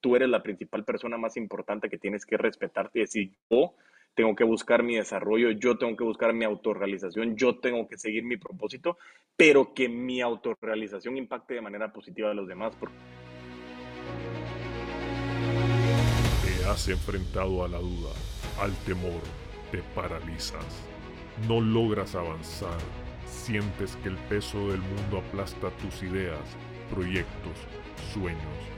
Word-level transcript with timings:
tú 0.00 0.16
eres 0.16 0.28
la 0.28 0.42
principal 0.42 0.84
persona 0.84 1.16
más 1.16 1.36
importante 1.36 1.88
que 1.88 1.98
tienes 1.98 2.24
que 2.24 2.36
respetarte 2.36 2.98
y 2.98 3.02
decir, 3.02 3.32
yo 3.50 3.74
tengo 4.14 4.34
que 4.34 4.44
buscar 4.44 4.82
mi 4.82 4.96
desarrollo, 4.96 5.50
yo 5.52 5.78
tengo 5.78 5.96
que 5.96 6.04
buscar 6.04 6.32
mi 6.32 6.44
autorrealización, 6.44 7.36
yo 7.36 7.58
tengo 7.58 7.86
que 7.88 7.98
seguir 7.98 8.24
mi 8.24 8.36
propósito, 8.36 8.98
pero 9.36 9.74
que 9.74 9.88
mi 9.88 10.20
autorrealización 10.20 11.16
impacte 11.16 11.54
de 11.54 11.60
manera 11.60 11.92
positiva 11.92 12.30
a 12.30 12.34
los 12.34 12.48
demás. 12.48 12.76
Te 16.42 16.68
has 16.68 16.88
enfrentado 16.88 17.64
a 17.64 17.68
la 17.68 17.78
duda, 17.78 18.10
al 18.60 18.74
temor, 18.84 19.22
te 19.70 19.82
paralizas, 19.94 20.84
no 21.46 21.60
logras 21.60 22.14
avanzar, 22.14 22.78
sientes 23.26 23.96
que 23.96 24.08
el 24.08 24.16
peso 24.28 24.68
del 24.68 24.80
mundo 24.80 25.18
aplasta 25.18 25.70
tus 25.78 26.02
ideas, 26.02 26.40
proyectos, 26.90 27.56
sueños, 28.12 28.77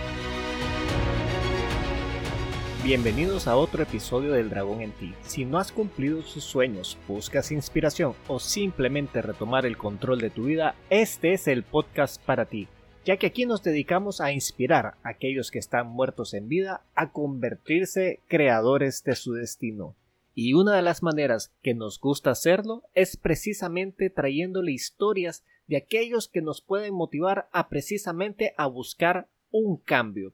Bienvenidos 2.83 3.47
a 3.47 3.57
otro 3.57 3.83
episodio 3.83 4.33
del 4.33 4.49
Dragón 4.49 4.81
en 4.81 4.91
ti. 4.93 5.13
Si 5.21 5.45
no 5.45 5.59
has 5.59 5.71
cumplido 5.71 6.23
tus 6.23 6.43
sueños, 6.43 6.97
buscas 7.07 7.51
inspiración 7.51 8.15
o 8.27 8.39
simplemente 8.39 9.21
retomar 9.21 9.67
el 9.67 9.77
control 9.77 10.19
de 10.19 10.31
tu 10.31 10.45
vida, 10.45 10.73
este 10.89 11.33
es 11.33 11.47
el 11.47 11.61
podcast 11.61 12.19
para 12.25 12.47
ti, 12.47 12.67
ya 13.05 13.17
que 13.17 13.27
aquí 13.27 13.45
nos 13.45 13.61
dedicamos 13.61 14.19
a 14.19 14.31
inspirar 14.31 14.95
a 15.03 15.09
aquellos 15.09 15.51
que 15.51 15.59
están 15.59 15.89
muertos 15.89 16.33
en 16.33 16.47
vida 16.47 16.83
a 16.95 17.11
convertirse 17.11 18.19
creadores 18.27 19.03
de 19.03 19.15
su 19.15 19.33
destino. 19.33 19.95
Y 20.33 20.53
una 20.53 20.75
de 20.75 20.81
las 20.81 21.03
maneras 21.03 21.53
que 21.61 21.75
nos 21.75 21.99
gusta 21.99 22.31
hacerlo 22.31 22.81
es 22.95 23.15
precisamente 23.15 24.09
trayéndole 24.09 24.71
historias 24.71 25.45
de 25.67 25.77
aquellos 25.77 26.27
que 26.27 26.41
nos 26.41 26.63
pueden 26.63 26.95
motivar 26.95 27.47
a 27.51 27.69
precisamente 27.69 28.55
a 28.57 28.65
buscar 28.65 29.29
un 29.51 29.77
cambio. 29.77 30.33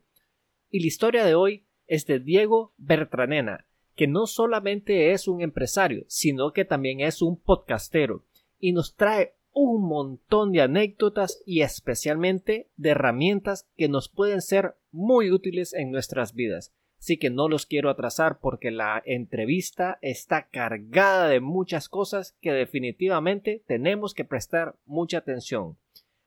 Y 0.69 0.79
la 0.79 0.87
historia 0.87 1.25
de 1.25 1.35
hoy 1.35 1.66
es 1.87 2.05
de 2.05 2.19
Diego 2.19 2.73
Bertranena, 2.77 3.65
que 3.95 4.07
no 4.07 4.27
solamente 4.27 5.11
es 5.11 5.27
un 5.27 5.41
empresario, 5.41 6.05
sino 6.07 6.53
que 6.53 6.65
también 6.65 6.99
es 6.99 7.21
un 7.21 7.37
podcastero 7.37 8.23
y 8.59 8.73
nos 8.73 8.95
trae 8.95 9.33
un 9.53 9.87
montón 9.87 10.51
de 10.51 10.61
anécdotas 10.61 11.41
y 11.45 11.61
especialmente 11.61 12.69
de 12.77 12.89
herramientas 12.91 13.67
que 13.75 13.89
nos 13.89 14.07
pueden 14.07 14.41
ser 14.41 14.75
muy 14.91 15.31
útiles 15.31 15.73
en 15.73 15.91
nuestras 15.91 16.35
vidas. 16.35 16.73
Así 16.99 17.17
que 17.17 17.29
no 17.29 17.47
los 17.47 17.65
quiero 17.65 17.89
atrasar 17.89 18.39
porque 18.39 18.69
la 18.69 19.01
entrevista 19.05 19.97
está 20.01 20.47
cargada 20.47 21.27
de 21.27 21.39
muchas 21.39 21.89
cosas 21.89 22.35
que 22.41 22.51
definitivamente 22.51 23.63
tenemos 23.67 24.13
que 24.13 24.25
prestar 24.25 24.75
mucha 24.85 25.19
atención. 25.19 25.77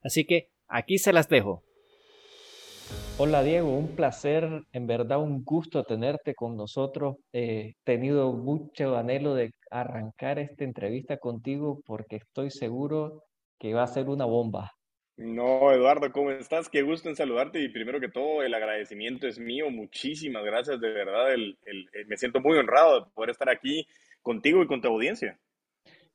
Así 0.03 0.25
que 0.25 0.51
aquí 0.67 0.99
se 0.99 1.13
las 1.13 1.29
dejo. 1.29 1.63
Hola 3.19 3.43
Diego, 3.43 3.77
un 3.77 3.95
placer, 3.97 4.63
en 4.73 4.87
verdad 4.87 5.19
un 5.21 5.45
gusto 5.45 5.85
tenerte 5.85 6.35
con 6.35 6.57
nosotros. 6.57 7.17
He 7.33 7.75
tenido 7.85 8.33
mucho 8.33 8.97
anhelo 8.97 9.35
de 9.35 9.53
arrancar 9.71 10.39
esta 10.39 10.65
entrevista 10.65 11.19
contigo 11.19 11.83
porque 11.85 12.17
estoy 12.17 12.51
seguro 12.51 13.25
que 13.59 13.75
va 13.75 13.83
a 13.83 13.89
ser 13.89 14.09
una 14.09 14.25
bomba. 14.25 14.73
No, 15.19 15.71
Eduardo, 15.71 16.11
¿cómo 16.13 16.31
estás? 16.31 16.71
Qué 16.71 16.81
gusto 16.81 17.11
en 17.11 17.15
saludarte 17.15 17.61
y 17.61 17.69
primero 17.69 18.01
que 18.01 18.09
todo 18.09 18.43
el 18.43 18.55
agradecimiento 18.55 19.29
es 19.29 19.39
mío. 19.39 19.69
Muchísimas 19.69 20.43
gracias, 20.43 20.81
de 20.81 20.91
verdad. 20.91 21.35
El, 21.35 21.59
eh, 21.67 22.07
me 22.07 22.17
siento 22.17 22.41
muy 22.41 22.57
honrado 22.57 23.01
de 23.01 23.11
poder 23.11 23.29
estar 23.29 23.51
aquí 23.51 23.87
contigo 24.23 24.63
y 24.63 24.67
con 24.67 24.81
tu 24.81 24.89
audiencia. 24.89 25.39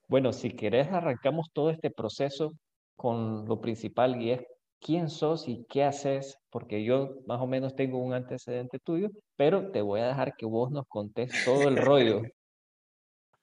Bueno, 0.07 0.33
si 0.33 0.49
querés 0.49 0.87
arrancamos 0.87 1.51
todo 1.53 1.69
este 1.69 1.91
proceso 1.91 2.53
con 2.95 3.45
lo 3.45 3.61
principal 3.61 4.19
y 4.19 4.31
es 4.31 4.41
quién 4.85 5.09
sos 5.09 5.47
y 5.47 5.65
qué 5.67 5.83
haces, 5.83 6.37
porque 6.51 6.83
yo 6.83 7.15
más 7.25 7.41
o 7.41 7.47
menos 7.47 7.75
tengo 7.75 7.97
un 7.97 8.13
antecedente 8.13 8.77
tuyo, 8.77 9.09
pero 9.35 9.71
te 9.71 9.81
voy 9.81 9.99
a 10.01 10.07
dejar 10.07 10.35
que 10.35 10.45
vos 10.45 10.69
nos 10.69 10.85
contés 10.87 11.31
todo 11.43 11.67
el 11.67 11.75
rollo. 11.75 12.21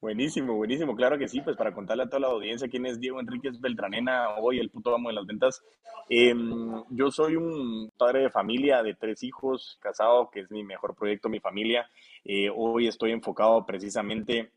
Buenísimo, 0.01 0.55
buenísimo, 0.55 0.97
claro 0.97 1.17
que 1.17 1.29
sí, 1.29 1.41
pues 1.41 1.57
para 1.57 1.73
contarle 1.73 2.03
a 2.03 2.09
toda 2.09 2.19
la 2.19 2.27
audiencia 2.27 2.69
quién 2.69 2.87
es 2.87 2.99
Diego 2.99 3.21
Enríquez 3.21 3.61
Beltranena, 3.61 4.35
hoy 4.41 4.59
el 4.59 4.69
puto 4.69 4.93
amo 4.93 5.11
de 5.11 5.15
las 5.15 5.27
ventas. 5.27 5.63
Em, 6.09 6.83
yo 6.91 7.13
soy 7.13 7.37
un 7.37 7.89
padre 7.97 8.23
de 8.23 8.31
familia 8.31 8.83
de 8.83 8.95
tres 8.95 9.23
hijos, 9.23 9.79
casado, 9.81 10.29
que 10.29 10.41
es 10.41 10.51
mi 10.51 10.65
mejor 10.65 10.97
proyecto, 10.97 11.29
mi 11.29 11.39
familia. 11.39 11.89
Eh, 12.25 12.51
hoy 12.53 12.89
estoy 12.89 13.13
enfocado 13.13 13.65
precisamente 13.65 14.51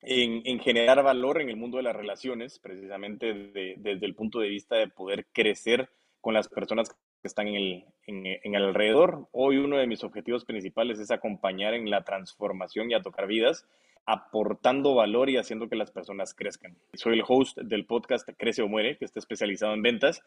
en, 0.00 0.42
en, 0.44 0.60
generar 0.60 1.02
valor 1.02 1.40
en 1.40 1.48
el 1.48 1.56
mundo 1.56 1.78
de 1.78 1.82
las 1.82 1.96
relaciones, 1.96 2.60
precisamente 2.60 3.34
desde 3.78 4.06
el 4.06 4.14
punto 4.14 4.38
de 4.38 4.48
vista 4.48 4.76
de 4.76 4.86
poder 4.86 5.26
crecer 5.32 5.90
con 6.20 6.34
las 6.34 6.48
personas 6.48 6.90
que 6.90 6.96
están 7.28 7.48
en 7.48 7.54
el, 7.54 7.84
en, 8.06 8.54
el 8.54 8.64
alrededor. 8.64 9.28
Hoy 9.32 9.58
uno 9.58 9.78
de 9.78 9.86
mis 9.86 10.04
objetivos 10.04 10.44
principales 10.44 10.98
es 10.98 11.10
acompañar 11.10 11.74
en 11.74 11.90
la 11.90 12.04
transformación 12.04 12.90
y 12.90 12.94
a 12.94 13.02
tocar 13.02 13.26
vidas 13.26 13.66
aportando 14.10 14.94
valor 14.94 15.28
y 15.28 15.36
haciendo 15.36 15.68
que 15.68 15.76
las 15.76 15.90
personas 15.90 16.32
crezcan. 16.32 16.74
Soy 16.94 17.18
el 17.18 17.24
host 17.28 17.58
del 17.58 17.84
podcast 17.84 18.26
Crece 18.38 18.62
o 18.62 18.68
Muere, 18.68 18.96
que 18.96 19.04
está 19.04 19.18
especializado 19.18 19.74
en 19.74 19.82
ventas, 19.82 20.22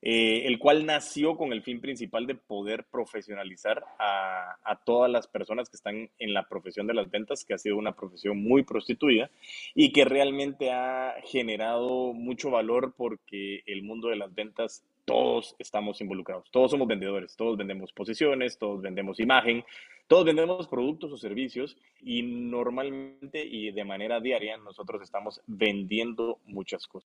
eh, 0.00 0.44
el 0.46 0.58
cual 0.58 0.86
nació 0.86 1.36
con 1.36 1.52
el 1.52 1.62
fin 1.62 1.82
principal 1.82 2.26
de 2.26 2.34
poder 2.34 2.86
profesionalizar 2.90 3.84
a, 3.98 4.56
a, 4.64 4.76
todas 4.76 5.10
las 5.10 5.26
personas 5.26 5.68
que 5.68 5.76
están 5.76 6.08
en 6.18 6.32
la 6.32 6.48
profesión 6.48 6.86
de 6.86 6.94
las 6.94 7.10
ventas, 7.10 7.44
que 7.44 7.52
ha 7.52 7.58
sido 7.58 7.76
una 7.76 7.94
profesión 7.94 8.42
muy 8.42 8.62
prostituida 8.62 9.30
y 9.74 9.92
que 9.92 10.06
realmente 10.06 10.72
ha 10.72 11.16
generado 11.24 12.14
mucho 12.14 12.50
valor 12.50 12.94
porque 12.96 13.62
el 13.66 13.82
mundo 13.82 14.08
de 14.08 14.16
las 14.16 14.34
ventas 14.34 14.82
todos 15.06 15.56
estamos 15.58 16.00
involucrados, 16.02 16.50
todos 16.50 16.72
somos 16.72 16.86
vendedores, 16.86 17.34
todos 17.36 17.56
vendemos 17.56 17.92
posiciones, 17.92 18.58
todos 18.58 18.82
vendemos 18.82 19.18
imagen, 19.20 19.64
todos 20.06 20.26
vendemos 20.26 20.68
productos 20.68 21.12
o 21.12 21.16
servicios 21.16 21.78
y 22.00 22.22
normalmente 22.22 23.42
y 23.44 23.70
de 23.70 23.84
manera 23.84 24.20
diaria 24.20 24.58
nosotros 24.58 25.00
estamos 25.02 25.40
vendiendo 25.46 26.40
muchas 26.44 26.86
cosas. 26.86 27.10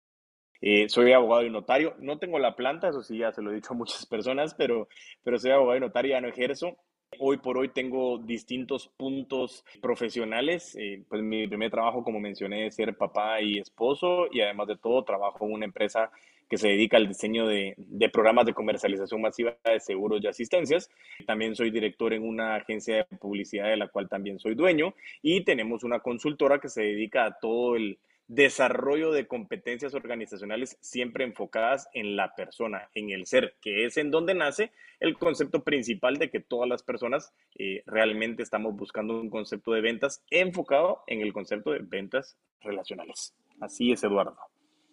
Eh, 0.62 0.88
soy 0.88 1.12
abogado 1.12 1.44
y 1.44 1.50
notario, 1.50 1.94
no 1.98 2.18
tengo 2.18 2.38
la 2.38 2.54
planta, 2.54 2.88
eso 2.88 3.02
sí, 3.02 3.18
ya 3.18 3.32
se 3.32 3.42
lo 3.42 3.50
he 3.50 3.54
dicho 3.54 3.72
a 3.72 3.76
muchas 3.76 4.06
personas, 4.06 4.54
pero, 4.54 4.88
pero 5.22 5.38
soy 5.38 5.50
abogado 5.50 5.78
y 5.78 5.80
notario, 5.80 6.12
ya 6.12 6.20
no 6.20 6.28
ejerzo. 6.28 6.76
Hoy 7.18 7.38
por 7.38 7.58
hoy 7.58 7.70
tengo 7.70 8.18
distintos 8.18 8.86
puntos 8.86 9.64
profesionales. 9.82 10.76
Eh, 10.78 11.02
pues 11.08 11.22
mi 11.22 11.48
primer 11.48 11.70
trabajo, 11.70 12.04
como 12.04 12.20
mencioné, 12.20 12.66
es 12.66 12.76
ser 12.76 12.96
papá 12.96 13.40
y 13.40 13.58
esposo 13.58 14.28
y 14.30 14.42
además 14.42 14.68
de 14.68 14.76
todo 14.76 15.02
trabajo 15.02 15.44
en 15.44 15.52
una 15.52 15.64
empresa 15.64 16.12
que 16.50 16.58
se 16.58 16.68
dedica 16.68 16.96
al 16.96 17.06
diseño 17.06 17.46
de, 17.46 17.76
programas 18.12 18.44
de 18.44 18.52
comercialización 18.52 19.22
masiva 19.22 19.56
de 19.64 19.78
seguros 19.78 20.20
y 20.22 20.26
asistencias. 20.26 20.90
También 21.24 21.54
soy 21.54 21.70
director 21.70 22.12
en 22.12 22.26
una 22.26 22.56
agencia 22.56 22.96
de 22.96 23.04
publicidad 23.04 23.68
de 23.68 23.76
la 23.76 23.86
cual 23.86 24.08
también 24.08 24.40
soy 24.40 24.56
dueño 24.56 24.94
y 25.22 25.44
tenemos 25.44 25.84
una 25.84 26.00
consultora 26.00 26.58
que 26.58 26.68
se 26.68 26.82
dedica 26.82 27.24
a 27.24 27.38
todo 27.38 27.76
el 27.76 28.00
desarrollo 28.26 29.12
de 29.12 29.26
competencias 29.26 29.94
organizacionales 29.94 30.76
siempre 30.80 31.24
enfocadas 31.24 31.88
en 31.94 32.16
la 32.16 32.34
persona, 32.34 32.88
en 32.94 33.10
el 33.10 33.26
ser, 33.26 33.54
que 33.60 33.86
es 33.86 33.96
en 33.96 34.10
donde 34.10 34.34
nace 34.34 34.72
el 34.98 35.18
concepto 35.18 35.62
principal 35.62 36.16
de 36.16 36.30
que 36.30 36.40
todas 36.40 36.68
las 36.68 36.82
personas 36.82 37.32
eh, 37.58 37.82
realmente 37.86 38.42
estamos 38.42 38.76
buscando 38.76 39.20
un 39.20 39.30
concepto 39.30 39.72
de 39.72 39.80
ventas 39.80 40.24
enfocado 40.30 41.02
en 41.06 41.20
el 41.20 41.32
concepto 41.32 41.70
de 41.72 41.80
ventas 41.80 42.36
relacionales. 42.60 43.34
Así 43.60 43.92
es, 43.92 44.02
Eduardo. 44.04 44.49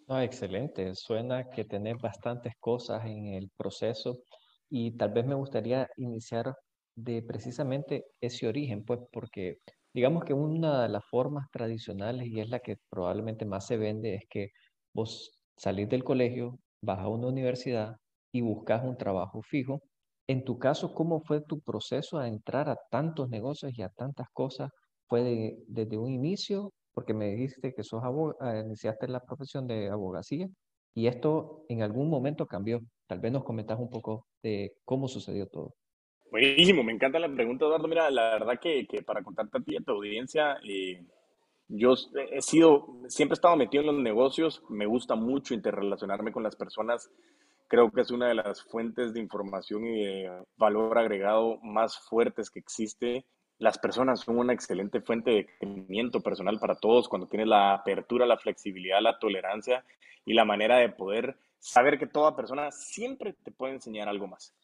No, 0.08 0.20
excelente. 0.22 0.94
Suena 0.94 1.50
que 1.50 1.64
tenés 1.64 1.96
bastantes 2.00 2.54
cosas 2.58 3.04
en 3.06 3.26
el 3.26 3.50
proceso 3.56 4.22
y 4.70 4.96
tal 4.96 5.10
vez 5.12 5.26
me 5.26 5.34
gustaría 5.34 5.86
iniciar 5.96 6.54
de 6.96 7.22
precisamente 7.22 8.06
ese 8.20 8.48
origen, 8.48 8.84
pues 8.84 9.00
porque 9.12 9.58
digamos 9.92 10.24
que 10.24 10.32
una 10.32 10.82
de 10.82 10.88
las 10.88 11.04
formas 11.10 11.46
tradicionales 11.52 12.26
y 12.28 12.40
es 12.40 12.48
la 12.48 12.60
que 12.60 12.76
probablemente 12.88 13.44
más 13.44 13.66
se 13.66 13.76
vende 13.76 14.14
es 14.14 14.24
que 14.30 14.48
vos 14.94 15.30
salís 15.58 15.88
del 15.90 16.04
colegio, 16.04 16.58
vas 16.82 17.00
a 17.00 17.08
una 17.08 17.28
universidad 17.28 17.96
y 18.32 18.40
buscas 18.40 18.84
un 18.84 18.96
trabajo 18.96 19.42
fijo. 19.42 19.80
En 20.26 20.44
tu 20.44 20.58
caso, 20.58 20.94
¿cómo 20.94 21.20
fue 21.20 21.42
tu 21.42 21.60
proceso 21.60 22.18
a 22.18 22.28
entrar 22.28 22.68
a 22.70 22.76
tantos 22.90 23.28
negocios 23.28 23.72
y 23.76 23.82
a 23.82 23.88
tantas 23.90 24.28
cosas? 24.32 24.70
¿Fue 25.06 25.56
desde 25.66 25.98
un 25.98 26.10
inicio 26.10 26.72
porque 26.98 27.14
me 27.14 27.26
dijiste 27.26 27.72
que 27.74 27.84
sos 27.84 28.02
ah, 28.40 28.58
iniciaste 28.58 29.06
la 29.06 29.20
profesión 29.20 29.68
de 29.68 29.88
abogacía 29.88 30.48
y 30.96 31.06
esto 31.06 31.64
en 31.68 31.82
algún 31.82 32.10
momento 32.10 32.44
cambió. 32.44 32.80
Tal 33.06 33.20
vez 33.20 33.30
nos 33.30 33.44
comentas 33.44 33.78
un 33.78 33.88
poco 33.88 34.26
de 34.42 34.72
cómo 34.84 35.06
sucedió 35.06 35.46
todo. 35.46 35.74
Buenísimo, 36.32 36.82
me 36.82 36.92
encanta 36.92 37.20
la 37.20 37.32
pregunta, 37.32 37.66
Eduardo. 37.66 37.86
Mira, 37.86 38.10
la 38.10 38.30
verdad 38.30 38.58
que, 38.60 38.84
que 38.88 39.02
para 39.02 39.22
contarte 39.22 39.58
a 39.58 39.60
ti 39.60 39.74
y 39.74 39.76
a 39.76 39.80
tu 39.80 39.92
audiencia, 39.92 40.58
eh, 40.68 41.06
Yo 41.68 41.94
he 42.32 42.42
sido, 42.42 42.88
siempre 43.06 43.34
he 43.34 43.38
estado 43.38 43.54
metido 43.54 43.82
en 43.82 43.94
los 43.94 44.02
negocios, 44.02 44.60
me 44.68 44.86
gusta 44.86 45.14
mucho 45.14 45.54
interrelacionarme 45.54 46.32
con 46.32 46.42
las 46.42 46.56
personas, 46.56 47.08
creo 47.68 47.92
que 47.92 48.00
es 48.00 48.10
una 48.10 48.26
de 48.26 48.34
las 48.34 48.64
fuentes 48.64 49.14
de 49.14 49.20
información 49.20 49.86
y 49.86 50.04
de 50.04 50.42
valor 50.56 50.98
agregado 50.98 51.60
más 51.62 51.96
fuertes 52.08 52.50
que 52.50 52.58
existe. 52.58 53.24
Las 53.58 53.78
personas 53.78 54.20
son 54.20 54.38
una 54.38 54.52
excelente 54.52 55.00
fuente 55.00 55.30
de 55.30 55.46
crecimiento 55.46 56.20
personal 56.20 56.58
para 56.60 56.76
todos 56.76 57.08
cuando 57.08 57.26
tienes 57.26 57.48
la 57.48 57.74
apertura, 57.74 58.24
la 58.24 58.38
flexibilidad, 58.38 59.00
la 59.00 59.18
tolerancia 59.18 59.84
y 60.24 60.34
la 60.34 60.44
manera 60.44 60.78
de 60.78 60.90
poder 60.90 61.36
saber 61.58 61.98
que 61.98 62.06
toda 62.06 62.36
persona 62.36 62.70
siempre 62.70 63.32
te 63.32 63.50
puede 63.50 63.74
enseñar 63.74 64.08
algo 64.08 64.28
más. 64.28 64.54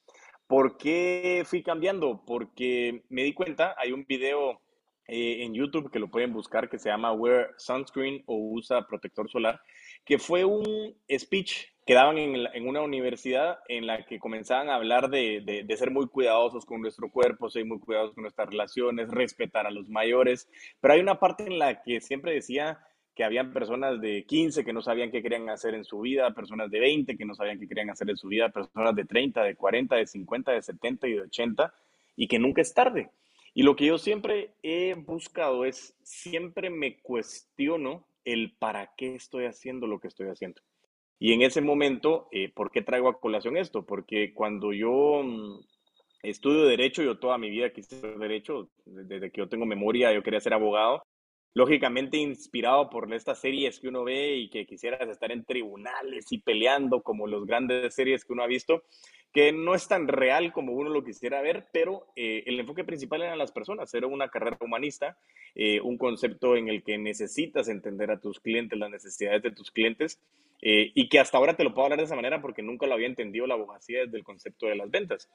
¿Por 0.46 0.76
qué 0.76 1.42
fui 1.44 1.62
cambiando? 1.62 2.22
Porque 2.24 3.02
me 3.08 3.24
di 3.24 3.32
cuenta, 3.32 3.74
hay 3.78 3.92
un 3.92 4.04
video 4.04 4.60
eh, 5.08 5.42
en 5.42 5.54
YouTube 5.54 5.90
que 5.90 5.98
lo 5.98 6.08
pueden 6.08 6.32
buscar 6.32 6.68
que 6.68 6.78
se 6.78 6.88
llama 6.88 7.12
Wear 7.12 7.50
Sunscreen 7.58 8.22
o 8.26 8.36
Usa 8.36 8.86
Protector 8.86 9.28
Solar, 9.28 9.60
que 10.04 10.18
fue 10.18 10.44
un 10.44 10.94
speech 11.10 11.73
que 11.86 11.94
daban 11.94 12.16
en, 12.16 12.66
una 12.66 12.80
universidad 12.80 13.58
en 13.68 13.86
la 13.86 14.06
que 14.06 14.18
comenzaban 14.18 14.70
a 14.70 14.76
hablar 14.76 15.10
de, 15.10 15.64
de, 15.66 15.76
ser 15.76 15.90
muy 15.90 16.08
cuidadosos 16.08 16.64
con 16.64 16.80
nuestro 16.80 17.10
cuerpo, 17.10 17.50
ser 17.50 17.66
muy 17.66 17.78
cuidadosos 17.78 18.14
con 18.14 18.22
nuestras 18.22 18.48
relaciones, 18.48 19.10
respetar 19.10 19.66
a 19.66 19.70
los 19.70 19.90
mayores, 19.90 20.48
pero 20.80 20.94
hay 20.94 21.00
una 21.00 21.20
parte 21.20 21.44
en 21.44 21.58
la 21.58 21.82
que 21.82 22.00
siempre 22.00 22.32
decía 22.32 22.78
que 23.14 23.22
habían 23.22 23.52
personas 23.52 24.00
de 24.00 24.24
15 24.24 24.64
que 24.64 24.72
no 24.72 24.82
sabían 24.82 25.10
qué 25.10 25.22
querían 25.22 25.48
hacer 25.50 25.74
en 25.74 25.84
su 25.84 26.00
vida, 26.00 26.34
personas 26.34 26.70
de 26.70 26.80
20 26.80 27.16
que 27.16 27.24
no 27.24 27.34
sabían 27.34 27.60
qué 27.60 27.68
querían 27.68 27.90
hacer 27.90 28.08
en 28.10 28.16
su 28.16 28.28
vida, 28.28 28.48
personas 28.48 28.94
de 28.94 29.04
30, 29.04 29.42
de 29.42 29.54
40, 29.54 29.96
de 29.96 30.06
50, 30.06 30.52
de 30.52 30.62
70 30.62 31.08
y 31.08 31.12
de 31.12 31.20
80, 31.22 31.74
y 32.16 32.28
que 32.28 32.38
nunca 32.38 32.62
es 32.62 32.74
tarde. 32.74 33.10
Y 33.52 33.62
lo 33.62 33.76
que 33.76 33.86
yo 33.86 33.98
siempre 33.98 34.54
he 34.62 34.94
buscado 34.94 35.64
es, 35.64 35.96
siempre 36.02 36.70
me 36.70 37.00
cuestiono 37.00 38.08
el 38.24 38.56
para 38.58 38.94
qué 38.96 39.14
estoy 39.14 39.44
haciendo 39.44 39.86
lo 39.86 40.00
que 40.00 40.08
estoy 40.08 40.28
haciendo. 40.28 40.60
Y 41.18 41.32
en 41.32 41.42
ese 41.42 41.60
momento, 41.60 42.28
eh, 42.32 42.50
¿por 42.52 42.70
qué 42.70 42.82
traigo 42.82 43.08
a 43.08 43.20
colación 43.20 43.56
esto? 43.56 43.84
Porque 43.84 44.34
cuando 44.34 44.72
yo 44.72 45.22
mm, 45.22 45.60
estudio 46.22 46.64
derecho, 46.64 47.02
yo 47.02 47.18
toda 47.18 47.38
mi 47.38 47.50
vida 47.50 47.70
quise 47.70 48.00
ser 48.00 48.18
derecho, 48.18 48.70
desde 48.84 49.30
que 49.30 49.38
yo 49.38 49.48
tengo 49.48 49.66
memoria, 49.66 50.12
yo 50.12 50.22
quería 50.22 50.40
ser 50.40 50.54
abogado, 50.54 51.02
lógicamente 51.54 52.16
inspirado 52.16 52.90
por 52.90 53.12
estas 53.14 53.40
series 53.40 53.78
que 53.78 53.88
uno 53.88 54.04
ve 54.04 54.36
y 54.36 54.50
que 54.50 54.66
quisieras 54.66 55.08
estar 55.08 55.30
en 55.30 55.44
tribunales 55.44 56.30
y 56.32 56.38
peleando 56.38 57.02
como 57.02 57.28
los 57.28 57.46
grandes 57.46 57.94
series 57.94 58.24
que 58.24 58.32
uno 58.32 58.42
ha 58.42 58.48
visto, 58.48 58.82
que 59.32 59.52
no 59.52 59.74
es 59.74 59.86
tan 59.88 60.08
real 60.08 60.52
como 60.52 60.72
uno 60.72 60.90
lo 60.90 61.04
quisiera 61.04 61.40
ver, 61.42 61.66
pero 61.72 62.06
eh, 62.16 62.42
el 62.46 62.58
enfoque 62.58 62.84
principal 62.84 63.22
eran 63.22 63.38
las 63.38 63.52
personas, 63.52 63.92
era 63.94 64.06
una 64.06 64.28
carrera 64.28 64.58
humanista, 64.60 65.16
eh, 65.54 65.80
un 65.80 65.96
concepto 65.96 66.56
en 66.56 66.68
el 66.68 66.82
que 66.82 66.98
necesitas 66.98 67.68
entender 67.68 68.10
a 68.10 68.20
tus 68.20 68.40
clientes, 68.40 68.78
las 68.78 68.90
necesidades 68.90 69.42
de 69.42 69.52
tus 69.52 69.70
clientes, 69.70 70.20
eh, 70.66 70.92
y 70.94 71.10
que 71.10 71.20
hasta 71.20 71.36
ahora 71.36 71.54
te 71.54 71.62
lo 71.62 71.74
puedo 71.74 71.84
hablar 71.84 71.98
de 71.98 72.06
esa 72.06 72.16
manera 72.16 72.40
porque 72.40 72.62
nunca 72.62 72.86
lo 72.86 72.94
había 72.94 73.06
entendido 73.06 73.46
la 73.46 73.52
abogacía 73.52 74.00
desde 74.00 74.16
el 74.16 74.24
concepto 74.24 74.66
de 74.66 74.76
las 74.76 74.90
ventas. 74.90 75.28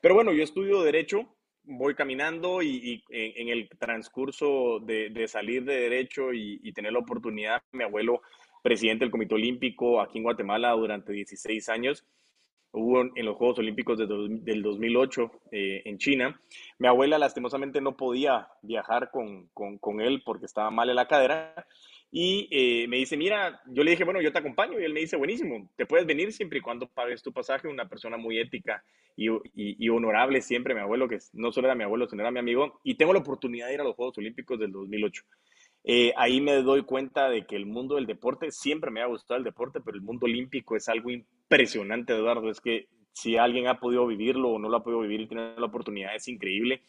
Pero 0.00 0.16
bueno, 0.16 0.32
yo 0.32 0.42
estudio 0.42 0.82
derecho, 0.82 1.36
voy 1.62 1.94
caminando 1.94 2.62
y, 2.62 3.04
en, 3.08 3.48
el 3.48 3.68
transcurso 3.78 4.80
de, 4.80 5.28
salir 5.28 5.64
de 5.64 5.82
derecho 5.82 6.32
y, 6.32 6.72
tener 6.72 6.92
la 6.92 6.98
oportunidad, 6.98 7.62
mi 7.70 7.84
abuelo, 7.84 8.22
presidente 8.60 9.04
del 9.04 9.12
Comité 9.12 9.36
Olímpico 9.36 10.00
aquí 10.00 10.18
en 10.18 10.24
Guatemala 10.24 10.72
durante 10.72 11.12
16 11.12 11.68
años, 11.68 12.04
hubo 12.72 13.02
en 13.02 13.24
los 13.24 13.36
Juegos 13.36 13.60
Olímpicos 13.60 13.96
del 13.96 14.62
2008 14.62 15.30
eh, 15.52 15.82
en 15.84 15.98
China. 15.98 16.40
Mi 16.78 16.88
abuela 16.88 17.18
lastimosamente 17.18 17.80
no 17.80 17.96
podía 17.96 18.48
viajar 18.62 19.12
con, 19.12 19.46
con, 19.54 19.78
con 19.78 20.00
él 20.00 20.22
porque 20.24 20.46
estaba 20.46 20.72
mal 20.72 20.90
en 20.90 20.96
la 20.96 21.06
cadera 21.06 21.66
y 22.14 22.46
eh, 22.50 22.86
me 22.88 22.98
dice, 22.98 23.16
mira, 23.16 23.62
yo 23.64 23.82
le 23.82 23.92
dije, 23.92 24.04
bueno, 24.04 24.20
yo 24.20 24.30
te 24.30 24.38
acompaño. 24.38 24.78
Y 24.78 24.84
él 24.84 24.92
me 24.92 25.00
dice, 25.00 25.16
buenísimo, 25.16 25.70
te 25.76 25.86
puedes 25.86 26.06
venir 26.06 26.30
siempre 26.30 26.58
y 26.58 26.60
cuando 26.60 26.86
pagues 26.86 27.22
tu 27.22 27.32
pasaje. 27.32 27.68
Una 27.68 27.88
persona 27.88 28.18
muy 28.18 28.38
ética 28.38 28.84
y, 29.16 29.28
y, 29.54 29.88
honorable 29.88 30.42
siempre, 30.42 30.74
mi 30.74 30.82
abuelo, 30.82 31.08
que 31.08 31.18
no 31.32 31.52
solo 31.52 31.68
era 31.68 31.74
mi 31.74 31.84
abuelo, 31.84 32.06
sino 32.06 32.20
era 32.20 32.30
mi 32.30 32.38
amigo. 32.38 32.80
Y 32.84 32.96
tengo 32.96 33.14
la 33.14 33.20
oportunidad 33.20 33.68
de 33.68 33.74
ir 33.74 33.80
a 33.80 33.84
los 33.84 33.96
Juegos 33.96 34.18
Olímpicos 34.18 34.58
del 34.58 34.72
2008. 34.72 35.22
Eh, 35.84 36.12
ahí 36.18 36.42
me 36.42 36.56
doy 36.56 36.82
cuenta 36.82 37.30
de 37.30 37.46
que 37.46 37.56
el 37.56 37.64
mundo 37.64 37.94
del 37.94 38.06
deporte, 38.06 38.50
siempre 38.50 38.90
me 38.90 39.00
ha 39.00 39.06
gustado 39.06 39.38
el 39.38 39.44
deporte, 39.44 39.80
pero 39.80 39.96
el 39.96 40.02
mundo 40.02 40.26
olímpico 40.26 40.76
es 40.76 40.90
algo 40.90 41.10
impresionante, 41.10 42.12
Eduardo. 42.12 42.50
Es 42.50 42.60
que 42.60 42.88
si 43.12 43.38
alguien 43.38 43.68
ha 43.68 43.80
podido 43.80 44.06
vivirlo 44.06 44.50
o 44.50 44.58
no 44.58 44.68
lo 44.68 44.76
ha 44.76 44.84
podido 44.84 45.00
vivir 45.00 45.22
y 45.22 45.28
tiene 45.28 45.54
la 45.56 45.64
oportunidad, 45.64 46.14
es 46.14 46.28
increíble. 46.28 46.82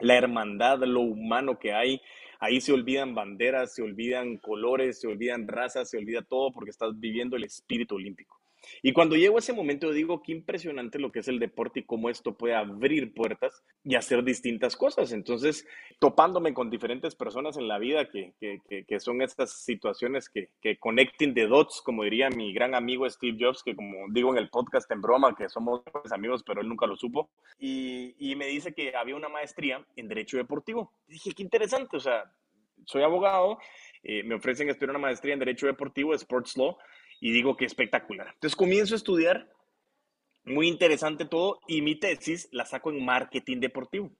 La 0.00 0.16
hermandad, 0.16 0.78
lo 0.84 1.00
humano 1.00 1.58
que 1.58 1.74
hay, 1.74 2.00
Ahí 2.40 2.60
se 2.60 2.72
olvidan 2.72 3.14
banderas, 3.14 3.74
se 3.74 3.82
olvidan 3.82 4.36
colores, 4.38 5.00
se 5.00 5.08
olvidan 5.08 5.48
razas, 5.48 5.90
se 5.90 5.98
olvida 5.98 6.22
todo 6.22 6.52
porque 6.52 6.70
estás 6.70 6.98
viviendo 6.98 7.36
el 7.36 7.44
espíritu 7.44 7.96
olímpico. 7.96 8.37
Y 8.82 8.92
cuando 8.92 9.16
llego 9.16 9.36
a 9.36 9.38
ese 9.40 9.52
momento 9.52 9.92
digo, 9.92 10.22
qué 10.22 10.32
impresionante 10.32 10.98
lo 10.98 11.12
que 11.12 11.20
es 11.20 11.28
el 11.28 11.38
deporte 11.38 11.80
y 11.80 11.84
cómo 11.84 12.10
esto 12.10 12.36
puede 12.36 12.54
abrir 12.54 13.14
puertas 13.14 13.62
y 13.84 13.94
hacer 13.94 14.24
distintas 14.24 14.76
cosas. 14.76 15.12
Entonces, 15.12 15.66
topándome 15.98 16.54
con 16.54 16.70
diferentes 16.70 17.14
personas 17.14 17.56
en 17.56 17.68
la 17.68 17.78
vida 17.78 18.08
que, 18.08 18.34
que, 18.38 19.00
son 19.00 19.22
estas 19.22 19.52
situaciones 19.64 20.28
que, 20.28 20.50
que 20.60 20.78
connecting 20.78 21.34
the 21.34 21.46
dots, 21.46 21.80
como 21.84 22.04
diría 22.04 22.30
mi 22.30 22.52
gran 22.52 22.74
amigo 22.74 23.08
Steve 23.08 23.38
Jobs, 23.40 23.62
que 23.62 23.76
como 23.76 24.06
digo 24.10 24.30
en 24.30 24.38
el 24.38 24.50
podcast 24.50 24.90
en 24.90 25.00
broma, 25.00 25.34
que 25.36 25.48
somos 25.48 25.82
amigos, 26.10 26.42
pero 26.44 26.60
él 26.60 26.68
nunca 26.68 26.86
lo 26.86 26.96
supo, 26.96 27.30
y, 27.58 28.14
y 28.18 28.34
me 28.36 28.46
dice 28.46 28.74
que 28.74 28.94
había 28.96 29.16
una 29.16 29.28
maestría 29.28 29.84
en 29.96 30.08
Derecho 30.08 30.36
Deportivo. 30.36 30.92
Y 31.06 31.12
dije, 31.12 31.32
qué 31.32 31.42
interesante, 31.42 31.96
o 31.96 32.00
sea, 32.00 32.32
soy 32.84 33.02
abogado, 33.02 33.58
eh, 34.02 34.22
me 34.22 34.34
ofrecen 34.34 34.68
estudiar 34.68 34.90
una 34.90 34.98
maestría 34.98 35.34
en 35.34 35.40
Derecho 35.40 35.66
Deportivo, 35.66 36.14
Sports 36.14 36.56
Law, 36.56 36.76
y 37.20 37.32
digo 37.32 37.56
que 37.56 37.64
espectacular. 37.64 38.28
Entonces 38.28 38.56
comienzo 38.56 38.94
a 38.94 38.96
estudiar, 38.96 39.48
muy 40.44 40.68
interesante 40.68 41.24
todo, 41.24 41.60
y 41.66 41.82
mi 41.82 41.94
tesis 41.94 42.48
la 42.52 42.64
saco 42.64 42.90
en 42.90 43.04
marketing 43.04 43.60
deportivo. 43.60 44.10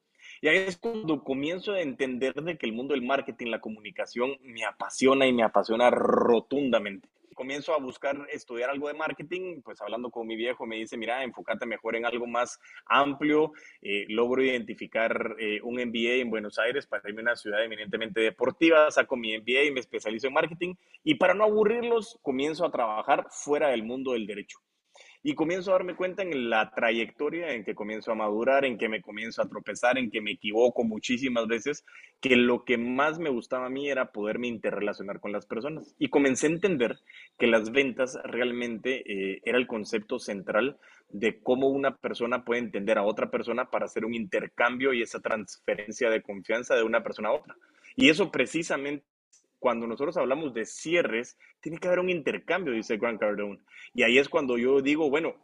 Y 0.40 0.48
ahí 0.48 0.58
es 0.58 0.76
cuando 0.76 1.24
comienzo 1.24 1.72
a 1.72 1.80
entender 1.80 2.34
de 2.34 2.58
que 2.58 2.66
el 2.66 2.72
mundo 2.72 2.94
del 2.94 3.02
marketing, 3.02 3.46
la 3.46 3.60
comunicación, 3.60 4.36
me 4.42 4.64
apasiona 4.64 5.26
y 5.26 5.32
me 5.32 5.42
apasiona 5.42 5.90
rotundamente 5.90 7.08
comienzo 7.38 7.72
a 7.72 7.78
buscar 7.78 8.26
estudiar 8.32 8.68
algo 8.68 8.88
de 8.88 8.94
marketing, 8.94 9.62
pues 9.62 9.80
hablando 9.80 10.10
con 10.10 10.26
mi 10.26 10.34
viejo 10.34 10.66
me 10.66 10.74
dice, 10.74 10.96
mira, 10.96 11.22
enfócate 11.22 11.66
mejor 11.66 11.94
en 11.94 12.04
algo 12.04 12.26
más 12.26 12.58
amplio. 12.86 13.52
Eh, 13.80 14.06
logro 14.08 14.42
identificar 14.42 15.36
eh, 15.38 15.60
un 15.62 15.74
MBA 15.74 16.14
en 16.20 16.30
Buenos 16.30 16.58
Aires 16.58 16.88
para 16.88 17.08
irme 17.08 17.20
a 17.20 17.22
una 17.22 17.36
ciudad 17.36 17.62
eminentemente 17.62 18.20
deportiva, 18.20 18.90
saco 18.90 19.16
mi 19.16 19.38
MBA 19.38 19.66
y 19.66 19.70
me 19.70 19.78
especializo 19.78 20.26
en 20.26 20.32
marketing. 20.32 20.74
Y 21.04 21.14
para 21.14 21.32
no 21.32 21.44
aburrirlos, 21.44 22.18
comienzo 22.22 22.66
a 22.66 22.72
trabajar 22.72 23.28
fuera 23.30 23.68
del 23.68 23.84
mundo 23.84 24.14
del 24.14 24.26
derecho 24.26 24.58
y 25.22 25.34
comienzo 25.34 25.70
a 25.70 25.74
darme 25.74 25.96
cuenta 25.96 26.22
en 26.22 26.48
la 26.48 26.70
trayectoria 26.70 27.52
en 27.52 27.64
que 27.64 27.74
comienzo 27.74 28.12
a 28.12 28.14
madurar, 28.14 28.64
en 28.64 28.78
que 28.78 28.88
me 28.88 29.02
comienzo 29.02 29.42
a 29.42 29.48
tropezar, 29.48 29.98
en 29.98 30.10
que 30.10 30.20
me 30.20 30.32
equivoco 30.32 30.84
muchísimas 30.84 31.46
veces, 31.46 31.84
que 32.20 32.36
lo 32.36 32.64
que 32.64 32.78
más 32.78 33.18
me 33.18 33.30
gustaba 33.30 33.66
a 33.66 33.70
mí 33.70 33.88
era 33.88 34.12
poderme 34.12 34.46
interrelacionar 34.46 35.20
con 35.20 35.32
las 35.32 35.46
personas. 35.46 35.94
Y 35.98 36.08
comencé 36.08 36.46
a 36.46 36.50
entender 36.50 36.98
que 37.38 37.46
las 37.46 37.72
ventas 37.72 38.18
realmente 38.24 39.02
eh, 39.06 39.40
era 39.44 39.58
el 39.58 39.66
concepto 39.66 40.18
central 40.18 40.78
de 41.10 41.40
cómo 41.40 41.68
una 41.68 41.96
persona 41.96 42.44
puede 42.44 42.60
entender 42.60 42.98
a 42.98 43.04
otra 43.04 43.30
persona 43.30 43.70
para 43.70 43.86
hacer 43.86 44.04
un 44.04 44.14
intercambio 44.14 44.92
y 44.92 45.02
esa 45.02 45.20
transferencia 45.20 46.10
de 46.10 46.22
confianza 46.22 46.74
de 46.76 46.84
una 46.84 47.02
persona 47.02 47.30
a 47.30 47.32
otra. 47.32 47.56
Y 47.96 48.10
eso 48.10 48.30
precisamente 48.30 49.04
cuando 49.58 49.86
nosotros 49.86 50.16
hablamos 50.16 50.54
de 50.54 50.64
cierres, 50.64 51.38
tiene 51.60 51.78
que 51.78 51.88
haber 51.88 52.00
un 52.00 52.10
intercambio, 52.10 52.72
dice 52.72 52.96
Grant 52.96 53.20
Cardone. 53.20 53.60
Y 53.94 54.02
ahí 54.02 54.18
es 54.18 54.28
cuando 54.28 54.58
yo 54.58 54.80
digo, 54.80 55.10
bueno, 55.10 55.34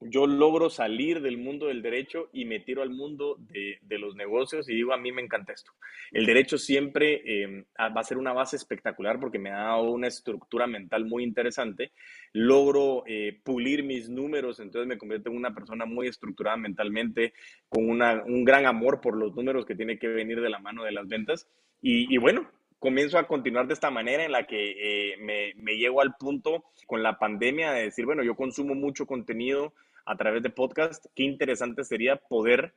yo 0.00 0.26
logro 0.26 0.70
salir 0.70 1.20
del 1.20 1.36
mundo 1.36 1.66
del 1.66 1.82
derecho 1.82 2.30
y 2.32 2.46
me 2.46 2.60
tiro 2.60 2.80
al 2.80 2.90
mundo 2.90 3.36
de, 3.38 3.78
los 3.98 4.14
negocios 4.14 4.68
y 4.68 4.74
digo, 4.74 4.94
a 4.94 4.96
mí 4.96 5.12
me 5.12 5.20
encanta 5.20 5.52
esto. 5.52 5.72
El 6.10 6.24
derecho 6.24 6.56
siempre 6.56 7.22
eh, 7.24 7.66
va 7.78 8.00
a 8.00 8.04
ser 8.04 8.16
una 8.16 8.32
base 8.32 8.56
espectacular 8.56 9.20
porque 9.20 9.38
me 9.38 9.50
ha 9.50 9.64
dado 9.64 9.90
una 9.90 10.06
estructura 10.06 10.66
mental 10.66 11.04
muy 11.04 11.22
interesante. 11.22 11.92
Logro 12.32 13.04
eh, 13.06 13.40
pulir 13.44 13.84
mis 13.84 14.08
números, 14.08 14.58
entonces 14.60 14.88
me 14.88 14.96
convierto 14.96 15.28
en 15.28 15.36
una 15.36 15.54
persona 15.54 15.84
muy 15.84 16.08
estructurada 16.08 16.56
mentalmente, 16.56 17.34
con 17.68 17.84
un 17.84 18.44
gran 18.44 18.64
amor 18.64 19.02
por 19.02 19.16
los 19.16 19.34
números 19.34 19.66
que 19.66 19.74
tiene 19.74 19.98
que 19.98 20.08
venir 20.08 20.40
de 20.40 20.48
la 20.48 20.60
mano 20.60 20.82
de 20.84 20.92
las 20.92 21.08
ventas. 21.08 21.46
y 21.82 22.16
bueno, 22.16 22.50
comienzo 22.80 23.18
a 23.18 23.28
continuar 23.28 23.68
de 23.68 23.74
esta 23.74 23.90
manera 23.90 24.24
en 24.24 24.32
la 24.32 24.46
que 24.46 25.12
eh, 25.12 25.16
me, 25.18 25.54
me, 25.54 25.76
llego 25.76 26.00
al 26.00 26.16
punto 26.16 26.64
con 26.86 27.02
la 27.02 27.18
pandemia 27.18 27.70
de 27.72 27.82
decir, 27.82 28.06
bueno, 28.06 28.24
yo 28.24 28.34
consumo 28.34 28.74
mucho 28.74 29.06
contenido 29.06 29.74
a 30.06 30.16
través 30.16 30.42
de 30.42 30.50
podcast, 30.50 31.06
qué 31.14 31.22
interesante 31.22 31.84
sería 31.84 32.16
poder 32.16 32.74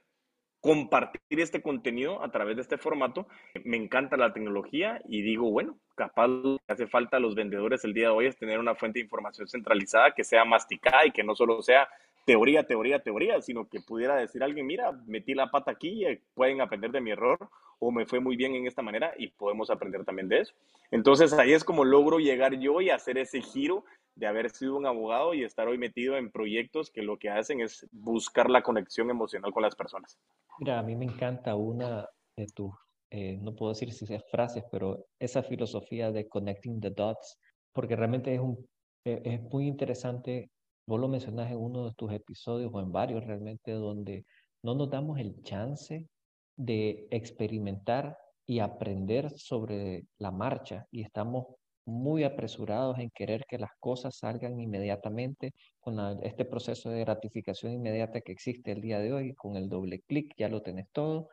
compartir 0.63 1.41
este 1.41 1.62
contenido 1.62 2.24
a 2.24 2.31
través 2.31 2.55
de 2.55 2.62
este 2.62 2.77
formato. 2.77 3.27
Me 3.65 3.75
encanta 3.75 4.15
la 4.15 4.31
tecnología 4.31 5.01
y 5.10 5.22
digo, 5.22 5.51
bueno, 5.51 5.77
capaz 5.95 6.27
lo 6.27 6.57
que 6.60 6.74
hace 6.74 6.88
falta 6.88 7.17
a 7.17 7.19
los 7.19 7.36
vendedores 7.36 7.83
el 7.83 7.93
día 7.93 8.07
de 8.07 8.13
hoy 8.13 8.25
es 8.27 8.38
tener 8.38 8.60
una 8.60 8.74
fuente 8.75 9.00
de 9.00 9.03
información 9.03 9.48
centralizada 9.48 10.13
que 10.13 10.24
sea 10.24 10.45
masticada 10.45 11.05
y 11.05 11.12
que 11.12 11.24
no 11.24 11.36
solo 11.36 11.62
sea 11.62 11.89
teoría, 12.25 12.65
teoría, 12.65 13.03
teoría, 13.03 13.42
sino 13.42 13.68
que 13.68 13.82
pudiera 13.82 14.15
decir 14.15 14.44
alguien, 14.44 14.65
mira, 14.65 14.92
metí 15.06 15.34
la 15.34 15.51
pata 15.51 15.72
aquí, 15.72 16.06
eh, 16.06 16.22
pueden 16.34 16.62
aprender 16.62 16.92
de 16.92 17.01
mi 17.01 17.12
error 17.12 17.50
o 17.80 17.92
me 17.92 18.06
fue 18.06 18.20
muy 18.20 18.36
bien 18.36 18.56
en 18.56 18.65
esta 18.65 18.82
manera 18.82 19.13
y 19.18 19.27
podemos 19.27 19.70
aprender 19.70 20.06
también 20.06 20.30
de 20.30 20.39
eso. 20.39 20.53
Entonces 20.92 21.34
ahí 21.34 21.53
es 21.53 21.63
como 21.63 21.84
logro 21.84 22.20
llegar 22.20 22.58
yo 22.60 22.82
y 22.82 22.89
hacer 22.89 23.18
ese 23.18 23.42
giro 23.42 23.84
de 24.15 24.27
haber 24.27 24.50
sido 24.51 24.77
un 24.77 24.86
abogado 24.86 25.34
y 25.34 25.44
estar 25.44 25.68
hoy 25.68 25.77
metido 25.77 26.18
en 26.18 26.32
proyectos 26.32 26.92
que 26.92 27.01
lo 27.01 27.18
que 27.18 27.30
hacen 27.30 27.62
es 27.62 27.88
buscar 27.92 28.50
la 28.50 28.62
conexión 28.62 29.10
emocional 29.10 29.51
con 29.51 29.63
las 29.63 29.75
personas. 29.75 30.20
Mira, 30.60 30.80
a 30.80 30.84
mí 30.84 30.96
me 30.96 31.06
encanta 31.06 31.56
una 31.56 32.08
de 32.38 32.48
tus, 32.48 32.72
eh, 33.10 33.38
no 33.42 33.56
puedo 33.56 33.74
decir 33.74 33.92
si 33.92 34.12
es 34.13 34.24
frases, 34.30 34.63
pero 34.72 35.06
esa 35.20 35.44
filosofía 35.44 36.12
de 36.12 36.27
connecting 36.27 36.80
the 36.80 36.92
dots, 36.92 37.39
porque 37.74 37.96
realmente 37.96 38.34
es, 38.34 38.39
un, 38.39 38.68
e, 39.03 39.22
es 39.25 39.42
muy 39.42 39.68
interesante, 39.68 40.51
vos 40.86 41.00
lo 41.00 41.08
mencionas 41.08 41.52
en 41.52 41.58
uno 41.58 41.86
de 41.86 41.94
tus 41.94 42.12
episodios 42.12 42.72
o 42.74 42.80
en 42.80 42.92
varios 42.92 43.24
realmente, 43.25 43.72
donde 43.72 44.25
no 44.63 44.75
nos 44.75 44.90
damos 44.90 45.20
el 45.20 45.42
chance 45.44 46.08
de 46.56 47.08
experimentar 47.12 48.18
y 48.46 48.60
aprender 48.60 49.32
sobre 49.38 50.06
la 50.18 50.32
marcha 50.32 50.86
y 50.92 51.02
estamos 51.02 51.48
muy 51.86 52.24
apresurados 52.24 52.98
en 53.00 53.10
querer 53.10 53.46
que 53.48 53.58
las 53.58 53.72
cosas 53.80 54.16
salgan 54.18 54.60
inmediatamente 54.60 55.54
con 55.80 56.00
este 56.24 56.46
proceso 56.46 56.90
de 56.90 57.02
gratificación 57.02 57.74
inmediata 57.74 58.22
que 58.22 58.32
existe 58.32 58.72
el 58.72 58.82
día 58.82 59.00
de 59.00 59.13
hoy, 59.13 59.34
con 59.36 59.58
el 59.58 59.68
doble 59.68 60.02
clic 60.08 60.34
ya 60.38 60.48
lo 60.48 60.62
tenés 60.62 60.88
todo, 60.92 61.30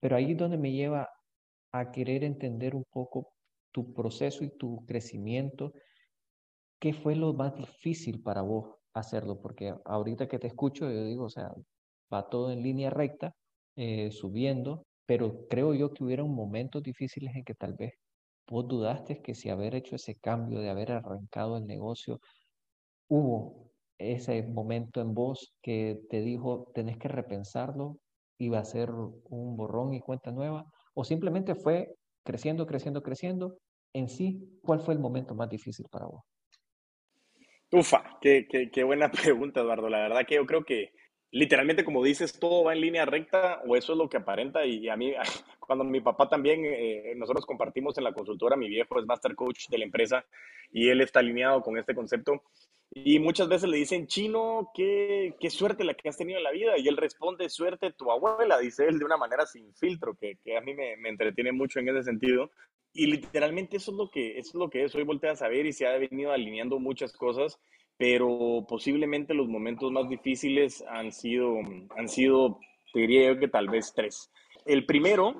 pero 0.00 0.16
ahí 0.16 0.32
es 0.32 0.38
donde 0.38 0.58
me 0.58 0.72
lleva 0.72 1.08
a 1.72 1.90
querer 1.92 2.24
entender 2.24 2.74
un 2.74 2.84
poco 2.90 3.34
tu 3.70 3.92
proceso 3.92 4.42
y 4.42 4.50
tu 4.56 4.84
crecimiento. 4.86 5.72
¿Qué 6.80 6.92
fue 6.94 7.14
lo 7.16 7.32
más 7.34 7.54
difícil 7.56 8.22
para 8.22 8.42
vos 8.42 8.76
hacerlo? 8.94 9.40
Porque 9.40 9.74
ahorita 9.84 10.28
que 10.28 10.38
te 10.38 10.46
escucho, 10.48 10.90
yo 10.90 11.04
digo, 11.04 11.24
o 11.26 11.30
sea, 11.30 11.52
va 12.12 12.28
todo 12.30 12.50
en 12.52 12.62
línea 12.62 12.90
recta, 12.90 13.34
eh, 13.76 14.10
subiendo, 14.10 14.86
pero 15.06 15.46
creo 15.48 15.74
yo 15.74 15.92
que 15.92 16.04
hubieron 16.04 16.34
momentos 16.34 16.82
difíciles 16.82 17.34
en 17.36 17.44
que 17.44 17.54
tal 17.54 17.74
vez 17.74 17.94
vos 18.48 18.66
dudaste 18.68 19.22
que 19.22 19.34
si 19.34 19.50
haber 19.50 19.74
hecho 19.74 19.96
ese 19.96 20.16
cambio, 20.16 20.60
de 20.60 20.70
haber 20.70 20.92
arrancado 20.92 21.56
el 21.58 21.66
negocio, 21.66 22.18
hubo 23.08 23.72
ese 23.98 24.42
momento 24.44 25.00
en 25.02 25.14
vos 25.14 25.56
que 25.62 26.00
te 26.10 26.22
dijo, 26.22 26.72
tenés 26.74 26.98
que 26.98 27.08
repensarlo, 27.08 27.98
iba 28.38 28.58
a 28.60 28.64
ser 28.64 28.90
un 28.92 29.56
borrón 29.56 29.94
y 29.94 30.00
cuenta 30.00 30.32
nueva, 30.32 30.66
o 30.94 31.04
simplemente 31.04 31.54
fue 31.56 31.96
creciendo, 32.24 32.66
creciendo, 32.66 33.02
creciendo. 33.02 33.58
En 33.94 34.08
sí, 34.08 34.60
¿cuál 34.62 34.80
fue 34.80 34.94
el 34.94 35.00
momento 35.00 35.34
más 35.34 35.48
difícil 35.50 35.86
para 35.90 36.06
vos? 36.06 36.29
Ufa, 37.72 38.18
qué, 38.20 38.46
qué, 38.50 38.70
qué 38.70 38.84
buena 38.84 39.10
pregunta, 39.12 39.60
Eduardo. 39.60 39.88
La 39.88 40.00
verdad 40.00 40.26
que 40.26 40.36
yo 40.36 40.46
creo 40.46 40.64
que 40.64 40.92
literalmente, 41.30 41.84
como 41.84 42.02
dices, 42.02 42.38
todo 42.38 42.64
va 42.64 42.72
en 42.72 42.80
línea 42.80 43.04
recta 43.06 43.60
o 43.66 43.76
eso 43.76 43.92
es 43.92 43.98
lo 43.98 44.08
que 44.08 44.16
aparenta. 44.16 44.64
Y 44.66 44.88
a 44.88 44.96
mí, 44.96 45.14
cuando 45.60 45.84
mi 45.84 46.00
papá 46.00 46.28
también, 46.28 46.64
eh, 46.64 47.14
nosotros 47.16 47.46
compartimos 47.46 47.96
en 47.98 48.04
la 48.04 48.12
consultora, 48.12 48.56
mi 48.56 48.68
viejo 48.68 48.98
es 48.98 49.06
master 49.06 49.34
coach 49.34 49.68
de 49.68 49.78
la 49.78 49.84
empresa 49.84 50.24
y 50.72 50.88
él 50.88 51.00
está 51.00 51.20
alineado 51.20 51.62
con 51.62 51.78
este 51.78 51.94
concepto. 51.94 52.42
Y 52.92 53.20
muchas 53.20 53.48
veces 53.48 53.68
le 53.68 53.76
dicen, 53.76 54.08
chino, 54.08 54.72
qué, 54.74 55.36
qué 55.38 55.48
suerte 55.48 55.84
la 55.84 55.94
que 55.94 56.08
has 56.08 56.16
tenido 56.16 56.38
en 56.38 56.44
la 56.44 56.50
vida. 56.50 56.76
Y 56.76 56.88
él 56.88 56.96
responde, 56.96 57.48
suerte 57.48 57.92
tu 57.92 58.10
abuela, 58.10 58.58
dice 58.58 58.86
él 58.86 58.98
de 58.98 59.04
una 59.04 59.16
manera 59.16 59.46
sin 59.46 59.72
filtro, 59.74 60.16
que, 60.16 60.38
que 60.42 60.56
a 60.56 60.60
mí 60.60 60.74
me, 60.74 60.96
me, 60.96 61.08
entretiene 61.08 61.52
mucho 61.52 61.78
en 61.78 61.88
ese 61.88 62.02
sentido. 62.02 62.50
Y 62.92 63.06
literalmente 63.06 63.76
eso 63.76 63.92
es 63.92 63.96
lo 63.96 64.10
que, 64.10 64.38
es, 64.38 64.54
lo 64.54 64.68
que 64.68 64.84
es. 64.84 64.94
Hoy 64.94 65.04
voltea 65.04 65.32
a 65.32 65.36
saber 65.36 65.66
y 65.66 65.72
se 65.72 65.86
ha 65.86 65.96
venido 65.96 66.32
alineando 66.32 66.78
muchas 66.78 67.12
cosas 67.12 67.58
pero 68.00 68.64
posiblemente 68.66 69.34
los 69.34 69.46
momentos 69.46 69.92
más 69.92 70.08
difíciles 70.08 70.82
han 70.88 71.12
sido, 71.12 71.58
han 71.98 72.08
sido, 72.08 72.58
te 72.94 73.00
diría 73.00 73.30
yo 73.30 73.38
que 73.38 73.46
tal 73.46 73.68
vez 73.68 73.92
tres. 73.94 74.32
El 74.64 74.86
primero 74.86 75.34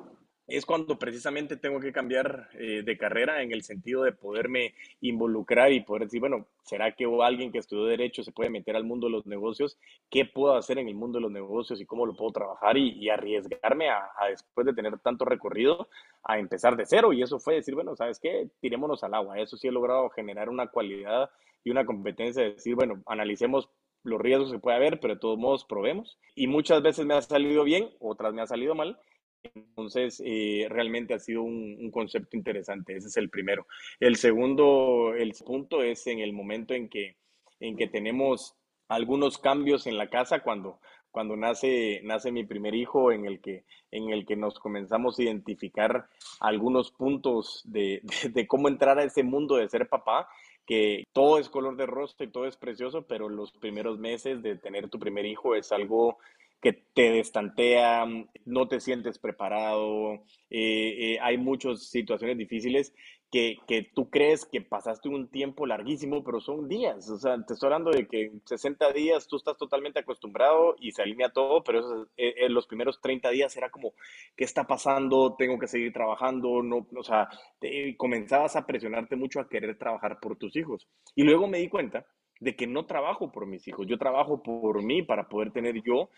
es 0.51 0.67
cuando 0.67 0.99
precisamente 0.99 1.57
tengo 1.57 1.81
que 1.81 1.93
cambiar 1.93 2.49
eh, 2.55 2.83
de 2.85 2.99
carrera 2.99 3.43
en 3.43 3.53
el 3.53 3.63
sentido 3.63 4.03
de 4.03 4.13
poderme 4.13 4.75
involucrar 5.01 5.73
y 5.73 5.81
poder 5.81 6.05
decir, 6.05 6.21
bueno, 6.21 6.47
¿será 6.63 6.93
que 6.93 7.07
alguien 7.23 7.53
que 7.53 7.59
estudió 7.59 7.85
derecho 7.85 8.23
se 8.23 8.33
puede 8.33 8.51
meter 8.51 8.77
al 8.77 8.85
mundo 8.85 9.07
de 9.07 9.13
los 9.13 9.27
negocios? 9.27 9.79
¿Qué 10.11 10.25
puedo 10.25 10.57
hacer 10.57 10.79
en 10.79 10.89
el 10.89 10.95
mundo 10.95 11.19
de 11.19 11.23
los 11.23 11.33
negocios 11.33 11.81
y 11.81 11.87
cómo 11.87 12.07
lo 12.07 12.15
puedo 12.15 12.33
trabajar 12.33 12.77
y, 12.77 13.09
arriesgarme 13.09 13.89
a, 13.91 14.11
a, 14.19 14.29
después 14.29 14.67
de 14.67 14.75
tener 14.75 14.99
tanto 14.99 15.25
recorrido, 15.25 15.89
a 16.25 16.39
empezar 16.39 16.77
de 16.77 16.87
cero? 16.87 17.13
Y 17.13 17.23
eso 17.23 17.39
fue 17.39 17.55
decir, 17.55 17.75
bueno, 17.75 17.97
¿sabes 17.97 18.19
qué? 18.19 18.49
Tirémonos 18.61 19.05
al 19.05 19.15
agua. 19.15 19.39
Eso 19.39 19.57
sí 19.57 19.69
he 19.69 19.73
logrado 19.73 20.11
generar 20.11 20.49
una 20.49 20.67
cualidad 20.67 21.31
y 21.65 21.71
una 21.71 21.85
competencia 21.85 22.43
de 22.43 22.53
decir, 22.53 22.75
bueno, 22.75 23.03
analicemos 23.07 23.69
los 24.03 24.21
riesgos 24.21 24.51
que 24.53 24.59
puede 24.59 24.77
haber, 24.77 25.01
pero 25.01 25.15
de 25.15 25.21
todos 25.21 25.39
modos 25.39 25.65
probemos. 25.65 26.19
Y 26.35 26.47
muchas 26.47 26.83
veces 26.83 27.07
me 27.07 27.15
ha 27.15 27.23
salido 27.23 27.65
bien, 27.65 27.91
otras 28.01 28.33
me 28.33 28.43
ha 28.43 28.47
salido 28.47 28.75
mal. 28.75 28.99
Entonces, 29.43 30.23
eh, 30.25 30.67
realmente 30.69 31.15
ha 31.15 31.19
sido 31.19 31.43
un, 31.43 31.91
concepto 31.91 32.37
interesante. 32.37 32.97
Ese 32.97 33.09
es 33.09 33.17
el 33.17 33.31
primero. 33.31 33.67
El 33.99 34.17
segundo, 34.17 35.15
el 35.15 35.33
punto 35.45 35.83
es 35.83 36.07
en 36.07 36.21
el 36.21 36.33
momento 36.33 36.75
en 36.75 36.89
que, 36.89 37.17
en 37.59 37.77
que 37.77 37.87
tenemos 37.87 38.55
algunos 38.89 39.39
cambios 39.39 39.87
en 39.87 39.97
la 39.97 40.09
casa 40.09 40.41
cuando, 40.41 40.81
cuando 41.11 41.37
nace, 41.37 42.01
nace 42.05 42.33
mi 42.33 42.45
primer 42.45 42.75
hijo, 42.75 43.13
en 43.13 43.25
el, 43.25 43.41
que, 43.41 43.65
en 43.91 44.11
el 44.11 44.27
que 44.27 44.37
nos 44.37 44.59
comenzamos 44.59 45.19
a 45.19 45.23
identificar 45.23 46.09
algunos 46.41 46.91
puntos 46.91 47.63
de, 47.65 48.03
de 48.31 48.47
cómo 48.47 48.69
entrar 48.69 48.99
a 48.99 49.05
ese 49.05 49.23
mundo 49.23 49.57
de 49.57 49.69
ser 49.69 49.89
papá 49.89 50.29
que 50.67 51.05
todo 51.13 51.39
es 51.39 51.49
color 51.49 51.77
de 51.77 51.87
rostro 51.87 52.25
y 52.25 52.31
todo 52.31 52.47
es 52.47 52.57
precioso, 52.57 53.03
pero 53.03 53.29
los 53.29 53.51
primeros 53.51 53.99
meses 53.99 54.41
de 54.41 54.55
tener 54.55 54.89
tu 54.89 55.01
primer 55.01 55.27
hijo 55.27 55.57
es 55.57 55.73
algo 55.73 56.19
que 56.61 56.73
te 56.73 57.11
destantea, 57.11 58.07
no 58.45 58.69
te 58.69 58.81
sientes 58.81 59.19
preparado, 59.19 60.15
eh, 60.51 61.15
eh, 61.15 61.19
hay 61.23 61.39
muchas 61.39 61.89
situaciones 61.89 62.37
difíciles 62.37 62.93
que, 63.31 63.59
que, 63.67 63.89
tú 63.95 64.11
crees 64.11 64.45
que 64.45 64.61
pasaste 64.61 65.09
un 65.09 65.29
tiempo 65.31 65.65
larguísimo, 65.65 66.25
pero 66.25 66.41
son 66.41 66.69
días. 66.69 67.09
O 67.09 67.17
sea, 67.17 67.37
te 67.47 67.55
estoy 67.55 67.69
hablando 67.69 67.93
de 67.93 68.09
que 68.09 68.25
en 68.25 68.43
60 68.45 68.93
días 68.93 69.29
tú 69.29 69.37
estás 69.37 69.57
totalmente 69.57 70.01
acostumbrado 70.01 70.75
y 70.81 70.91
se 70.91 71.03
alinea 71.03 71.33
todo, 71.33 71.63
pero 71.63 71.79
eso, 71.79 72.09
eh, 72.17 72.49
los 72.49 72.67
primeros 72.67 73.01
30 73.01 73.31
días 73.31 73.57
era 73.57 73.71
como, 73.71 73.95
¿qué 74.37 74.45
está 74.45 74.67
pasando? 74.67 75.37
Tengo 75.39 75.59
que 75.61 75.69
seguir 75.69 75.93
trabajando. 75.93 76.63
No, 76.63 76.87
o 76.97 77.03
sea, 77.05 77.29
te, 77.61 77.97
comenzabas 77.97 78.57
a 78.57 78.67
presionarte 78.67 79.15
mucho 79.15 79.41
a 79.41 79.49
querer 79.49 79.79
trabajar 79.79 80.19
por 80.21 80.37
tus 80.37 80.57
hijos. 80.57 80.89
Y 81.15 81.23
luego 81.23 81.47
me 81.47 81.59
di 81.59 81.69
cuenta 81.69 82.05
de 82.41 82.57
que 82.57 82.67
no 82.67 82.87
trabajo 82.87 83.31
por 83.31 83.47
mis 83.47 83.69
hijos, 83.69 83.87
yo 83.87 83.99
trabajo 83.99 84.43
por 84.43 84.83
mí 84.83 85.03
para 85.03 85.29
poder 85.29 85.53
tener 85.53 85.83
yo 85.83 86.11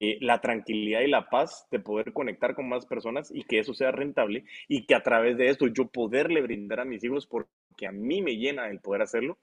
eh, 0.00 0.18
la 0.20 0.40
tranquilidad 0.40 1.02
y 1.02 1.08
la 1.08 1.28
paz 1.28 1.68
de 1.70 1.78
poder 1.78 2.12
conectar 2.12 2.54
con 2.54 2.68
más 2.68 2.86
personas 2.86 3.30
y 3.32 3.44
que 3.44 3.58
eso 3.58 3.74
sea 3.74 3.92
rentable 3.92 4.44
y 4.68 4.86
que 4.86 4.94
a 4.94 5.02
través 5.02 5.36
de 5.36 5.48
esto 5.48 5.66
yo 5.66 5.86
poderle 5.86 6.40
brindar 6.40 6.80
a 6.80 6.84
mis 6.84 7.04
hijos 7.04 7.26
porque 7.26 7.86
a 7.86 7.92
mí 7.92 8.22
me 8.22 8.36
llena 8.36 8.68
el 8.70 8.80
poder 8.80 9.02
hacerlo, 9.02 9.38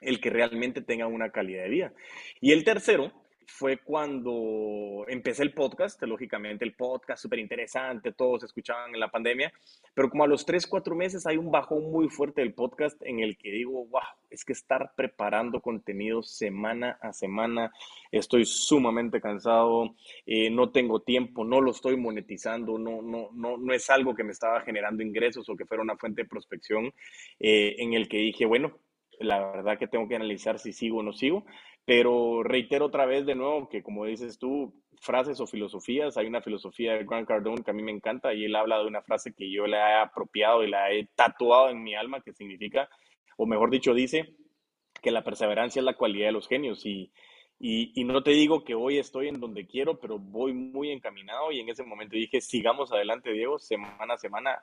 el 0.00 0.20
que 0.20 0.30
realmente 0.30 0.82
tenga 0.82 1.06
una 1.06 1.30
calidad 1.30 1.62
de 1.64 1.70
vida. 1.70 1.92
Y 2.40 2.52
el 2.52 2.64
tercero 2.64 3.12
fue 3.46 3.78
cuando 3.78 5.04
empecé 5.08 5.42
el 5.42 5.52
podcast, 5.52 6.02
lógicamente 6.02 6.64
el 6.64 6.74
podcast 6.74 7.22
súper 7.22 7.38
interesante, 7.38 8.12
todos 8.12 8.44
escuchaban 8.44 8.94
en 8.94 9.00
la 9.00 9.10
pandemia, 9.10 9.52
pero 9.94 10.10
como 10.10 10.24
a 10.24 10.26
los 10.26 10.44
tres, 10.44 10.66
cuatro 10.66 10.94
meses 10.94 11.26
hay 11.26 11.36
un 11.36 11.50
bajón 11.50 11.90
muy 11.90 12.08
fuerte 12.08 12.40
del 12.40 12.54
podcast 12.54 13.00
en 13.02 13.20
el 13.20 13.36
que 13.36 13.50
digo, 13.50 13.86
wow, 13.86 14.02
es 14.30 14.44
que 14.44 14.52
estar 14.52 14.92
preparando 14.96 15.60
contenido 15.60 16.22
semana 16.22 16.98
a 17.00 17.12
semana, 17.12 17.72
estoy 18.10 18.44
sumamente 18.44 19.20
cansado, 19.20 19.94
eh, 20.26 20.50
no 20.50 20.70
tengo 20.70 21.00
tiempo, 21.00 21.44
no 21.44 21.60
lo 21.60 21.70
estoy 21.70 21.96
monetizando, 21.96 22.78
no, 22.78 23.02
no, 23.02 23.30
no, 23.32 23.56
no 23.56 23.72
es 23.72 23.90
algo 23.90 24.14
que 24.14 24.24
me 24.24 24.32
estaba 24.32 24.60
generando 24.62 25.02
ingresos 25.02 25.48
o 25.48 25.56
que 25.56 25.66
fuera 25.66 25.82
una 25.82 25.96
fuente 25.96 26.22
de 26.22 26.28
prospección, 26.28 26.92
eh, 27.38 27.76
en 27.78 27.94
el 27.94 28.08
que 28.08 28.18
dije, 28.18 28.46
bueno, 28.46 28.78
la 29.22 29.38
verdad 29.52 29.78
que 29.78 29.86
tengo 29.86 30.08
que 30.08 30.16
analizar 30.16 30.58
si 30.58 30.72
sigo 30.72 30.98
o 30.98 31.02
no 31.02 31.12
sigo. 31.12 31.44
Pero 31.84 32.42
reitero 32.42 32.86
otra 32.86 33.06
vez 33.06 33.26
de 33.26 33.34
nuevo 33.34 33.68
que, 33.68 33.82
como 33.82 34.04
dices 34.04 34.38
tú, 34.38 34.72
frases 35.00 35.40
o 35.40 35.46
filosofías, 35.46 36.16
hay 36.16 36.26
una 36.26 36.42
filosofía 36.42 36.94
de 36.94 37.04
Grant 37.04 37.26
Cardone 37.26 37.64
que 37.64 37.72
a 37.72 37.74
mí 37.74 37.82
me 37.82 37.90
encanta 37.90 38.32
y 38.32 38.44
él 38.44 38.54
habla 38.54 38.78
de 38.78 38.86
una 38.86 39.02
frase 39.02 39.34
que 39.34 39.50
yo 39.50 39.66
le 39.66 39.76
he 39.76 39.94
apropiado 39.94 40.62
y 40.62 40.70
la 40.70 40.92
he 40.92 41.08
tatuado 41.14 41.70
en 41.70 41.82
mi 41.82 41.94
alma, 41.94 42.20
que 42.20 42.32
significa, 42.32 42.88
o 43.36 43.46
mejor 43.46 43.70
dicho, 43.70 43.94
dice 43.94 44.34
que 45.02 45.10
la 45.10 45.24
perseverancia 45.24 45.80
es 45.80 45.84
la 45.84 45.96
cualidad 45.96 46.26
de 46.26 46.32
los 46.32 46.46
genios 46.46 46.86
y, 46.86 47.12
y, 47.64 47.92
y, 47.94 48.02
no 48.02 48.24
te 48.24 48.32
digo 48.32 48.64
que 48.64 48.74
hoy 48.74 48.98
estoy 48.98 49.28
en 49.28 49.38
donde 49.38 49.68
quiero, 49.68 50.00
pero 50.00 50.18
voy 50.18 50.52
muy 50.52 50.90
encaminado 50.90 51.52
y 51.52 51.60
en 51.60 51.68
ese 51.68 51.84
momento 51.84 52.16
dije, 52.16 52.40
sigamos 52.40 52.90
adelante, 52.90 53.32
Diego, 53.32 53.60
semana 53.60 54.14
a 54.14 54.18
semana, 54.18 54.58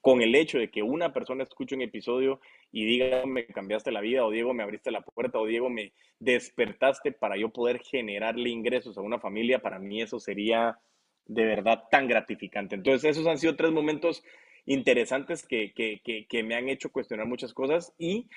con 0.00 0.22
el 0.22 0.32
hecho 0.36 0.56
de 0.56 0.70
que 0.70 0.80
una 0.80 1.12
persona 1.12 1.42
escuche 1.42 1.74
un 1.74 1.82
episodio 1.82 2.40
y 2.70 2.84
diga, 2.84 3.26
me 3.26 3.46
cambiaste 3.46 3.90
la 3.90 4.00
vida, 4.00 4.24
o 4.24 4.30
Diego, 4.30 4.54
me 4.54 4.62
abriste 4.62 4.92
la 4.92 5.00
puerta, 5.00 5.40
o 5.40 5.46
Diego, 5.46 5.68
me 5.68 5.92
despertaste 6.20 7.10
para 7.10 7.36
yo 7.36 7.48
poder 7.48 7.80
generarle 7.80 8.48
ingresos 8.48 8.96
a 8.96 9.00
una 9.00 9.18
familia, 9.18 9.58
para 9.60 9.80
mí 9.80 10.00
eso 10.00 10.20
sería 10.20 10.78
de 11.24 11.44
verdad 11.46 11.82
tan 11.90 12.06
gratificante. 12.06 12.76
Entonces, 12.76 13.10
esos 13.10 13.26
han 13.26 13.38
sido 13.38 13.56
tres 13.56 13.72
momentos 13.72 14.22
interesantes 14.66 15.44
que, 15.44 15.72
que, 15.74 16.00
que, 16.04 16.28
que 16.28 16.44
me 16.44 16.54
han 16.54 16.68
hecho 16.68 16.92
cuestionar 16.92 17.26
muchas 17.26 17.52
cosas 17.52 17.92
y 17.98 18.28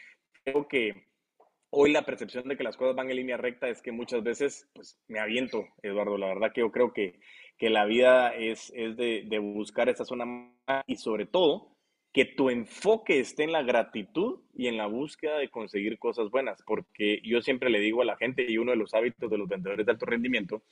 creo 0.43 0.67
que 0.67 1.08
Hoy 1.71 1.91
la 1.91 2.03
percepción 2.03 2.47
de 2.47 2.57
que 2.57 2.63
las 2.63 2.77
cosas 2.77 2.95
van 2.95 3.09
en 3.09 3.17
línea 3.17 3.37
recta 3.37 3.69
es 3.69 3.81
que 3.81 3.91
muchas 3.91 4.23
veces 4.23 4.67
pues 4.73 4.97
me 5.07 5.19
aviento, 5.19 5.67
Eduardo. 5.83 6.17
La 6.17 6.27
verdad 6.27 6.51
que 6.53 6.61
yo 6.61 6.71
creo 6.71 6.93
que, 6.93 7.19
que 7.57 7.69
la 7.69 7.85
vida 7.85 8.33
es, 8.35 8.71
es 8.75 8.97
de, 8.97 9.23
de 9.27 9.39
buscar 9.39 9.87
esa 9.87 10.03
zona 10.03 10.25
y 10.87 10.95
sobre 10.95 11.25
todo 11.25 11.75
que 12.11 12.25
tu 12.25 12.49
enfoque 12.49 13.19
esté 13.19 13.43
en 13.43 13.51
la 13.51 13.61
gratitud 13.61 14.39
y 14.55 14.67
en 14.67 14.77
la 14.77 14.87
búsqueda 14.87 15.37
de 15.37 15.49
conseguir 15.49 15.99
cosas 15.99 16.31
buenas, 16.31 16.63
porque 16.65 17.21
yo 17.23 17.41
siempre 17.41 17.69
le 17.69 17.79
digo 17.79 18.01
a 18.01 18.05
la 18.05 18.17
gente 18.17 18.45
y 18.49 18.57
uno 18.57 18.71
de 18.71 18.77
los 18.77 18.93
hábitos 18.95 19.29
de 19.29 19.37
los 19.37 19.47
vendedores 19.47 19.85
de 19.85 19.91
alto 19.91 20.07
rendimiento 20.07 20.63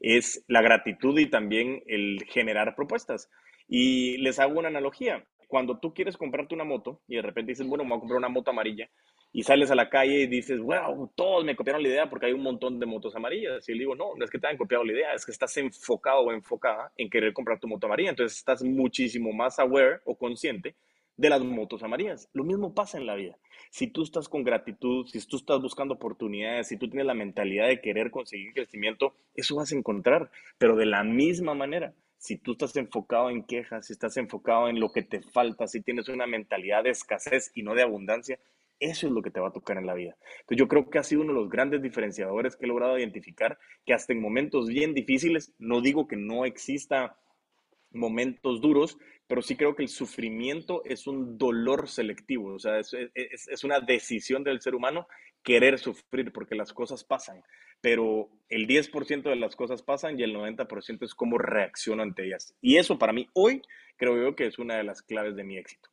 es 0.00 0.44
la 0.48 0.62
gratitud 0.62 1.16
y 1.18 1.26
también 1.26 1.82
el 1.86 2.24
generar 2.28 2.74
propuestas. 2.74 3.30
Y 3.68 4.16
les 4.18 4.40
hago 4.40 4.58
una 4.58 4.68
analogía. 4.68 5.24
Cuando 5.46 5.78
tú 5.78 5.94
quieres 5.94 6.16
comprarte 6.16 6.54
una 6.54 6.64
moto 6.64 7.00
y 7.06 7.16
de 7.16 7.22
repente 7.22 7.52
dices, 7.52 7.66
bueno, 7.66 7.84
me 7.84 7.90
voy 7.90 7.98
a 7.98 8.00
comprar 8.00 8.18
una 8.18 8.28
moto 8.28 8.50
amarilla, 8.50 8.90
y 9.32 9.44
sales 9.44 9.70
a 9.70 9.74
la 9.74 9.88
calle 9.88 10.22
y 10.22 10.26
dices, 10.26 10.60
wow, 10.60 11.10
todos 11.14 11.44
me 11.44 11.54
copiaron 11.54 11.82
la 11.82 11.88
idea 11.88 12.10
porque 12.10 12.26
hay 12.26 12.32
un 12.32 12.42
montón 12.42 12.80
de 12.80 12.86
motos 12.86 13.14
amarillas. 13.14 13.68
Y 13.68 13.72
le 13.72 13.80
digo, 13.80 13.94
no, 13.94 14.14
no 14.16 14.24
es 14.24 14.30
que 14.30 14.38
te 14.38 14.46
hayan 14.46 14.58
copiado 14.58 14.84
la 14.84 14.92
idea, 14.92 15.14
es 15.14 15.24
que 15.24 15.32
estás 15.32 15.56
enfocado 15.56 16.22
o 16.22 16.32
enfocada 16.32 16.92
en 16.96 17.08
querer 17.08 17.32
comprar 17.32 17.60
tu 17.60 17.68
moto 17.68 17.86
amarilla. 17.86 18.10
Entonces 18.10 18.38
estás 18.38 18.62
muchísimo 18.62 19.32
más 19.32 19.58
aware 19.58 20.00
o 20.04 20.16
consciente 20.16 20.74
de 21.16 21.30
las 21.30 21.42
motos 21.42 21.82
amarillas. 21.82 22.28
Lo 22.32 22.44
mismo 22.44 22.74
pasa 22.74 22.98
en 22.98 23.06
la 23.06 23.14
vida. 23.14 23.36
Si 23.70 23.86
tú 23.86 24.02
estás 24.02 24.28
con 24.28 24.42
gratitud, 24.42 25.06
si 25.06 25.24
tú 25.26 25.36
estás 25.36 25.60
buscando 25.60 25.94
oportunidades, 25.94 26.68
si 26.68 26.76
tú 26.76 26.88
tienes 26.88 27.06
la 27.06 27.14
mentalidad 27.14 27.68
de 27.68 27.80
querer 27.80 28.10
conseguir 28.10 28.52
crecimiento, 28.54 29.14
eso 29.34 29.54
vas 29.54 29.70
a 29.70 29.76
encontrar. 29.76 30.30
Pero 30.58 30.76
de 30.76 30.86
la 30.86 31.04
misma 31.04 31.54
manera, 31.54 31.94
si 32.16 32.36
tú 32.36 32.52
estás 32.52 32.74
enfocado 32.76 33.30
en 33.30 33.44
quejas, 33.44 33.86
si 33.86 33.92
estás 33.92 34.16
enfocado 34.16 34.68
en 34.68 34.80
lo 34.80 34.90
que 34.92 35.02
te 35.02 35.20
falta, 35.20 35.68
si 35.68 35.82
tienes 35.82 36.08
una 36.08 36.26
mentalidad 36.26 36.84
de 36.84 36.90
escasez 36.90 37.52
y 37.54 37.62
no 37.62 37.74
de 37.74 37.82
abundancia, 37.82 38.38
eso 38.80 39.06
es 39.06 39.12
lo 39.12 39.22
que 39.22 39.30
te 39.30 39.40
va 39.40 39.48
a 39.48 39.52
tocar 39.52 39.76
en 39.76 39.86
la 39.86 39.94
vida. 39.94 40.16
Entonces 40.40 40.58
yo 40.58 40.66
creo 40.66 40.90
que 40.90 40.98
ha 40.98 41.02
sido 41.02 41.20
uno 41.20 41.32
de 41.32 41.40
los 41.40 41.50
grandes 41.50 41.82
diferenciadores 41.82 42.56
que 42.56 42.64
he 42.64 42.68
logrado 42.68 42.98
identificar, 42.98 43.58
que 43.86 43.94
hasta 43.94 44.12
en 44.12 44.20
momentos 44.20 44.68
bien 44.68 44.94
difíciles, 44.94 45.52
no 45.58 45.80
digo 45.80 46.08
que 46.08 46.16
no 46.16 46.44
exista 46.44 47.16
momentos 47.92 48.60
duros, 48.60 48.98
pero 49.26 49.42
sí 49.42 49.56
creo 49.56 49.76
que 49.76 49.82
el 49.82 49.88
sufrimiento 49.88 50.82
es 50.84 51.06
un 51.06 51.38
dolor 51.38 51.88
selectivo, 51.88 52.54
o 52.54 52.58
sea, 52.58 52.80
es, 52.80 53.64
una 53.64 53.80
decisión 53.80 54.42
del 54.42 54.60
ser 54.60 54.74
humano 54.74 55.06
querer 55.42 55.78
sufrir 55.78 56.32
porque 56.32 56.54
las 56.54 56.72
cosas 56.72 57.04
pasan, 57.04 57.42
pero 57.80 58.28
el 58.48 58.66
10% 58.66 59.22
de 59.22 59.36
las 59.36 59.54
cosas 59.56 59.82
pasan 59.82 60.18
y 60.18 60.22
el 60.22 60.34
90% 60.34 61.04
es 61.04 61.14
cómo 61.14 61.38
reacciono 61.38 62.02
ante 62.02 62.26
ellas. 62.26 62.56
Y 62.60 62.76
eso 62.76 62.98
para 62.98 63.12
mí 63.12 63.28
hoy 63.32 63.62
creo 63.96 64.34
que 64.34 64.46
es 64.46 64.58
una 64.58 64.76
de 64.76 64.84
las 64.84 65.02
claves 65.02 65.36
de 65.36 65.44
mi 65.44 65.56
éxito. 65.56 65.90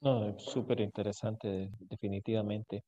No, 0.00 0.38
súper 0.38 0.80
interesante, 0.80 1.70
definitivamente. 1.80 2.84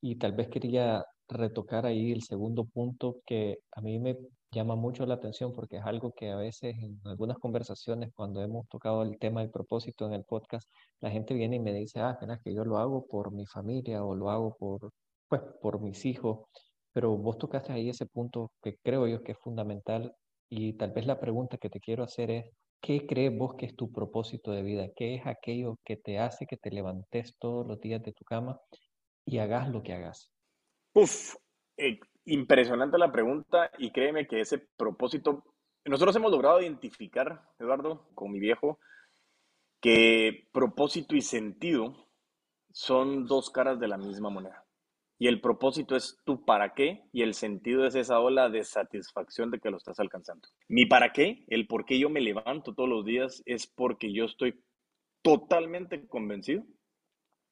Y 0.00 0.16
tal 0.16 0.32
vez 0.32 0.48
quería 0.48 1.04
retocar 1.28 1.86
ahí 1.86 2.12
el 2.12 2.22
segundo 2.22 2.64
punto 2.66 3.20
que 3.26 3.58
a 3.72 3.80
mí 3.80 3.98
me 3.98 4.16
llama 4.52 4.76
mucho 4.76 5.04
la 5.06 5.14
atención 5.14 5.52
porque 5.54 5.78
es 5.78 5.84
algo 5.84 6.12
que 6.12 6.30
a 6.30 6.36
veces 6.36 6.74
en 6.78 7.00
algunas 7.04 7.38
conversaciones 7.38 8.10
cuando 8.14 8.42
hemos 8.42 8.68
tocado 8.68 9.02
el 9.02 9.18
tema 9.18 9.40
del 9.40 9.50
propósito 9.50 10.06
en 10.06 10.12
el 10.14 10.24
podcast, 10.24 10.68
la 11.00 11.10
gente 11.10 11.34
viene 11.34 11.56
y 11.56 11.60
me 11.60 11.72
dice, 11.74 12.00
ah, 12.00 12.18
es 12.20 12.40
que 12.44 12.54
yo 12.54 12.64
lo 12.64 12.78
hago 12.78 13.06
por 13.06 13.32
mi 13.32 13.46
familia 13.46 14.04
o 14.04 14.14
lo 14.14 14.30
hago 14.30 14.56
por, 14.56 14.90
pues, 15.28 15.42
por 15.60 15.80
mis 15.80 16.04
hijos, 16.06 16.46
pero 16.92 17.16
vos 17.16 17.38
tocaste 17.38 17.72
ahí 17.72 17.88
ese 17.90 18.06
punto 18.06 18.52
que 18.62 18.76
creo 18.82 19.06
yo 19.08 19.22
que 19.22 19.32
es 19.32 19.38
fundamental 19.38 20.14
y 20.48 20.74
tal 20.74 20.92
vez 20.92 21.06
la 21.06 21.18
pregunta 21.20 21.58
que 21.58 21.70
te 21.70 21.80
quiero 21.80 22.04
hacer 22.04 22.30
es, 22.30 22.44
¿Qué 22.82 23.06
crees 23.06 23.32
vos 23.38 23.54
que 23.54 23.66
es 23.66 23.76
tu 23.76 23.92
propósito 23.92 24.50
de 24.50 24.62
vida? 24.62 24.88
¿Qué 24.96 25.14
es 25.14 25.24
aquello 25.24 25.78
que 25.84 25.96
te 25.96 26.18
hace 26.18 26.46
que 26.46 26.56
te 26.56 26.72
levantes 26.72 27.36
todos 27.38 27.64
los 27.64 27.80
días 27.80 28.02
de 28.02 28.12
tu 28.12 28.24
cama 28.24 28.60
y 29.24 29.38
hagas 29.38 29.68
lo 29.70 29.84
que 29.84 29.92
hagas? 29.92 30.32
Uf, 30.92 31.36
eh, 31.76 32.00
impresionante 32.24 32.98
la 32.98 33.12
pregunta 33.12 33.70
y 33.78 33.92
créeme 33.92 34.26
que 34.26 34.40
ese 34.40 34.58
propósito, 34.76 35.44
nosotros 35.84 36.16
hemos 36.16 36.32
logrado 36.32 36.60
identificar, 36.60 37.42
Eduardo, 37.60 38.08
con 38.14 38.32
mi 38.32 38.40
viejo, 38.40 38.80
que 39.80 40.48
propósito 40.52 41.14
y 41.14 41.22
sentido 41.22 41.94
son 42.72 43.26
dos 43.26 43.50
caras 43.50 43.78
de 43.78 43.86
la 43.86 43.96
misma 43.96 44.28
moneda. 44.28 44.61
Y 45.22 45.28
el 45.28 45.40
propósito 45.40 45.94
es 45.94 46.18
tu 46.24 46.44
para 46.44 46.74
qué 46.74 47.04
y 47.12 47.22
el 47.22 47.34
sentido 47.34 47.86
es 47.86 47.94
esa 47.94 48.18
ola 48.18 48.50
de 48.50 48.64
satisfacción 48.64 49.52
de 49.52 49.60
que 49.60 49.70
lo 49.70 49.76
estás 49.76 50.00
alcanzando. 50.00 50.48
Mi 50.66 50.84
para 50.84 51.12
qué, 51.12 51.44
el 51.46 51.68
por 51.68 51.84
qué 51.84 51.96
yo 51.96 52.10
me 52.10 52.20
levanto 52.20 52.74
todos 52.74 52.88
los 52.88 53.04
días 53.04 53.40
es 53.46 53.68
porque 53.68 54.12
yo 54.12 54.24
estoy 54.24 54.60
totalmente 55.22 56.08
convencido 56.08 56.64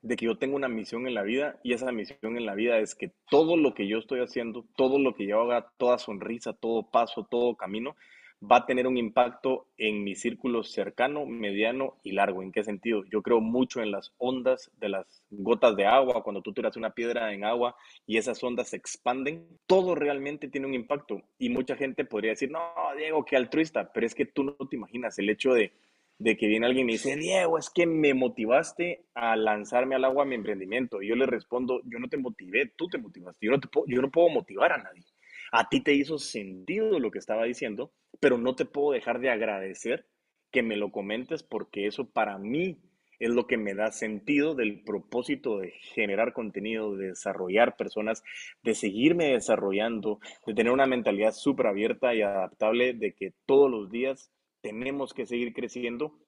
de 0.03 0.17
que 0.17 0.25
yo 0.25 0.37
tengo 0.37 0.57
una 0.57 0.67
misión 0.67 1.07
en 1.07 1.15
la 1.15 1.23
vida 1.23 1.61
y 1.63 1.73
esa 1.73 1.93
misión 1.93 2.37
en 2.37 2.45
la 2.45 2.57
vida 2.57 2.77
es 2.81 2.97
que 2.97 3.13
todo 3.31 3.57
lo 3.57 3.73
que 3.73 3.87
yo 3.87 3.99
estoy 3.99 4.19
haciendo, 4.19 4.67
todo 4.77 4.99
lo 4.99 5.15
que 5.15 5.29
yo 5.29 5.41
haga, 5.41 5.71
toda 5.79 5.99
sonrisa, 5.99 6.53
todo 6.53 6.91
paso, 6.91 7.29
todo 7.31 7.55
camino, 7.55 7.95
va 8.43 8.57
a 8.57 8.67
tener 8.67 8.87
un 8.87 8.97
impacto 8.97 9.67
en 9.77 10.03
mi 10.03 10.15
círculo 10.15 10.63
cercano, 10.63 11.27
mediano 11.27 11.97
y 12.03 12.13
largo. 12.13 12.43
¿En 12.43 12.53
qué 12.53 12.65
sentido? 12.65 13.05
Yo 13.11 13.23
creo 13.23 13.41
mucho 13.41 13.83
en 13.83 13.91
las 13.91 14.15
ondas 14.19 14.71
de 14.79 14.89
las 14.89 15.23
gotas 15.31 15.77
de 15.77 15.87
agua, 15.87 16.23
cuando 16.23 16.41
tú 16.41 16.53
tiras 16.53 16.77
una 16.77 16.91
piedra 16.91 17.33
en 17.35 17.45
agua 17.45 17.77
y 18.07 18.17
esas 18.17 18.43
ondas 18.43 18.69
se 18.71 18.77
expanden, 18.77 19.47
todo 19.67 19.95
realmente 19.95 20.49
tiene 20.49 20.67
un 20.67 20.75
impacto. 20.75 21.23
Y 21.39 21.51
mucha 21.51 21.77
gente 21.77 22.05
podría 22.05 22.31
decir, 22.31 22.51
no, 22.51 22.61
Diego, 22.97 23.25
qué 23.25 23.37
altruista, 23.37 23.93
pero 23.93 24.07
es 24.07 24.15
que 24.15 24.25
tú 24.25 24.45
no 24.45 24.55
te 24.55 24.77
imaginas 24.77 25.19
el 25.19 25.29
hecho 25.29 25.53
de, 25.53 25.73
que 26.19 26.47
viene 26.47 26.67
alguien 26.67 26.89
y 26.89 26.93
dice, 26.93 27.17
Diego, 27.17 27.59
es 27.59 27.69
que 27.69 27.87
me 27.87 28.15
motivaste 28.15 29.05
a 29.15 29.37
lanzarme 29.37 29.97
al 29.97 30.05
agua 30.05 30.23
a 30.23 30.27
mi 30.27 30.35
emprendimiento. 30.35 31.03
Y 31.03 31.09
yo 31.09 31.15
le 31.15 31.27
respondo, 31.27 31.83
yo 31.85 31.99
no 31.99 32.09
te 32.09 32.17
motivé, 32.17 32.73
tú 32.77 32.89
te 32.89 32.99
motivaste. 32.99 33.47
Yo 33.47 33.53
no, 33.53 33.61
te 33.61 33.69
yo 33.87 34.01
no 34.01 34.11
puedo 34.11 34.31
motivar 34.31 34.73
a 34.73 34.79
nadie. 34.79 35.03
A 35.53 35.69
ti 35.69 35.83
te 35.83 35.95
hizo 35.95 36.19
sentido 36.19 36.99
lo 36.99 37.11
que 37.11 37.19
estaba 37.19 37.45
diciendo, 37.45 37.93
pero 38.21 38.39
no 38.39 38.55
te 38.55 38.65
puedo 38.65 38.93
dejar 38.93 39.21
de 39.21 39.31
agradecer 39.31 40.07
que 40.51 40.63
me 40.63 40.77
lo 40.77 40.91
comentes 40.91 41.43
porque 41.43 41.87
eso 41.87 42.11
para 42.11 42.39
mí 42.39 42.79
es 43.21 43.31
lo 43.31 43.47
que 43.47 43.59
me 43.59 43.75
da 43.75 43.93
sentido 43.93 44.55
del 44.55 44.83
propósito 44.83 45.59
de 45.59 45.73
generar 45.95 46.33
contenido, 46.33 46.97
de 46.97 47.09
desarrollar 47.09 47.77
personas, 47.77 48.23
de 48.63 48.75
seguirme 48.75 49.33
desarrollando, 49.33 50.21
de 50.47 50.55
tener 50.55 50.73
una 50.73 50.87
mentalidad 50.87 51.33
súper 51.33 51.67
abierta 51.67 52.15
y 52.15 52.23
adaptable, 52.23 52.95
de 52.95 53.15
que 53.15 53.35
todos 53.45 53.71
los 53.71 53.91
días 53.91 54.33
tenemos 54.63 55.13
que 55.13 55.27
seguir 55.27 55.53
creciendo. 55.53 56.19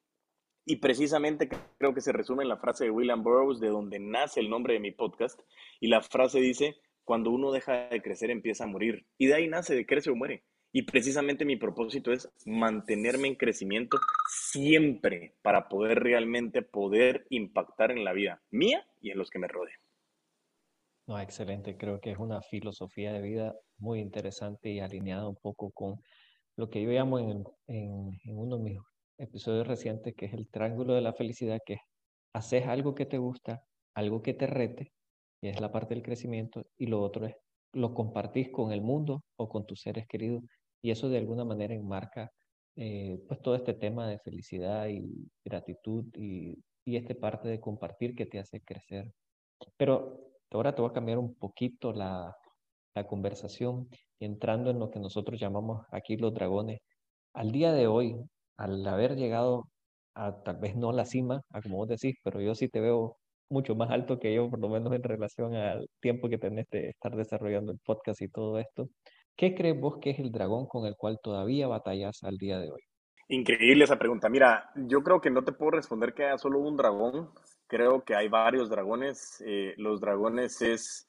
Y 0.66 0.76
precisamente 0.76 1.48
creo 1.78 1.94
que 1.94 2.02
se 2.02 2.12
resume 2.12 2.42
en 2.42 2.50
la 2.50 2.58
frase 2.58 2.84
de 2.84 2.90
William 2.90 3.22
Burroughs, 3.22 3.58
de 3.58 3.68
donde 3.68 3.98
nace 3.98 4.40
el 4.40 4.50
nombre 4.50 4.74
de 4.74 4.80
mi 4.80 4.92
podcast. 4.92 5.40
Y 5.80 5.88
la 5.88 6.02
frase 6.02 6.40
dice, 6.40 6.76
cuando 7.04 7.30
uno 7.30 7.52
deja 7.52 7.88
de 7.88 8.02
crecer 8.02 8.30
empieza 8.30 8.64
a 8.64 8.68
morir. 8.68 9.06
Y 9.18 9.26
de 9.26 9.34
ahí 9.34 9.48
nace, 9.48 9.74
de 9.74 9.86
crece 9.86 10.10
o 10.10 10.16
muere. 10.16 10.44
Y 10.74 10.82
precisamente 10.82 11.44
mi 11.44 11.56
propósito 11.56 12.12
es 12.12 12.30
mantenerme 12.46 13.28
en 13.28 13.34
crecimiento 13.34 13.98
siempre 14.28 15.34
para 15.42 15.68
poder 15.68 16.00
realmente 16.00 16.62
poder 16.62 17.26
impactar 17.28 17.90
en 17.90 18.04
la 18.04 18.14
vida 18.14 18.42
mía 18.50 18.86
y 19.00 19.10
en 19.10 19.18
los 19.18 19.28
que 19.28 19.38
me 19.38 19.48
rodean. 19.48 19.78
No, 21.06 21.20
excelente. 21.20 21.76
Creo 21.76 22.00
que 22.00 22.12
es 22.12 22.18
una 22.18 22.40
filosofía 22.40 23.12
de 23.12 23.20
vida 23.20 23.54
muy 23.76 24.00
interesante 24.00 24.70
y 24.70 24.80
alineada 24.80 25.28
un 25.28 25.36
poco 25.36 25.70
con 25.72 25.96
lo 26.56 26.70
que 26.70 26.82
yo 26.82 26.90
llamo 26.90 27.18
en, 27.18 27.44
en, 27.66 28.18
uno 28.36 28.56
de 28.56 28.62
mis 28.62 28.78
episodios 29.18 29.66
recientes, 29.66 30.14
que 30.14 30.26
es 30.26 30.32
el 30.32 30.48
triángulo 30.48 30.94
de 30.94 31.02
la 31.02 31.12
felicidad, 31.12 31.58
que 31.66 31.74
es 31.74 31.80
haces 32.32 32.66
algo 32.66 32.94
que 32.94 33.06
te 33.06 33.18
gusta, 33.18 33.62
algo 33.94 34.22
que 34.22 34.34
te 34.34 34.46
rete 34.46 34.92
que 35.42 35.50
es 35.50 35.60
la 35.60 35.72
parte 35.72 35.94
del 35.94 36.04
crecimiento, 36.04 36.64
y 36.78 36.86
lo 36.86 37.02
otro 37.02 37.26
es 37.26 37.36
lo 37.74 37.94
compartís 37.94 38.50
con 38.50 38.72
el 38.72 38.82
mundo 38.82 39.24
o 39.36 39.48
con 39.48 39.66
tus 39.66 39.80
seres 39.82 40.06
queridos, 40.06 40.42
y 40.82 40.90
eso 40.90 41.08
de 41.08 41.18
alguna 41.18 41.44
manera 41.44 41.74
enmarca 41.74 42.30
eh, 42.76 43.18
pues 43.28 43.40
todo 43.42 43.54
este 43.56 43.74
tema 43.74 44.08
de 44.08 44.18
felicidad 44.20 44.88
y 44.88 45.02
gratitud 45.44 46.04
y, 46.16 46.56
y 46.84 46.96
este 46.96 47.14
parte 47.14 47.48
de 47.48 47.60
compartir 47.60 48.14
que 48.14 48.26
te 48.26 48.38
hace 48.38 48.60
crecer. 48.62 49.12
Pero 49.76 50.32
ahora 50.50 50.74
te 50.74 50.82
voy 50.82 50.90
a 50.90 50.94
cambiar 50.94 51.18
un 51.18 51.34
poquito 51.34 51.92
la, 51.92 52.36
la 52.94 53.06
conversación, 53.06 53.88
entrando 54.20 54.70
en 54.70 54.78
lo 54.78 54.90
que 54.90 55.00
nosotros 55.00 55.40
llamamos 55.40 55.84
aquí 55.90 56.16
los 56.16 56.34
dragones. 56.34 56.80
Al 57.34 57.52
día 57.52 57.72
de 57.72 57.86
hoy, 57.86 58.16
al 58.58 58.86
haber 58.86 59.16
llegado 59.16 59.68
a 60.14 60.42
tal 60.42 60.58
vez 60.58 60.76
no 60.76 60.92
la 60.92 61.06
cima, 61.06 61.42
a 61.50 61.62
como 61.62 61.78
vos 61.78 61.88
decís, 61.88 62.16
pero 62.22 62.40
yo 62.40 62.54
sí 62.54 62.68
te 62.68 62.80
veo 62.80 63.16
mucho 63.52 63.74
más 63.74 63.90
alto 63.90 64.18
que 64.18 64.34
yo, 64.34 64.50
por 64.50 64.58
lo 64.58 64.68
menos 64.68 64.92
en 64.92 65.02
relación 65.02 65.54
al 65.54 65.88
tiempo 66.00 66.28
que 66.28 66.38
tenés 66.38 66.68
de 66.70 66.88
estar 66.88 67.14
desarrollando 67.14 67.72
el 67.72 67.78
podcast 67.84 68.20
y 68.22 68.28
todo 68.28 68.58
esto. 68.58 68.88
¿Qué 69.36 69.54
crees 69.54 69.78
vos 69.78 69.98
que 70.00 70.10
es 70.10 70.18
el 70.18 70.32
dragón 70.32 70.66
con 70.66 70.86
el 70.86 70.96
cual 70.96 71.18
todavía 71.22 71.68
batallas 71.68 72.22
al 72.22 72.36
día 72.36 72.58
de 72.58 72.70
hoy? 72.70 72.82
Increíble 73.28 73.84
esa 73.84 73.98
pregunta. 73.98 74.28
Mira, 74.28 74.70
yo 74.74 75.02
creo 75.02 75.20
que 75.20 75.30
no 75.30 75.42
te 75.42 75.52
puedo 75.52 75.72
responder 75.72 76.12
que 76.12 76.24
haya 76.24 76.38
solo 76.38 76.58
un 76.58 76.76
dragón. 76.76 77.30
Creo 77.66 78.04
que 78.04 78.14
hay 78.14 78.28
varios 78.28 78.68
dragones. 78.68 79.42
Eh, 79.46 79.74
los 79.78 80.00
dragones 80.00 80.60
es, 80.60 81.08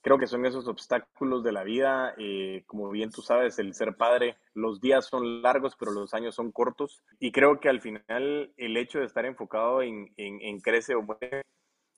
creo 0.00 0.18
que 0.18 0.26
son 0.26 0.44
esos 0.44 0.66
obstáculos 0.66 1.44
de 1.44 1.52
la 1.52 1.62
vida. 1.62 2.14
Eh, 2.18 2.64
como 2.66 2.90
bien 2.90 3.10
tú 3.10 3.22
sabes, 3.22 3.60
el 3.60 3.74
ser 3.74 3.96
padre, 3.96 4.36
los 4.54 4.80
días 4.80 5.06
son 5.06 5.40
largos, 5.40 5.76
pero 5.78 5.92
los 5.92 6.14
años 6.14 6.34
son 6.34 6.50
cortos. 6.50 7.02
Y 7.20 7.30
creo 7.30 7.60
que 7.60 7.68
al 7.68 7.80
final 7.80 8.52
el 8.56 8.76
hecho 8.76 8.98
de 8.98 9.04
estar 9.04 9.24
enfocado 9.24 9.82
en, 9.82 10.12
en, 10.16 10.40
en 10.40 10.60
crece 10.60 10.96
o 10.96 11.02
muere 11.02 11.42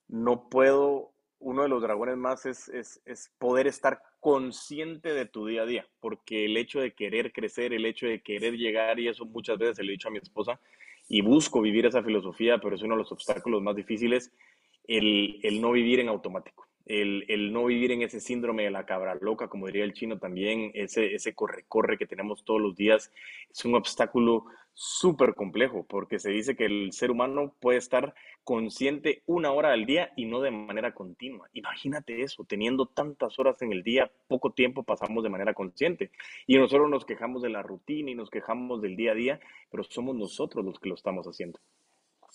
no 0.09 0.49
puedo 0.49 1.12
uno 1.40 1.62
de 1.62 1.68
los 1.68 1.83
dragones 1.83 2.16
más 2.16 2.47
es, 2.47 2.68
es, 2.68 3.01
es, 3.05 3.31
poder 3.38 3.66
estar 3.68 4.03
consciente 4.18 5.12
de 5.14 5.25
tu 5.25 5.47
día 5.47 5.62
a 5.62 5.66
día, 5.66 5.87
porque 6.01 6.44
el 6.44 6.57
hecho 6.57 6.81
de 6.81 6.94
querer 6.94 7.33
crecer, 7.33 7.73
el 7.73 7.87
hecho 7.87 8.07
de 8.07 8.21
querer 8.21 8.55
llegar, 8.55 8.99
y 8.99 9.07
eso 9.07 9.25
muchas 9.25 9.57
veces 9.57 9.77
se 9.77 9.85
lo 9.85 9.90
he 9.90 9.92
dicho 9.92 10.09
a 10.09 10.11
mi 10.11 10.18
esposa, 10.18 10.61
y 11.09 11.21
busco 11.21 11.61
vivir 11.61 11.87
esa 11.87 12.03
filosofía, 12.03 12.59
pero 12.59 12.75
es 12.75 12.83
uno 12.83 12.94
de 12.94 13.03
los 13.03 13.12
obstáculos 13.12 13.62
más 13.62 13.77
difíciles, 13.77 14.33
el, 14.85 15.38
el 15.42 15.61
no 15.61 15.71
vivir 15.71 16.01
en 16.01 16.09
automático 16.09 16.67
el, 16.88 17.53
no 17.53 17.66
vivir 17.66 17.92
en 17.92 18.03
ese 18.03 18.20
síndrome 18.20 18.64
de 18.64 18.70
la 18.70 18.87
cabra 18.87 19.16
loca, 19.20 19.48
como 19.48 19.66
diría 19.66 19.85
el 19.85 19.92
chino 19.92 20.18
también, 20.18 20.70
ese, 20.74 21.14
ese 21.14 21.35
corre-corre 21.35 21.98
que 21.98 22.07
tenemos 22.07 22.44
todos 22.44 22.61
los 22.61 22.77
días, 22.77 23.12
es 23.51 23.64
un 23.64 23.74
obstáculo 23.74 24.46
súper 24.72 25.35
complejo, 25.35 25.85
porque 25.88 26.18
se 26.18 26.31
dice 26.31 26.57
que 26.57 26.64
el 26.64 26.92
ser 26.92 27.11
humano 27.11 27.53
puede 27.61 27.79
estar 27.79 28.14
consciente 28.44 29.22
una 29.27 29.51
hora 29.51 29.72
al 29.72 29.87
día 29.87 30.12
y 30.16 30.24
no 30.24 30.40
de 30.40 30.53
manera 30.53 30.94
continua. 30.94 31.48
Imagínate 31.53 32.22
eso, 32.22 32.44
teniendo 32.44 32.87
tantas 32.87 33.38
horas 33.38 33.61
en 33.61 33.72
el 33.72 33.83
día, 33.83 34.11
poco 34.29 34.53
tiempo 34.53 34.85
pasamos 34.85 35.24
de 35.24 35.31
manera 35.31 35.53
consciente. 35.53 36.11
Y 36.46 36.57
nosotros 36.57 36.88
nos 36.88 37.05
quejamos 37.05 37.42
de 37.42 37.51
la 37.51 37.62
rutina 37.62 38.12
y 38.12 38.14
nos 38.14 38.31
quejamos 38.31 38.81
del 38.81 38.96
día 38.96 39.12
a 39.12 39.16
día, 39.16 39.40
pero 39.70 39.83
somos 39.83 40.14
nosotros 40.14 40.64
los 40.64 40.79
que 40.79 40.88
lo 40.88 40.94
estamos 40.94 41.27
haciendo. 41.27 41.59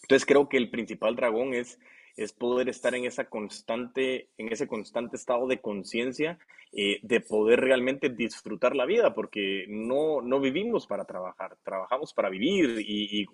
Entonces 0.04 0.26
creo 0.26 0.50
que 0.50 0.58
el 0.58 0.70
principal 0.70 1.16
dragón 1.16 1.54
es 1.54 1.80
es 2.16 2.34
poder 2.34 2.70
estar 2.70 2.94
en, 2.96 3.06
esa 3.06 3.26
constante, 3.26 4.30
en 4.38 4.52
ese 4.52 4.68
constante 4.68 5.16
estado 5.16 5.48
de 5.48 5.60
conciencia, 5.60 6.38
eh, 6.76 7.00
de 7.04 7.22
poder 7.22 7.60
realmente 7.60 8.10
disfrutar 8.10 8.76
la 8.76 8.86
vida, 8.86 9.14
porque 9.14 9.66
no, 9.68 10.22
no 10.22 10.40
vivimos 10.40 10.88
para 10.88 11.06
trabajar, 11.06 11.56
trabajamos 11.64 12.14
para 12.14 12.30
vivir 12.30 12.78
y, 12.80 13.28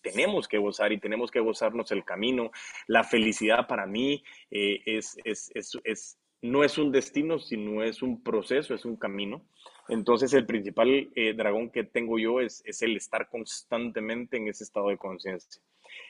tenemos 0.00 0.48
que 0.48 0.58
gozar 0.58 0.92
y 0.92 0.98
tenemos 0.98 1.30
que 1.30 1.40
gozarnos 1.40 1.90
el 1.92 2.04
camino. 2.04 2.50
La 2.86 3.04
felicidad 3.04 3.66
para 3.66 3.86
mí 3.86 4.22
eh, 4.50 4.80
es, 4.86 5.16
es, 5.24 5.50
es, 5.84 6.18
no 6.40 6.64
es 6.64 6.78
un 6.78 6.92
destino, 6.92 7.38
sino 7.38 7.82
es 7.82 8.02
un 8.02 8.22
proceso, 8.22 8.74
es 8.74 8.84
un 8.84 8.96
camino. 8.96 9.42
Entonces 9.88 10.32
el 10.34 10.46
principal 10.46 11.10
eh, 11.14 11.34
dragón 11.34 11.70
que 11.70 11.84
tengo 11.84 12.18
yo 12.18 12.40
es, 12.40 12.62
es 12.64 12.82
el 12.82 12.96
estar 12.96 13.28
constantemente 13.28 14.36
en 14.36 14.48
ese 14.48 14.64
estado 14.64 14.88
de 14.88 14.98
conciencia. 14.98 15.62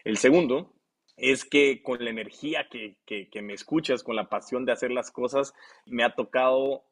El 0.05 0.17
segundo 0.17 0.78
es 1.19 1.45
que 1.45 1.83
con 1.83 2.03
la 2.03 2.11
energía 2.11 2.69
que, 2.71 2.97
que, 3.07 3.43
me 3.43 3.53
escuchas, 3.53 4.03
con 4.03 4.17
la 4.17 4.29
pasión 4.29 4.65
de 4.65 4.73
hacer 4.73 4.91
las 4.91 5.11
cosas, 5.11 5.53
me 5.87 6.05
ha 6.05 6.15
tocado 6.15 6.85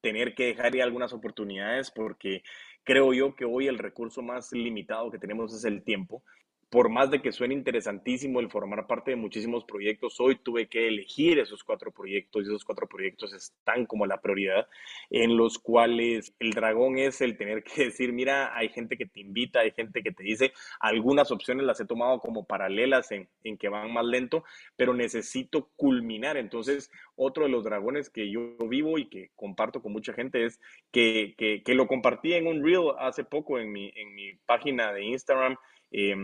tener 0.00 0.34
que 0.34 0.46
dejar 0.46 0.74
ir 0.74 0.82
algunas 0.82 1.12
oportunidades 1.12 1.90
porque 1.90 2.42
creo 2.84 3.12
yo 3.12 3.34
que 3.34 3.44
hoy 3.44 3.68
el 3.68 3.78
recurso 3.78 4.22
más 4.22 4.52
limitado 4.52 5.10
que 5.10 5.18
tenemos 5.18 5.54
es 5.54 5.64
el 5.64 5.82
tiempo 5.82 6.22
por 6.72 6.88
más 6.88 7.10
de 7.10 7.20
que 7.20 7.32
suene 7.32 7.52
interesantísimo 7.52 8.40
el 8.40 8.48
formar 8.48 8.86
parte 8.86 9.10
de 9.10 9.18
muchísimos 9.18 9.62
proyectos, 9.66 10.18
hoy 10.20 10.36
tuve 10.36 10.68
que 10.68 10.88
elegir 10.88 11.38
esos 11.38 11.62
cuatro 11.62 11.92
proyectos 11.92 12.44
y 12.44 12.46
esos 12.46 12.64
cuatro 12.64 12.86
proyectos 12.88 13.34
están 13.34 13.84
como 13.84 14.06
la 14.06 14.22
prioridad, 14.22 14.66
en 15.10 15.36
los 15.36 15.58
cuales 15.58 16.34
el 16.38 16.52
dragón 16.52 16.96
es 16.96 17.20
el 17.20 17.36
tener 17.36 17.62
que 17.62 17.72
decir, 17.84 18.14
mira, 18.14 18.56
hay 18.56 18.70
gente 18.70 18.96
que 18.96 19.04
te 19.04 19.20
invita, 19.20 19.60
hay 19.60 19.72
gente 19.72 20.02
que 20.02 20.12
te 20.12 20.22
dice, 20.22 20.54
algunas 20.80 21.30
opciones 21.30 21.66
las 21.66 21.78
he 21.78 21.84
tomado 21.84 22.20
como 22.20 22.46
paralelas 22.46 23.12
en, 23.12 23.28
en 23.44 23.58
que 23.58 23.68
van 23.68 23.92
más 23.92 24.06
lento, 24.06 24.42
pero 24.74 24.94
necesito 24.94 25.68
culminar. 25.76 26.38
Entonces, 26.38 26.90
otro 27.16 27.44
de 27.44 27.50
los 27.50 27.64
dragones 27.64 28.08
que 28.08 28.30
yo 28.30 28.56
vivo 28.66 28.96
y 28.96 29.10
que 29.10 29.30
comparto 29.36 29.82
con 29.82 29.92
mucha 29.92 30.14
gente 30.14 30.46
es 30.46 30.58
que, 30.90 31.34
que, 31.36 31.74
lo 31.74 31.86
compartí 31.86 32.32
en 32.32 32.46
un 32.46 32.64
reel 32.64 32.92
hace 32.98 33.24
poco 33.24 33.58
en 33.58 33.70
mi, 33.70 33.92
en 33.94 34.14
mi 34.14 34.32
página 34.46 34.90
de 34.90 35.04
Instagram. 35.04 35.56
Eh, 35.90 36.16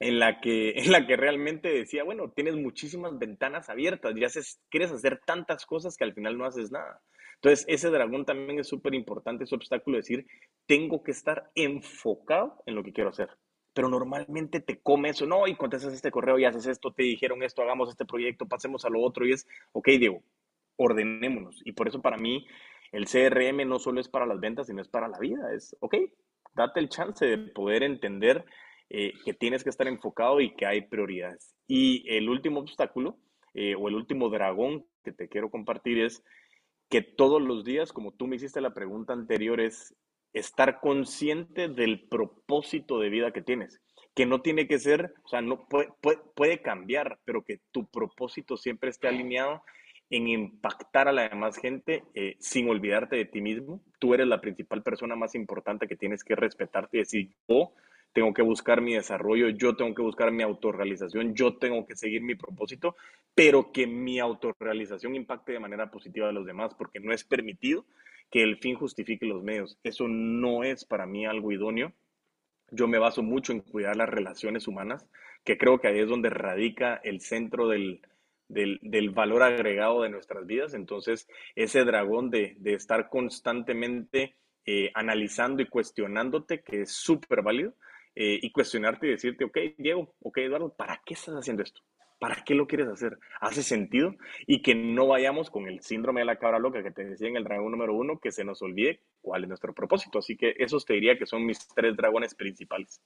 en 0.00 0.18
la 0.18 0.40
que, 0.40 0.70
en 0.76 0.92
la 0.92 1.06
que 1.06 1.16
realmente 1.16 1.68
decía, 1.68 2.04
bueno, 2.04 2.30
tienes 2.30 2.56
muchísimas 2.56 3.18
ventanas 3.18 3.68
abiertas 3.70 4.16
y 4.16 4.24
haces, 4.24 4.60
quieres 4.70 4.90
hacer 4.90 5.20
tantas 5.24 5.66
cosas 5.66 5.96
que 5.96 6.04
al 6.04 6.14
final 6.14 6.36
no 6.36 6.44
haces 6.44 6.70
nada. 6.70 7.00
Entonces, 7.36 7.64
ese 7.68 7.90
dragón 7.90 8.24
también 8.24 8.58
es 8.58 8.68
súper 8.68 8.94
importante, 8.94 9.44
ese 9.44 9.54
obstáculo 9.54 9.96
de 9.96 10.02
decir, 10.02 10.26
tengo 10.66 11.02
que 11.02 11.10
estar 11.10 11.50
enfocado 11.54 12.62
en 12.66 12.74
lo 12.74 12.82
que 12.82 12.92
quiero 12.92 13.10
hacer. 13.10 13.28
Pero 13.74 13.88
normalmente 13.88 14.60
te 14.60 14.80
come 14.80 15.10
eso, 15.10 15.26
no, 15.26 15.46
y 15.46 15.56
contestas 15.56 15.92
este 15.92 16.10
correo 16.10 16.38
y 16.38 16.44
haces 16.44 16.66
esto, 16.66 16.92
te 16.92 17.02
dijeron 17.02 17.42
esto, 17.42 17.62
hagamos 17.62 17.90
este 17.90 18.04
proyecto, 18.04 18.46
pasemos 18.46 18.84
a 18.84 18.88
lo 18.88 19.00
otro, 19.00 19.26
y 19.26 19.32
es, 19.32 19.46
ok, 19.72 19.88
Diego, 19.98 20.22
ordenémonos. 20.76 21.60
Y 21.64 21.72
por 21.72 21.88
eso 21.88 22.00
para 22.00 22.16
mí 22.16 22.46
el 22.92 23.06
CRM 23.06 23.68
no 23.68 23.78
solo 23.78 24.00
es 24.00 24.08
para 24.08 24.26
las 24.26 24.40
ventas, 24.40 24.68
sino 24.68 24.80
es 24.80 24.88
para 24.88 25.08
la 25.08 25.18
vida. 25.18 25.52
Es, 25.52 25.76
ok, 25.80 25.96
date 26.54 26.80
el 26.80 26.88
chance 26.88 27.26
de 27.26 27.38
poder 27.38 27.82
entender 27.82 28.44
eh, 28.90 29.12
que 29.24 29.34
tienes 29.34 29.64
que 29.64 29.70
estar 29.70 29.86
enfocado 29.86 30.40
y 30.40 30.54
que 30.54 30.66
hay 30.66 30.82
prioridades. 30.82 31.54
Y 31.66 32.04
el 32.08 32.28
último 32.28 32.60
obstáculo 32.60 33.18
eh, 33.54 33.74
o 33.76 33.88
el 33.88 33.94
último 33.94 34.28
dragón 34.28 34.84
que 35.02 35.12
te 35.12 35.28
quiero 35.28 35.50
compartir 35.50 35.98
es 35.98 36.22
que 36.90 37.02
todos 37.02 37.40
los 37.40 37.64
días, 37.64 37.92
como 37.92 38.12
tú 38.12 38.26
me 38.26 38.36
hiciste 38.36 38.60
la 38.60 38.74
pregunta 38.74 39.12
anterior, 39.12 39.60
es 39.60 39.94
estar 40.32 40.80
consciente 40.80 41.68
del 41.68 42.06
propósito 42.08 42.98
de 42.98 43.08
vida 43.08 43.32
que 43.32 43.42
tienes. 43.42 43.80
Que 44.14 44.26
no 44.26 44.42
tiene 44.42 44.68
que 44.68 44.78
ser, 44.78 45.14
o 45.24 45.28
sea, 45.28 45.40
no 45.40 45.66
puede, 45.66 45.88
puede, 46.34 46.60
cambiar, 46.62 47.18
pero 47.24 47.42
que 47.42 47.60
tu 47.72 47.86
propósito 47.86 48.56
siempre 48.56 48.90
esté 48.90 49.08
alineado 49.08 49.62
en 50.10 50.28
impactar 50.28 51.08
a 51.08 51.12
la 51.12 51.28
demás 51.28 51.56
gente 51.56 52.04
eh, 52.14 52.36
sin 52.38 52.68
olvidarte 52.68 53.16
de 53.16 53.24
ti 53.24 53.40
mismo. 53.40 53.82
Tú 53.98 54.14
eres 54.14 54.26
la 54.26 54.40
principal 54.40 54.82
persona 54.82 55.16
más 55.16 55.34
importante 55.34 55.88
que 55.88 55.96
tienes 55.96 56.22
que 56.22 56.36
respetarte 56.36 56.98
y 56.98 57.00
decir, 57.00 57.30
yo 57.48 57.72
tengo 58.14 58.32
que 58.32 58.42
buscar 58.42 58.80
mi 58.80 58.94
desarrollo, 58.94 59.48
yo 59.50 59.74
tengo 59.76 59.92
que 59.92 60.00
buscar 60.00 60.30
mi 60.30 60.44
autorrealización, 60.44 61.34
yo 61.34 61.56
tengo 61.56 61.84
que 61.84 61.96
seguir 61.96 62.22
mi 62.22 62.36
propósito, 62.36 62.96
pero 63.34 63.72
que 63.72 63.88
mi 63.88 64.20
autorrealización 64.20 65.16
impacte 65.16 65.52
de 65.52 65.58
manera 65.58 65.90
positiva 65.90 66.28
a 66.28 66.32
los 66.32 66.46
demás, 66.46 66.74
porque 66.74 67.00
no 67.00 67.12
es 67.12 67.24
permitido 67.24 67.84
que 68.30 68.42
el 68.42 68.58
fin 68.58 68.76
justifique 68.76 69.26
los 69.26 69.42
medios. 69.42 69.78
Eso 69.82 70.06
no 70.06 70.62
es 70.62 70.84
para 70.84 71.06
mí 71.06 71.26
algo 71.26 71.50
idóneo. 71.50 71.92
Yo 72.70 72.86
me 72.86 72.98
baso 72.98 73.22
mucho 73.22 73.52
en 73.52 73.60
cuidar 73.60 73.96
las 73.96 74.08
relaciones 74.08 74.68
humanas, 74.68 75.06
que 75.42 75.58
creo 75.58 75.80
que 75.80 75.88
ahí 75.88 75.98
es 75.98 76.08
donde 76.08 76.30
radica 76.30 77.00
el 77.02 77.20
centro 77.20 77.66
del, 77.66 78.00
del, 78.48 79.10
valor 79.10 79.42
agregado 79.42 80.02
de 80.02 80.08
nuestras 80.08 80.46
vidas. 80.46 80.72
Entonces, 80.74 81.28
ese 81.56 81.84
dragón 81.84 82.30
de, 82.30 82.54
de 82.60 82.74
estar 82.74 83.08
constantemente 83.08 84.36
eh, 84.66 84.92
analizando 84.94 85.62
y 85.62 85.66
cuestionándote, 85.66 86.62
que 86.62 86.82
es 86.82 86.92
súper 86.92 87.42
válido, 87.42 87.74
eh, 88.14 88.38
y 88.40 88.52
cuestionarte 88.52 89.06
y 89.06 89.10
decirte, 89.10 89.44
ok, 89.44 89.58
Diego, 89.78 90.14
ok, 90.22 90.38
Eduardo, 90.38 90.74
¿para 90.74 91.00
qué 91.04 91.14
estás 91.14 91.34
haciendo 91.34 91.62
esto? 91.62 91.80
¿Para 92.20 92.42
qué 92.44 92.54
lo 92.54 92.66
quieres 92.66 92.88
hacer? 92.88 93.18
¿Hace 93.40 93.62
sentido? 93.62 94.14
Y 94.46 94.62
que 94.62 94.74
no 94.74 95.08
vayamos 95.08 95.50
con 95.50 95.68
el 95.68 95.80
síndrome 95.80 96.20
de 96.20 96.26
la 96.26 96.38
cabra 96.38 96.58
loca 96.58 96.82
que 96.82 96.92
te 96.92 97.04
decía 97.04 97.28
en 97.28 97.36
el 97.36 97.44
dragón 97.44 97.72
número 97.72 97.94
uno, 97.94 98.18
que 98.18 98.32
se 98.32 98.44
nos 98.44 98.62
olvide 98.62 99.00
cuál 99.20 99.42
es 99.42 99.48
nuestro 99.48 99.74
propósito. 99.74 100.20
Así 100.20 100.36
que 100.36 100.54
esos 100.58 100.84
te 100.84 100.94
diría 100.94 101.18
que 101.18 101.26
son 101.26 101.44
mis 101.44 101.66
tres 101.68 101.96
dragones 101.96 102.34
principales. 102.34 103.02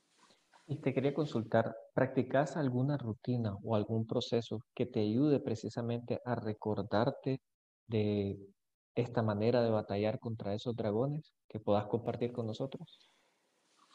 Y 0.67 0.77
te 0.77 0.93
quería 0.93 1.15
consultar, 1.15 1.75
¿practicas 1.95 2.59
alguna 2.59 2.99
rutina 2.99 3.57
o 3.65 3.75
algún 3.75 4.07
proceso 4.07 4.63
que 4.75 4.85
te 4.85 5.01
ayude 5.01 5.41
precisamente 5.41 6.21
a 6.27 6.35
recordarte 6.35 7.41
de 7.87 8.39
esta 8.95 9.23
manera 9.23 9.63
de 9.63 9.71
batallar 9.71 10.19
contra 10.19 10.55
esos 10.55 10.77
dragones 10.77 11.33
que 11.49 11.59
puedas 11.59 11.87
compartir 11.87 12.33
con 12.33 12.47
nosotros? 12.47 13.11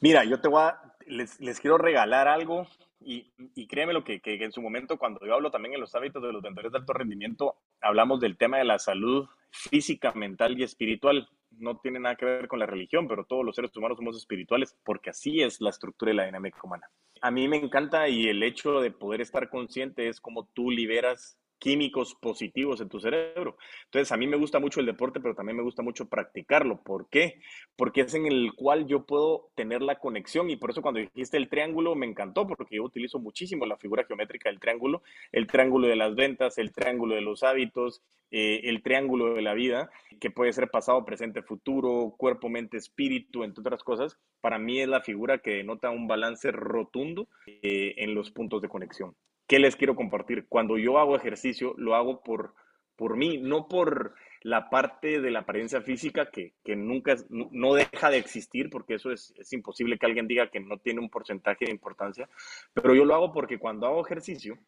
Mira, 0.03 0.25
yo 0.25 0.41
te 0.41 0.49
voy 0.49 0.63
a, 0.63 0.81
les, 1.07 1.39
les 1.39 1.61
quiero 1.61 1.77
regalar 1.77 2.27
algo 2.27 2.67
y, 2.99 3.31
y 3.55 3.67
créeme 3.67 3.93
lo 3.93 4.03
que, 4.03 4.19
que, 4.19 4.33
en 4.35 4.51
su 4.51 4.61
momento, 4.61 4.97
cuando 4.97 5.25
yo 5.25 5.33
hablo 5.33 5.49
también 5.49 5.75
en 5.75 5.79
los 5.79 5.95
hábitos 5.95 6.21
de 6.21 6.33
los 6.33 6.41
vendedores 6.41 6.73
de 6.73 6.79
alto 6.79 6.91
rendimiento, 6.91 7.55
hablamos 7.79 8.19
del 8.19 8.35
tema 8.35 8.57
de 8.57 8.65
la 8.65 8.79
salud 8.79 9.29
física, 9.49 10.11
mental 10.11 10.59
y 10.59 10.63
espiritual. 10.63 11.29
No 11.51 11.77
tiene 11.77 12.01
nada 12.01 12.17
que 12.17 12.25
ver 12.25 12.49
con 12.49 12.59
la 12.59 12.65
religión, 12.65 13.07
pero 13.07 13.23
todos 13.23 13.45
los 13.45 13.55
seres 13.55 13.73
humanos 13.77 13.97
somos 13.97 14.17
espirituales 14.17 14.77
porque 14.83 15.11
así 15.11 15.41
es 15.41 15.61
la 15.61 15.69
estructura 15.69 16.11
y 16.11 16.15
la 16.15 16.25
dinámica 16.25 16.59
humana. 16.61 16.89
A 17.21 17.31
mí 17.31 17.47
me 17.47 17.55
encanta 17.55 18.09
y 18.09 18.27
el 18.27 18.43
hecho 18.43 18.81
de 18.81 18.91
poder 18.91 19.21
estar 19.21 19.49
consciente 19.49 20.09
es 20.09 20.19
como 20.19 20.47
tú 20.47 20.69
liberas 20.69 21.39
químicos 21.63 22.13
positivos 22.15 22.81
en 22.81 22.89
tu 22.89 22.99
cerebro. 22.99 23.55
Entonces, 23.85 24.11
a 24.11 24.17
mí 24.17 24.27
me 24.27 24.35
gusta 24.35 24.59
mucho 24.59 24.81
el 24.81 24.85
deporte, 24.85 25.21
pero 25.21 25.33
también 25.33 25.55
me 25.55 25.63
gusta 25.63 25.81
mucho 25.81 26.09
practicarlo. 26.09 26.83
¿Por 26.83 27.07
qué? 27.07 27.39
Porque 27.77 28.01
es 28.01 28.13
en 28.15 28.25
el 28.25 28.51
cual 28.53 28.85
yo 28.85 29.05
puedo 29.05 29.49
tener 29.55 29.81
la 29.81 29.97
conexión 29.97 30.49
y 30.49 30.57
por 30.57 30.71
eso 30.71 30.81
cuando 30.81 30.99
dijiste 30.99 31.37
el 31.37 31.47
triángulo 31.47 31.95
me 31.95 32.05
encantó, 32.05 32.45
porque 32.45 32.75
yo 32.75 32.83
utilizo 32.83 33.17
muchísimo 33.17 33.65
la 33.65 33.77
figura 33.77 34.03
geométrica 34.03 34.49
del 34.49 34.59
triángulo, 34.59 35.03
el 35.31 35.47
triángulo 35.47 35.87
de 35.87 35.95
las 35.95 36.15
ventas, 36.15 36.57
el 36.57 36.73
triángulo 36.73 37.15
de 37.15 37.21
los 37.21 37.43
hábitos, 37.43 38.01
eh, 38.29 38.59
el 38.65 38.83
triángulo 38.83 39.33
de 39.33 39.41
la 39.41 39.53
vida, 39.53 39.89
que 40.19 40.31
puede 40.31 40.51
ser 40.51 40.69
pasado, 40.69 41.05
presente, 41.05 41.43
futuro, 41.43 42.13
cuerpo, 42.17 42.49
mente, 42.49 42.75
espíritu, 42.75 43.45
entre 43.45 43.61
otras 43.61 43.85
cosas. 43.85 44.19
Para 44.41 44.59
mí 44.59 44.81
es 44.81 44.89
la 44.89 44.99
figura 44.99 45.37
que 45.37 45.51
denota 45.51 45.91
un 45.91 46.09
balance 46.09 46.51
rotundo 46.51 47.29
eh, 47.45 47.93
en 47.99 48.15
los 48.15 48.31
puntos 48.31 48.61
de 48.61 48.67
conexión. 48.67 49.15
¿Qué 49.47 49.59
les 49.59 49.75
quiero 49.75 49.95
compartir? 49.95 50.47
Cuando 50.47 50.77
yo 50.77 50.97
hago 50.97 51.15
ejercicio, 51.15 51.73
lo 51.77 51.95
hago 51.95 52.23
por, 52.23 52.53
por 52.95 53.17
mí, 53.17 53.37
no 53.37 53.67
por 53.67 54.15
la 54.41 54.69
parte 54.69 55.21
de 55.21 55.31
la 55.31 55.39
apariencia 55.39 55.81
física 55.81 56.29
que, 56.29 56.53
que 56.63 56.75
nunca, 56.75 57.15
no, 57.29 57.73
deja 57.73 58.09
de 58.09 58.17
existir, 58.17 58.69
porque 58.69 58.95
eso 58.95 59.11
es, 59.11 59.33
es, 59.37 59.53
imposible 59.53 59.97
que 59.97 60.05
alguien 60.05 60.27
diga 60.27 60.49
que 60.49 60.59
no 60.59 60.77
tiene 60.77 60.99
un 60.99 61.09
porcentaje 61.09 61.65
de 61.65 61.71
importancia, 61.71 62.29
pero 62.73 62.93
yo 62.93 63.05
lo 63.05 63.15
hago 63.15 63.31
porque 63.31 63.57
cuando 63.57 63.87
hago 63.87 64.05
ejercicio, 64.05 64.59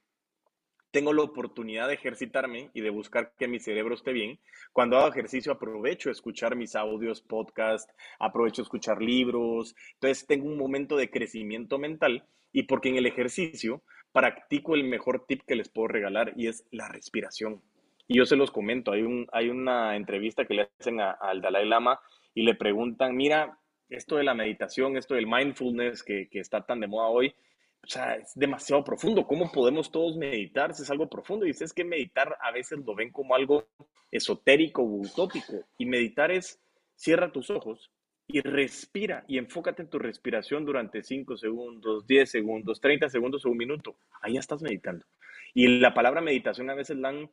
tengo 0.96 1.12
la 1.12 1.24
oportunidad 1.24 1.90
de 1.90 1.96
ejercitarme 1.96 2.72
y 2.74 2.80
de 2.80 2.90
buscar 2.90 3.34
que 3.38 3.50
mi 3.50 3.60
cerebro 3.60 3.96
esté 3.96 4.14
bien. 4.14 4.40
Cuando 4.72 4.98
hago 4.98 5.10
ejercicio 5.10 5.52
aprovecho 5.52 6.10
escuchar 6.10 6.56
mis 6.56 6.74
audios, 6.74 7.22
podcast, 7.22 7.90
aprovecho 8.18 8.62
escuchar 8.62 9.02
libros. 9.02 9.76
Entonces 9.96 10.26
tengo 10.26 10.46
un 10.46 10.58
momento 10.58 10.96
de 10.96 11.10
crecimiento 11.10 11.78
mental 11.80 12.26
y 12.54 12.64
porque 12.64 12.88
en 12.88 12.96
el 12.96 13.08
ejercicio 13.08 13.84
practico 14.15 14.75
el 14.75 14.86
mejor 14.86 15.25
tip 15.28 15.41
que 15.45 15.58
les 15.58 15.67
puedo 15.67 15.89
regalar 15.89 16.32
y 16.38 16.47
es 16.47 16.65
la 16.71 16.88
respiración. 16.88 17.62
Y 18.08 18.17
yo 18.17 18.25
se 18.25 18.38
los 18.38 18.49
comento, 18.49 18.93
hay, 18.93 19.01
un, 19.01 19.28
hay 19.34 19.49
una 19.49 19.97
entrevista 19.97 20.45
que 20.45 20.54
le 20.54 20.69
hacen 20.80 21.01
al 21.01 21.41
Dalai 21.41 21.67
Lama 21.67 21.99
y 22.34 22.43
le 22.43 22.56
preguntan, 22.56 23.13
mira, 23.13 23.60
esto 23.89 24.15
de 24.15 24.23
la 24.23 24.34
meditación, 24.34 24.95
esto 24.95 25.15
del 25.15 25.28
mindfulness 25.28 26.01
que, 26.01 26.30
que 26.30 26.39
está 26.39 26.65
tan 26.65 26.80
de 26.80 26.88
moda 26.88 27.10
hoy, 27.10 27.36
o 27.84 27.88
sea, 27.88 28.15
es 28.15 28.32
demasiado 28.36 28.86
profundo. 28.86 29.28
¿Cómo 29.28 29.51
podemos 29.51 29.91
todos 29.91 30.15
meditar 30.15 30.73
si 30.73 30.84
es 30.84 30.89
algo 30.89 31.10
profundo? 31.10 31.45
Y 31.45 31.49
es 31.49 31.73
que 31.73 31.84
meditar 31.84 32.38
a 32.39 32.51
veces 32.51 32.80
lo 32.86 32.95
ven 32.95 33.12
como 33.12 33.36
algo 33.36 33.67
esotérico 34.12 34.82
o 34.82 35.01
utópico. 35.01 35.65
Y 35.78 35.86
meditar 35.86 36.32
es, 36.32 36.62
cierra 36.95 37.34
tus 37.34 37.49
ojos 37.49 37.91
y 38.28 38.42
respira 38.42 39.24
y 39.28 39.38
enfócate 39.38 39.84
en 39.84 39.90
tu 39.90 40.00
respiración 40.00 40.66
durante 40.66 41.04
5 41.04 41.38
segundos, 41.38 42.08
10 42.08 42.30
segundos, 42.30 42.82
30 42.82 43.10
segundos 43.10 43.46
o 43.46 43.50
un 43.50 43.58
minuto. 43.58 43.96
Ahí 44.22 44.34
ya 44.34 44.40
estás 44.40 44.62
meditando. 44.62 45.06
Y 45.54 45.80
la 45.80 45.94
palabra 45.94 46.22
meditación 46.22 46.70
a 46.70 46.76
veces 46.76 46.98
la 46.98 47.10
han 47.10 47.30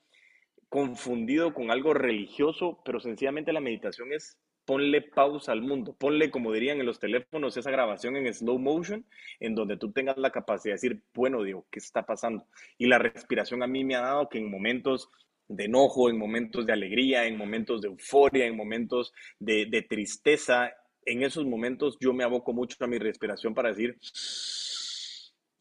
confundido 0.68 1.54
con 1.54 1.70
algo 1.70 1.94
religioso, 1.94 2.80
pero 2.84 3.00
sencillamente 3.00 3.52
la 3.52 3.60
meditación 3.60 4.12
es 4.12 4.38
ponle 4.64 5.02
pausa 5.02 5.52
al 5.52 5.60
mundo, 5.60 5.94
ponle, 5.98 6.30
como 6.30 6.52
dirían 6.52 6.78
en 6.78 6.86
los 6.86 7.00
teléfonos, 7.00 7.56
esa 7.56 7.70
grabación 7.70 8.16
en 8.16 8.32
slow 8.32 8.58
motion, 8.58 9.04
en 9.40 9.54
donde 9.54 9.76
tú 9.76 9.90
tengas 9.92 10.16
la 10.18 10.30
capacidad 10.30 10.72
de 10.72 10.80
decir, 10.80 11.02
bueno, 11.14 11.42
digo, 11.42 11.66
¿qué 11.70 11.80
está 11.80 12.06
pasando? 12.06 12.46
Y 12.78 12.86
la 12.86 12.98
respiración 12.98 13.62
a 13.62 13.66
mí 13.66 13.84
me 13.84 13.96
ha 13.96 14.02
dado 14.02 14.28
que 14.28 14.38
en 14.38 14.50
momentos 14.50 15.10
de 15.48 15.64
enojo, 15.64 16.08
en 16.08 16.16
momentos 16.16 16.64
de 16.64 16.72
alegría, 16.72 17.26
en 17.26 17.36
momentos 17.36 17.82
de 17.82 17.88
euforia, 17.88 18.46
en 18.46 18.56
momentos 18.56 19.12
de, 19.38 19.66
de 19.66 19.82
tristeza, 19.82 20.72
en 21.04 21.22
esos 21.22 21.44
momentos 21.44 21.96
yo 22.00 22.12
me 22.12 22.24
aboco 22.24 22.52
mucho 22.52 22.76
a 22.80 22.86
mi 22.86 22.98
respiración 22.98 23.54
para 23.54 23.70
decir, 23.70 23.98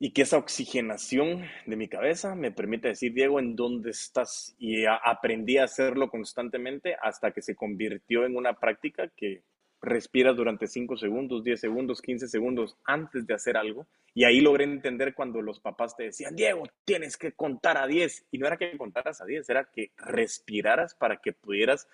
y 0.04 0.14
que 0.14 0.24
esa 0.24 0.38
oxigenación 0.38 1.46
de 1.68 1.76
mi 1.76 1.88
cabeza 1.88 2.34
me 2.34 2.52
permite 2.52 2.88
decir, 2.88 3.14
Diego, 3.14 3.40
¿en 3.40 3.56
dónde 3.56 3.92
estás? 3.92 4.56
Y 4.58 4.86
aprendí 4.86 5.58
a 5.58 5.66
hacerlo 5.66 6.10
constantemente 6.10 6.96
hasta 7.00 7.32
que 7.32 7.44
se 7.44 7.56
convirtió 7.56 8.26
en 8.26 8.36
una 8.36 8.60
práctica 8.60 9.12
que 9.16 9.44
respiras 9.80 10.36
durante 10.36 10.66
5 10.66 10.98
segundos, 10.98 11.44
10 11.44 11.60
segundos, 11.60 12.02
15 12.02 12.28
segundos 12.28 12.78
antes 12.84 13.28
de 13.28 13.34
hacer 13.36 13.58
algo. 13.58 13.88
Y 14.16 14.24
ahí 14.24 14.42
logré 14.42 14.64
entender 14.64 15.14
cuando 15.14 15.42
los 15.42 15.60
papás 15.60 15.96
te 15.96 16.06
decían, 16.06 16.36
Diego, 16.36 16.64
tienes 16.84 17.16
que 17.16 17.34
contar 17.34 17.78
a 17.78 17.86
10. 17.86 18.26
Y 18.32 18.40
no 18.40 18.48
era 18.48 18.58
que 18.58 18.76
contaras 18.78 19.22
a 19.22 19.26
10, 19.26 19.50
era 19.50 19.70
que 19.72 19.92
respiraras 19.98 20.96
para 20.96 21.18
que 21.18 21.34
pudieras 21.34 21.88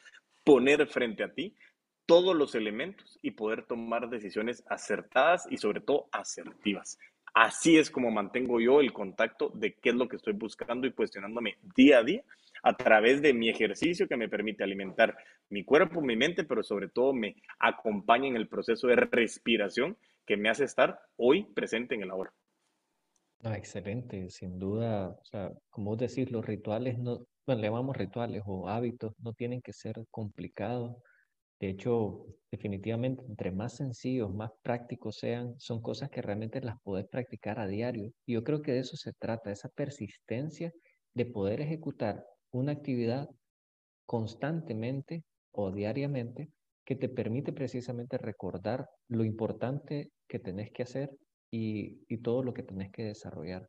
poner 0.45 0.87
frente 0.87 1.25
a 1.25 1.33
ti 1.33 1.53
todos 2.07 2.35
los 2.35 2.55
elementos 2.55 3.19
y 3.21 3.31
poder 3.31 3.63
tomar 3.63 4.09
decisiones 4.09 4.63
acertadas 4.67 5.45
y 5.51 5.57
sobre 5.57 5.81
todo 5.81 6.07
asertivas. 6.11 6.97
Así 7.35 7.77
es 7.77 7.91
como 7.91 8.09
mantengo 8.09 8.59
yo 8.59 8.79
el 8.79 8.91
contacto 8.91 9.51
de 9.53 9.75
qué 9.75 9.89
es 9.89 9.95
lo 9.95 10.07
que 10.07 10.15
estoy 10.15 10.33
buscando 10.33 10.87
y 10.87 10.93
cuestionándome 10.93 11.57
día 11.75 11.99
a 11.99 12.03
día 12.03 12.23
a 12.63 12.75
través 12.75 13.21
de 13.21 13.33
mi 13.33 13.49
ejercicio 13.49 14.07
que 14.07 14.17
me 14.17 14.29
permite 14.29 14.63
alimentar 14.63 15.15
mi 15.49 15.63
cuerpo, 15.63 16.01
mi 16.01 16.15
mente, 16.15 16.43
pero 16.45 16.63
sobre 16.63 16.89
todo 16.89 17.13
me 17.13 17.35
acompaña 17.59 18.27
en 18.27 18.37
el 18.37 18.47
proceso 18.47 18.87
de 18.87 18.95
respiración 18.95 19.97
que 20.25 20.37
me 20.37 20.49
hace 20.49 20.63
estar 20.63 20.99
hoy 21.17 21.43
presente 21.43 21.93
en 21.93 22.03
el 22.03 22.09
ahora. 22.09 22.33
Ah, 23.43 23.55
excelente, 23.55 24.29
sin 24.31 24.57
duda, 24.57 25.09
o 25.09 25.25
sea, 25.25 25.51
como 25.69 25.91
vos 25.91 25.99
decís, 25.99 26.31
los 26.31 26.43
rituales 26.43 26.97
no, 26.97 27.27
bueno, 27.45 27.61
le 27.61 27.67
llamamos 27.67 27.95
rituales 27.95 28.41
o 28.45 28.67
hábitos, 28.67 29.13
no 29.19 29.33
tienen 29.33 29.61
que 29.61 29.73
ser 29.73 30.03
complicados, 30.09 30.97
de 31.59 31.69
hecho, 31.69 32.25
definitivamente, 32.51 33.23
entre 33.27 33.51
más 33.51 33.75
sencillos, 33.75 34.33
más 34.33 34.51
prácticos 34.61 35.17
sean, 35.17 35.59
son 35.59 35.81
cosas 35.81 36.09
que 36.09 36.21
realmente 36.21 36.61
las 36.61 36.79
podés 36.81 37.07
practicar 37.07 37.59
a 37.59 37.67
diario. 37.67 38.11
Y 38.25 38.33
yo 38.33 38.43
creo 38.43 38.61
que 38.61 38.73
de 38.73 38.79
eso 38.79 38.95
se 38.95 39.13
trata, 39.13 39.51
esa 39.51 39.69
persistencia 39.69 40.71
de 41.15 41.25
poder 41.25 41.61
ejecutar 41.61 42.23
una 42.51 42.73
actividad 42.73 43.27
constantemente 44.05 45.23
o 45.51 45.71
diariamente 45.71 46.49
que 46.85 46.95
te 46.95 47.09
permite 47.09 47.51
precisamente 47.53 48.17
recordar 48.17 48.87
lo 49.07 49.25
importante 49.25 50.11
que 50.27 50.39
tenés 50.39 50.71
que 50.71 50.83
hacer 50.83 51.09
y, 51.51 52.03
y 52.07 52.19
todo 52.19 52.43
lo 52.43 52.53
que 52.53 52.63
tenés 52.63 52.91
que 52.91 53.03
desarrollar. 53.03 53.67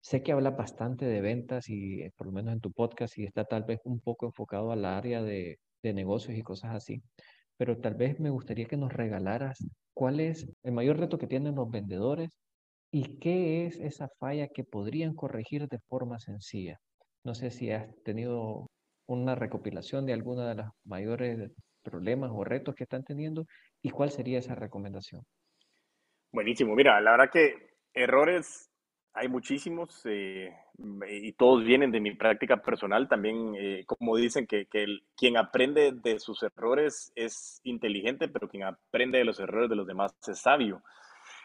Sé 0.00 0.22
que 0.22 0.32
habla 0.32 0.50
bastante 0.50 1.06
de 1.06 1.20
ventas 1.20 1.68
y 1.68 2.02
eh, 2.02 2.12
por 2.16 2.28
lo 2.28 2.32
menos 2.32 2.52
en 2.52 2.60
tu 2.60 2.70
podcast 2.70 3.18
y 3.18 3.24
está 3.24 3.44
tal 3.44 3.64
vez 3.64 3.80
un 3.84 3.98
poco 4.00 4.26
enfocado 4.26 4.70
al 4.70 4.84
área 4.84 5.22
de, 5.22 5.58
de 5.88 5.94
negocios 5.94 6.36
y 6.36 6.42
cosas 6.42 6.74
así. 6.74 7.02
Pero 7.56 7.78
tal 7.78 7.94
vez 7.94 8.20
me 8.20 8.30
gustaría 8.30 8.66
que 8.66 8.76
nos 8.76 8.92
regalaras 8.92 9.66
cuál 9.94 10.20
es 10.20 10.46
el 10.62 10.72
mayor 10.72 10.98
reto 10.98 11.18
que 11.18 11.26
tienen 11.26 11.54
los 11.54 11.70
vendedores 11.70 12.38
y 12.90 13.18
qué 13.18 13.66
es 13.66 13.78
esa 13.80 14.08
falla 14.18 14.48
que 14.48 14.64
podrían 14.64 15.14
corregir 15.14 15.68
de 15.68 15.78
forma 15.88 16.18
sencilla. 16.18 16.78
No 17.24 17.34
sé 17.34 17.50
si 17.50 17.70
has 17.70 17.88
tenido 18.04 18.66
una 19.06 19.34
recopilación 19.34 20.06
de 20.06 20.12
alguna 20.12 20.48
de 20.48 20.54
los 20.56 20.66
mayores 20.84 21.50
problemas 21.82 22.30
o 22.32 22.44
retos 22.44 22.74
que 22.74 22.84
están 22.84 23.04
teniendo 23.04 23.46
y 23.82 23.90
cuál 23.90 24.10
sería 24.10 24.38
esa 24.38 24.54
recomendación. 24.54 25.22
Buenísimo, 26.32 26.74
mira, 26.74 27.00
la 27.00 27.12
verdad 27.12 27.30
que 27.32 27.54
errores 27.94 28.70
hay 29.16 29.28
muchísimos 29.28 30.02
eh, 30.04 30.54
y 31.08 31.32
todos 31.32 31.64
vienen 31.64 31.90
de 31.90 32.00
mi 32.00 32.14
práctica 32.14 32.58
personal. 32.58 33.08
También, 33.08 33.54
eh, 33.56 33.84
como 33.86 34.16
dicen, 34.16 34.46
que, 34.46 34.68
quien 35.16 35.38
aprende 35.38 35.92
de 35.92 36.20
sus 36.20 36.42
errores 36.42 37.12
es 37.14 37.60
inteligente, 37.64 38.28
pero 38.28 38.48
quien 38.48 38.64
aprende 38.64 39.18
de 39.18 39.24
los 39.24 39.40
errores 39.40 39.70
de 39.70 39.76
los 39.76 39.86
demás 39.86 40.14
es 40.28 40.38
sabio. 40.38 40.82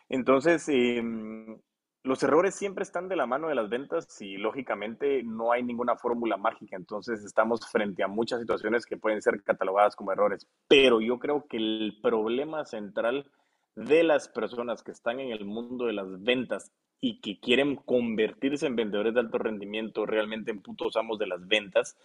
Entonces, 0.10 0.68
em, 0.68 1.58
los 2.04 2.22
errores 2.24 2.56
siempre 2.56 2.84
están 2.84 3.08
de 3.08 3.16
la 3.16 3.26
mano 3.26 3.48
de 3.48 3.56
las 3.56 3.70
ventas 3.70 4.22
y 4.22 4.36
lógicamente 4.36 5.24
no 5.24 5.54
hay 5.54 5.64
ninguna 5.64 5.96
fórmula 5.96 6.36
mágica. 6.36 6.76
Entonces, 6.76 7.24
estamos 7.24 7.62
frente 7.72 8.04
a 8.04 8.10
muchas 8.10 8.42
situaciones 8.42 8.86
que 8.86 8.98
pueden 8.98 9.22
ser 9.22 9.42
catalogadas 9.44 9.96
como 9.96 10.12
errores. 10.12 10.46
Pero 10.68 11.00
yo 11.00 11.20
creo 11.20 11.46
que 11.48 11.56
el 11.56 12.00
problema 12.04 12.66
central 12.66 13.32
de 13.76 14.04
las 14.04 14.28
personas 14.28 14.84
que 14.84 14.92
están 14.92 15.22
en 15.22 15.32
el 15.32 15.46
mundo 15.46 15.86
de 15.86 15.94
las 15.94 16.22
ventas 16.22 16.74
y 17.02 17.20
que 17.20 17.40
quieren 17.40 17.76
convertirse 17.76 18.68
en 18.68 18.76
vendedores 18.76 19.16
de 19.16 19.20
alto 19.20 19.40
rendimiento, 19.40 20.06
realmente 20.06 20.52
en 20.52 20.62
putos 20.62 20.96
amos 20.96 21.18
de 21.18 21.26
las 21.26 21.48
ventas, 21.48 21.98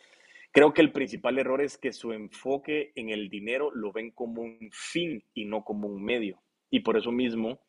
creo 0.52 0.72
que 0.72 0.80
el 0.80 0.90
principal 0.90 1.38
error 1.38 1.60
es 1.60 1.76
que 1.76 1.92
su 1.92 2.12
enfoque 2.12 2.92
en 2.96 3.10
el 3.10 3.28
dinero 3.28 3.70
lo 3.74 3.92
ven 3.92 4.10
como 4.10 4.40
un 4.40 4.70
fin 4.72 5.22
y 5.34 5.44
no 5.44 5.62
como 5.64 5.86
un 5.86 6.02
medio. 6.02 6.40
Y 6.70 6.80
por 6.80 6.96
eso 6.96 7.12
mismo, 7.12 7.60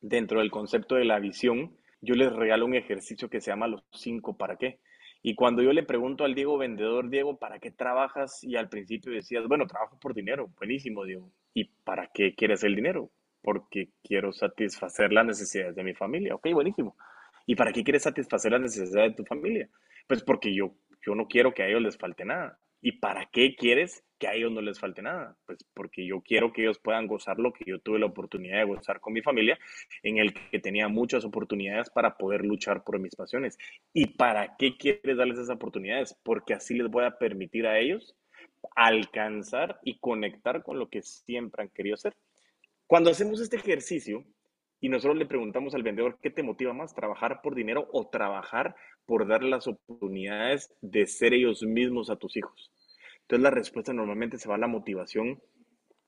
dentro 0.00 0.40
del 0.40 0.50
concepto 0.50 0.94
de 0.94 1.04
la 1.04 1.18
visión, 1.18 1.76
yo 2.00 2.14
les 2.14 2.32
regalo 2.32 2.64
un 2.64 2.74
ejercicio 2.74 3.28
que 3.28 3.42
se 3.42 3.50
llama 3.50 3.68
los 3.68 3.82
cinco 3.92 4.38
para 4.38 4.56
qué. 4.56 4.80
Y 5.22 5.34
cuando 5.34 5.62
yo 5.62 5.72
le 5.72 5.82
pregunto 5.82 6.24
al 6.24 6.34
Diego 6.34 6.56
vendedor, 6.56 7.10
Diego, 7.10 7.38
¿para 7.38 7.58
qué 7.58 7.70
trabajas? 7.70 8.42
Y 8.42 8.56
al 8.56 8.68
principio 8.68 9.12
decías, 9.12 9.46
bueno, 9.48 9.66
trabajo 9.66 9.98
por 9.98 10.14
dinero. 10.14 10.48
Buenísimo, 10.56 11.04
Diego. 11.04 11.30
¿Y 11.52 11.64
para 11.64 12.08
qué 12.14 12.34
quieres 12.34 12.62
el 12.62 12.76
dinero? 12.76 13.10
Porque 13.42 13.90
quiero 14.02 14.32
satisfacer 14.32 15.12
las 15.12 15.26
necesidades 15.26 15.74
de 15.74 15.84
mi 15.84 15.94
familia. 15.94 16.34
Ok, 16.34 16.48
buenísimo. 16.52 16.96
¿Y 17.46 17.54
para 17.54 17.72
qué 17.72 17.82
quieres 17.82 18.02
satisfacer 18.02 18.52
las 18.52 18.60
necesidades 18.60 19.12
de 19.12 19.16
tu 19.16 19.24
familia? 19.24 19.68
Pues 20.06 20.22
porque 20.22 20.54
yo, 20.54 20.74
yo 21.04 21.14
no 21.14 21.26
quiero 21.28 21.54
que 21.54 21.62
a 21.62 21.68
ellos 21.68 21.82
les 21.82 21.96
falte 21.96 22.24
nada. 22.24 22.58
¿Y 22.80 22.92
para 22.92 23.26
qué 23.26 23.56
quieres 23.56 24.04
que 24.18 24.28
a 24.28 24.34
ellos 24.34 24.52
no 24.52 24.60
les 24.60 24.78
falte 24.78 25.02
nada? 25.02 25.36
Pues 25.46 25.58
porque 25.74 26.06
yo 26.06 26.20
quiero 26.20 26.52
que 26.52 26.62
ellos 26.62 26.78
puedan 26.78 27.06
gozar 27.06 27.38
lo 27.38 27.52
que 27.52 27.64
yo 27.66 27.80
tuve 27.80 27.98
la 27.98 28.06
oportunidad 28.06 28.58
de 28.58 28.64
gozar 28.64 29.00
con 29.00 29.12
mi 29.12 29.22
familia, 29.22 29.58
en 30.02 30.18
el 30.18 30.32
que 30.32 30.60
tenía 30.60 30.88
muchas 30.88 31.24
oportunidades 31.24 31.90
para 31.90 32.16
poder 32.16 32.44
luchar 32.44 32.84
por 32.84 32.98
mis 33.00 33.16
pasiones. 33.16 33.58
¿Y 33.92 34.06
para 34.06 34.56
qué 34.56 34.76
quieres 34.76 35.16
darles 35.16 35.38
esas 35.38 35.56
oportunidades? 35.56 36.16
Porque 36.22 36.54
así 36.54 36.74
les 36.74 36.88
voy 36.88 37.04
a 37.04 37.18
permitir 37.18 37.66
a 37.66 37.78
ellos 37.78 38.14
alcanzar 38.76 39.80
y 39.82 39.98
conectar 39.98 40.62
con 40.62 40.78
lo 40.78 40.88
que 40.88 41.02
siempre 41.02 41.62
han 41.62 41.70
querido 41.70 41.96
ser. 41.96 42.14
Cuando 42.88 43.10
hacemos 43.10 43.38
este 43.42 43.56
ejercicio 43.58 44.24
y 44.80 44.88
nosotros 44.88 45.18
le 45.18 45.26
preguntamos 45.26 45.74
al 45.74 45.82
vendedor 45.82 46.18
qué 46.22 46.30
te 46.30 46.42
motiva 46.42 46.72
más, 46.72 46.94
trabajar 46.94 47.42
por 47.42 47.54
dinero 47.54 47.86
o 47.92 48.08
trabajar 48.08 48.74
por 49.04 49.28
darle 49.28 49.50
las 49.50 49.66
oportunidades 49.66 50.72
de 50.80 51.06
ser 51.06 51.34
ellos 51.34 51.62
mismos 51.62 52.08
a 52.08 52.16
tus 52.16 52.38
hijos. 52.38 52.72
Entonces 53.20 53.42
la 53.42 53.50
respuesta 53.50 53.92
normalmente 53.92 54.38
se 54.38 54.48
va 54.48 54.54
a 54.54 54.58
la 54.58 54.68
motivación 54.68 55.38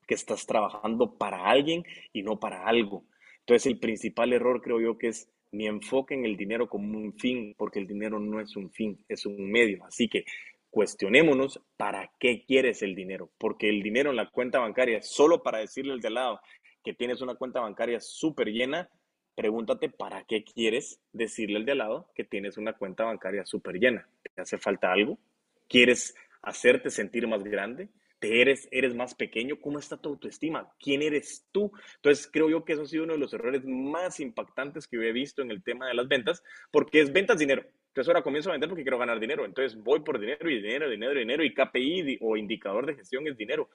que 0.06 0.14
estás 0.14 0.46
trabajando 0.46 1.18
para 1.18 1.50
alguien 1.50 1.84
y 2.14 2.22
no 2.22 2.40
para 2.40 2.64
algo. 2.64 3.04
Entonces 3.40 3.66
el 3.66 3.78
principal 3.78 4.32
error 4.32 4.62
creo 4.62 4.80
yo 4.80 4.96
que 4.96 5.08
es 5.08 5.28
mi 5.52 5.66
enfoque 5.66 6.14
en 6.14 6.24
el 6.24 6.38
dinero 6.38 6.70
como 6.70 6.96
un 6.96 7.12
fin, 7.12 7.54
porque 7.58 7.78
el 7.78 7.86
dinero 7.86 8.18
no 8.18 8.40
es 8.40 8.56
un 8.56 8.70
fin, 8.70 9.04
es 9.06 9.26
un 9.26 9.52
medio. 9.52 9.84
Así 9.84 10.08
que 10.08 10.24
cuestionémonos 10.70 11.60
para 11.76 12.10
qué 12.18 12.44
quieres 12.46 12.82
el 12.82 12.94
dinero, 12.94 13.30
porque 13.38 13.68
el 13.68 13.82
dinero 13.82 14.10
en 14.10 14.16
la 14.16 14.30
cuenta 14.30 14.60
bancaria 14.60 14.98
es 14.98 15.08
solo 15.08 15.42
para 15.42 15.58
decirle 15.58 15.92
al 15.92 16.00
de 16.00 16.08
al 16.08 16.14
lado, 16.14 16.40
que 16.82 16.94
tienes 16.94 17.20
una 17.20 17.34
cuenta 17.34 17.60
bancaria 17.60 18.00
súper 18.00 18.48
llena, 18.48 18.88
pregúntate 19.34 19.88
para 19.88 20.24
qué 20.24 20.44
quieres 20.44 21.00
decirle 21.12 21.58
al 21.58 21.64
de 21.64 21.72
al 21.72 21.78
lado 21.78 22.10
que 22.14 22.24
tienes 22.24 22.56
una 22.58 22.74
cuenta 22.74 23.04
bancaria 23.04 23.44
súper 23.46 23.76
llena. 23.76 24.08
¿Te 24.34 24.42
hace 24.42 24.58
falta 24.58 24.92
algo? 24.92 25.18
¿Quieres 25.68 26.14
hacerte 26.42 26.90
sentir 26.90 27.26
más 27.26 27.44
grande? 27.44 27.88
¿Te 28.18 28.42
eres, 28.42 28.68
eres 28.70 28.94
más 28.94 29.14
pequeño? 29.14 29.58
¿Cómo 29.60 29.78
está 29.78 29.96
tu 29.96 30.10
autoestima? 30.10 30.70
¿Quién 30.78 31.00
eres 31.00 31.46
tú? 31.52 31.72
Entonces, 31.96 32.28
creo 32.30 32.50
yo 32.50 32.66
que 32.66 32.74
eso 32.74 32.82
ha 32.82 32.86
sido 32.86 33.04
uno 33.04 33.14
de 33.14 33.18
los 33.18 33.32
errores 33.32 33.64
más 33.64 34.20
impactantes 34.20 34.86
que 34.86 34.96
yo 34.96 35.02
he 35.02 35.12
visto 35.12 35.40
en 35.40 35.50
el 35.50 35.62
tema 35.62 35.88
de 35.88 35.94
las 35.94 36.06
ventas, 36.06 36.42
porque 36.70 37.00
es 37.00 37.12
ventas 37.14 37.38
dinero. 37.38 37.64
Entonces, 37.88 38.08
ahora 38.08 38.22
comienzo 38.22 38.50
a 38.50 38.52
vender 38.52 38.68
porque 38.68 38.84
quiero 38.84 38.98
ganar 38.98 39.18
dinero. 39.18 39.46
Entonces, 39.46 39.82
voy 39.82 40.00
por 40.00 40.20
dinero 40.20 40.50
y 40.50 40.60
dinero, 40.60 40.90
dinero, 40.90 41.18
dinero, 41.18 41.42
y 41.42 41.54
KPI 41.54 42.18
o 42.20 42.36
indicador 42.36 42.84
de 42.84 42.94
gestión 42.94 43.26
es 43.26 43.38
dinero. 43.38 43.70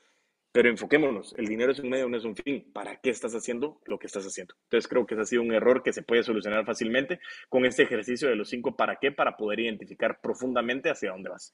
Pero 0.56 0.70
enfoquémonos, 0.70 1.36
el 1.38 1.48
dinero 1.48 1.74
es 1.74 1.80
un 1.80 1.90
medio, 1.90 2.08
no 2.08 2.16
es 2.16 2.24
un 2.24 2.34
fin. 2.34 2.72
¿Para 2.72 2.96
qué 3.02 3.10
estás 3.10 3.34
haciendo 3.34 3.82
lo 3.84 4.00
que 4.00 4.08
estás 4.08 4.24
haciendo? 4.24 4.56
Entonces 4.64 4.88
creo 4.88 5.06
que 5.06 5.14
ese 5.16 5.24
ha 5.24 5.26
sido 5.26 5.42
un 5.42 5.54
error 5.54 5.84
que 5.84 5.92
se 5.92 6.02
puede 6.02 6.24
solucionar 6.24 6.66
fácilmente 6.66 7.20
con 7.50 7.66
este 7.66 7.84
ejercicio 7.84 8.30
de 8.30 8.38
los 8.38 8.48
cinco 8.48 8.74
para 8.74 8.96
qué, 8.96 9.12
para 9.12 9.36
poder 9.36 9.60
identificar 9.60 10.22
profundamente 10.24 10.90
hacia 10.90 11.12
dónde 11.12 11.30
vas. 11.30 11.54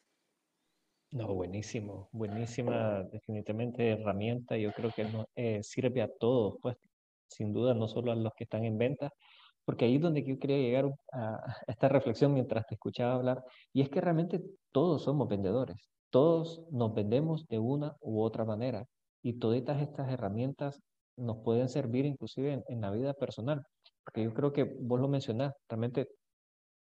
No, 1.09 1.33
buenísimo, 1.33 2.09
buenísima 2.11 3.01
definitivamente 3.11 3.89
herramienta. 3.89 4.55
Yo 4.55 4.71
creo 4.71 4.91
que 4.91 5.07
eh, 5.33 5.63
sirve 5.63 6.03
a 6.03 6.07
todos, 6.19 6.59
pues 6.61 6.77
sin 7.27 7.53
duda, 7.53 7.73
no 7.73 7.87
solo 7.87 8.11
a 8.11 8.15
los 8.15 8.33
que 8.35 8.43
están 8.43 8.65
en 8.65 8.77
venta, 8.77 9.11
porque 9.65 9.85
ahí 9.85 9.95
es 9.95 10.01
donde 10.01 10.23
yo 10.23 10.37
quería 10.37 10.57
llegar 10.57 10.93
a 11.11 11.39
esta 11.65 11.89
reflexión 11.89 12.35
mientras 12.35 12.67
te 12.67 12.75
escuchaba 12.75 13.15
hablar, 13.15 13.43
y 13.73 13.81
es 13.81 13.89
que 13.89 13.99
realmente 13.99 14.41
todos 14.71 15.03
somos 15.03 15.27
vendedores. 15.27 15.91
Todos 16.11 16.61
nos 16.71 16.93
vendemos 16.93 17.47
de 17.47 17.59
una 17.59 17.95
u 18.01 18.21
otra 18.21 18.45
manera 18.45 18.85
y 19.23 19.39
todas 19.39 19.81
estas 19.81 20.11
herramientas 20.11 20.81
nos 21.17 21.37
pueden 21.43 21.69
servir 21.69 22.05
inclusive 22.05 22.63
en, 22.67 22.81
la 22.81 22.91
vida 22.91 23.13
personal, 23.13 23.63
porque 24.03 24.23
yo 24.23 24.33
creo 24.33 24.53
que 24.53 24.63
vos 24.63 24.99
lo 24.99 25.07
mencionás, 25.07 25.53
realmente 25.69 26.07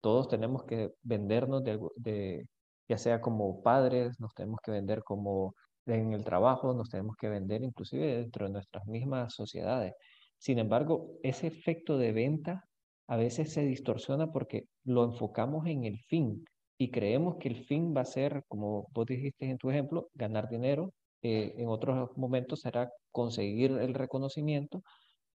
todos 0.01 0.27
tenemos 0.29 0.63
que 0.63 0.91
vendernos 1.03 1.63
de, 1.63 2.47
ya 2.87 2.97
sea 2.97 3.21
como 3.21 3.61
padres, 3.61 4.19
nos 4.19 4.33
tenemos 4.33 4.59
que 4.63 4.71
vender 4.71 5.03
como 5.03 5.53
en 5.85 6.13
el 6.13 6.23
trabajo, 6.23 6.73
nos 6.73 6.89
tenemos 6.89 7.15
que 7.17 7.29
vender 7.29 7.63
inclusive 7.63 8.17
dentro 8.17 8.45
de 8.47 8.53
nuestras 8.53 8.85
mismas 8.87 9.33
sociedades. 9.33 9.93
Sin 10.37 10.59
embargo, 10.59 11.11
ese 11.23 11.47
efecto 11.47 11.97
de 11.97 12.13
venta 12.13 12.63
a 13.07 13.17
veces 13.17 13.53
se 13.53 13.61
distorsiona 13.63 14.31
porque 14.31 14.65
lo 14.85 15.03
enfocamos 15.03 15.65
en 15.67 15.83
el 15.85 15.99
fin, 15.99 16.45
y 16.81 16.91
creemos 16.91 17.35
que 17.35 17.49
el 17.49 17.65
fin 17.65 17.93
va 17.95 18.01
a 18.01 18.05
ser, 18.05 18.45
como 18.47 18.87
vos 18.93 19.05
dijiste 19.05 19.49
en 19.49 19.57
tu 19.57 19.69
ejemplo, 19.69 20.09
ganar 20.13 20.49
dinero. 20.49 20.93
Eh, 21.21 21.53
en 21.57 21.67
otros 21.67 22.09
momentos 22.17 22.61
será 22.61 22.89
conseguir 23.11 23.71
el 23.71 23.93
reconocimiento 23.93 24.81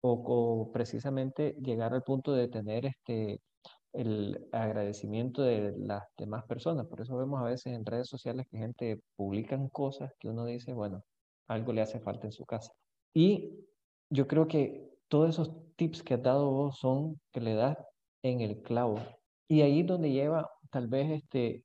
o, 0.01 0.71
precisamente 0.71 1.55
llegar 1.59 1.93
al 1.93 2.03
punto 2.03 2.33
de 2.33 2.47
tener 2.47 2.85
este, 2.85 3.41
el 3.93 4.47
agradecimiento 4.51 5.41
de 5.41 5.73
las 5.77 6.03
demás 6.15 6.45
personas. 6.45 6.85
Por 6.85 7.01
eso 7.01 7.17
vemos 7.17 7.41
a 7.41 7.45
veces 7.45 7.73
en 7.73 7.85
redes 7.85 8.07
sociales 8.07 8.45
que 8.49 8.59
gente 8.59 9.01
publican 9.15 9.67
cosas 9.69 10.13
que 10.19 10.29
uno 10.29 10.45
dice, 10.45 10.73
bueno, 10.73 11.03
algo 11.47 11.73
le 11.73 11.81
hace 11.81 11.99
falta 11.99 12.27
en 12.27 12.33
su 12.33 12.45
casa. 12.45 12.71
Y 13.15 13.65
yo 14.11 14.27
creo 14.27 14.47
que 14.47 14.87
todos 15.07 15.31
esos 15.31 15.51
tips 15.75 16.03
que 16.03 16.13
has 16.13 16.21
dado 16.21 16.51
vos 16.51 16.77
son 16.77 17.19
que 17.31 17.41
le 17.41 17.55
das 17.55 17.77
en 18.21 18.41
el 18.41 18.61
clavo. 18.61 18.99
Y 19.47 19.61
ahí 19.61 19.81
es 19.81 19.87
donde 19.87 20.11
lleva 20.11 20.49
tal 20.71 20.87
vez 20.87 21.11
este, 21.11 21.63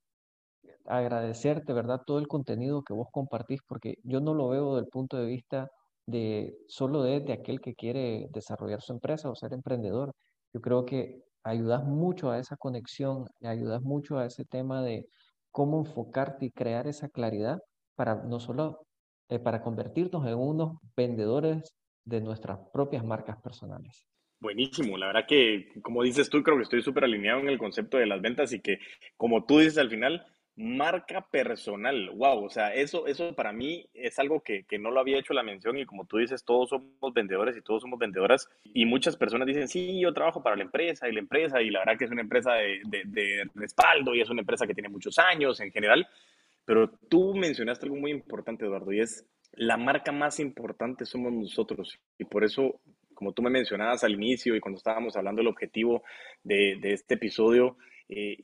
agradecerte, 0.86 1.72
¿verdad? 1.72 2.02
Todo 2.06 2.18
el 2.18 2.28
contenido 2.28 2.82
que 2.82 2.94
vos 2.94 3.08
compartís, 3.12 3.60
porque 3.66 3.96
yo 4.02 4.20
no 4.20 4.34
lo 4.34 4.48
veo 4.48 4.76
del 4.76 4.86
punto 4.86 5.16
de 5.16 5.26
vista 5.26 5.70
de 6.06 6.56
solo 6.68 7.02
de, 7.02 7.32
aquel 7.32 7.60
que 7.60 7.74
quiere 7.74 8.28
desarrollar 8.30 8.80
su 8.80 8.92
empresa 8.92 9.30
o 9.30 9.34
ser 9.34 9.52
emprendedor. 9.52 10.14
Yo 10.52 10.60
creo 10.60 10.84
que 10.84 11.22
ayudas 11.42 11.84
mucho 11.84 12.30
a 12.30 12.38
esa 12.38 12.56
conexión, 12.56 13.26
ayudas 13.42 13.82
mucho 13.82 14.18
a 14.18 14.26
ese 14.26 14.44
tema 14.44 14.82
de 14.82 15.06
cómo 15.50 15.78
enfocarte 15.80 16.46
y 16.46 16.50
crear 16.50 16.86
esa 16.86 17.08
claridad 17.08 17.58
para 17.96 18.16
no 18.24 18.40
solo 18.40 18.86
eh, 19.28 19.38
para 19.38 19.62
convertirnos 19.62 20.26
en 20.26 20.34
unos 20.34 20.78
vendedores 20.96 21.74
de 22.04 22.20
nuestras 22.20 22.58
propias 22.72 23.04
marcas 23.04 23.40
personales. 23.42 24.06
Buenísimo, 24.38 24.98
la 24.98 25.06
verdad 25.06 25.26
que, 25.26 25.72
como 25.82 26.02
dices 26.02 26.28
tú, 26.28 26.42
creo 26.42 26.56
que 26.58 26.64
estoy 26.64 26.82
súper 26.82 27.04
alineado 27.04 27.40
en 27.40 27.48
el 27.48 27.58
concepto 27.58 27.96
de 27.96 28.06
las 28.06 28.20
ventas 28.20 28.52
y 28.52 28.60
que, 28.60 28.78
como 29.16 29.44
tú 29.46 29.58
dices 29.60 29.78
al 29.78 29.88
final, 29.88 30.26
marca 30.56 31.26
personal, 31.30 32.10
wow, 32.10 32.44
o 32.44 32.48
sea, 32.48 32.74
eso, 32.74 33.06
eso 33.06 33.34
para 33.34 33.52
mí 33.52 33.86
es 33.92 34.18
algo 34.18 34.40
que, 34.40 34.64
que, 34.64 34.78
no 34.78 34.90
lo 34.90 35.00
había 35.00 35.18
hecho 35.18 35.34
la 35.34 35.42
mención 35.42 35.78
y 35.78 35.84
como 35.84 36.06
tú 36.06 36.16
dices, 36.16 36.44
todos 36.44 36.70
somos 36.70 37.14
vendedores 37.14 37.56
y 37.56 37.62
todos 37.62 37.82
somos 37.82 37.98
vendedoras 37.98 38.48
y 38.64 38.86
muchas 38.86 39.16
personas 39.16 39.46
dicen, 39.46 39.68
sí, 39.68 40.00
yo 40.00 40.14
trabajo 40.14 40.42
para 40.42 40.56
la 40.56 40.62
empresa 40.62 41.08
y 41.08 41.12
la 41.12 41.20
empresa 41.20 41.60
y 41.60 41.70
la 41.70 41.80
verdad 41.80 41.98
que 41.98 42.06
es 42.06 42.10
una 42.10 42.22
empresa 42.22 42.54
de, 42.54 42.80
de, 42.86 43.02
de 43.04 43.50
respaldo 43.54 44.14
y 44.14 44.22
es 44.22 44.30
una 44.30 44.40
empresa 44.40 44.66
que 44.66 44.74
tiene 44.74 44.88
muchos 44.88 45.18
años 45.18 45.60
en 45.60 45.70
general, 45.72 46.06
pero 46.64 46.90
tú 47.08 47.34
mencionaste 47.34 47.86
algo 47.86 47.96
muy 47.96 48.10
importante, 48.10 48.64
Eduardo, 48.64 48.92
y 48.92 49.00
es 49.00 49.26
la 49.52 49.76
marca 49.76 50.12
más 50.12 50.40
importante 50.40 51.04
somos 51.04 51.32
nosotros 51.32 51.98
y 52.18 52.24
por 52.24 52.44
eso 52.44 52.80
como 53.16 53.32
tú 53.32 53.42
me 53.42 53.50
mencionabas 53.50 54.04
al 54.04 54.12
inicio 54.12 54.54
y 54.54 54.60
cuando 54.60 54.76
estábamos 54.76 55.16
hablando 55.16 55.40
del 55.40 55.48
objetivo 55.48 56.04
de, 56.44 56.78
este 56.82 57.14
episodio, 57.14 57.76
eh, 58.08 58.36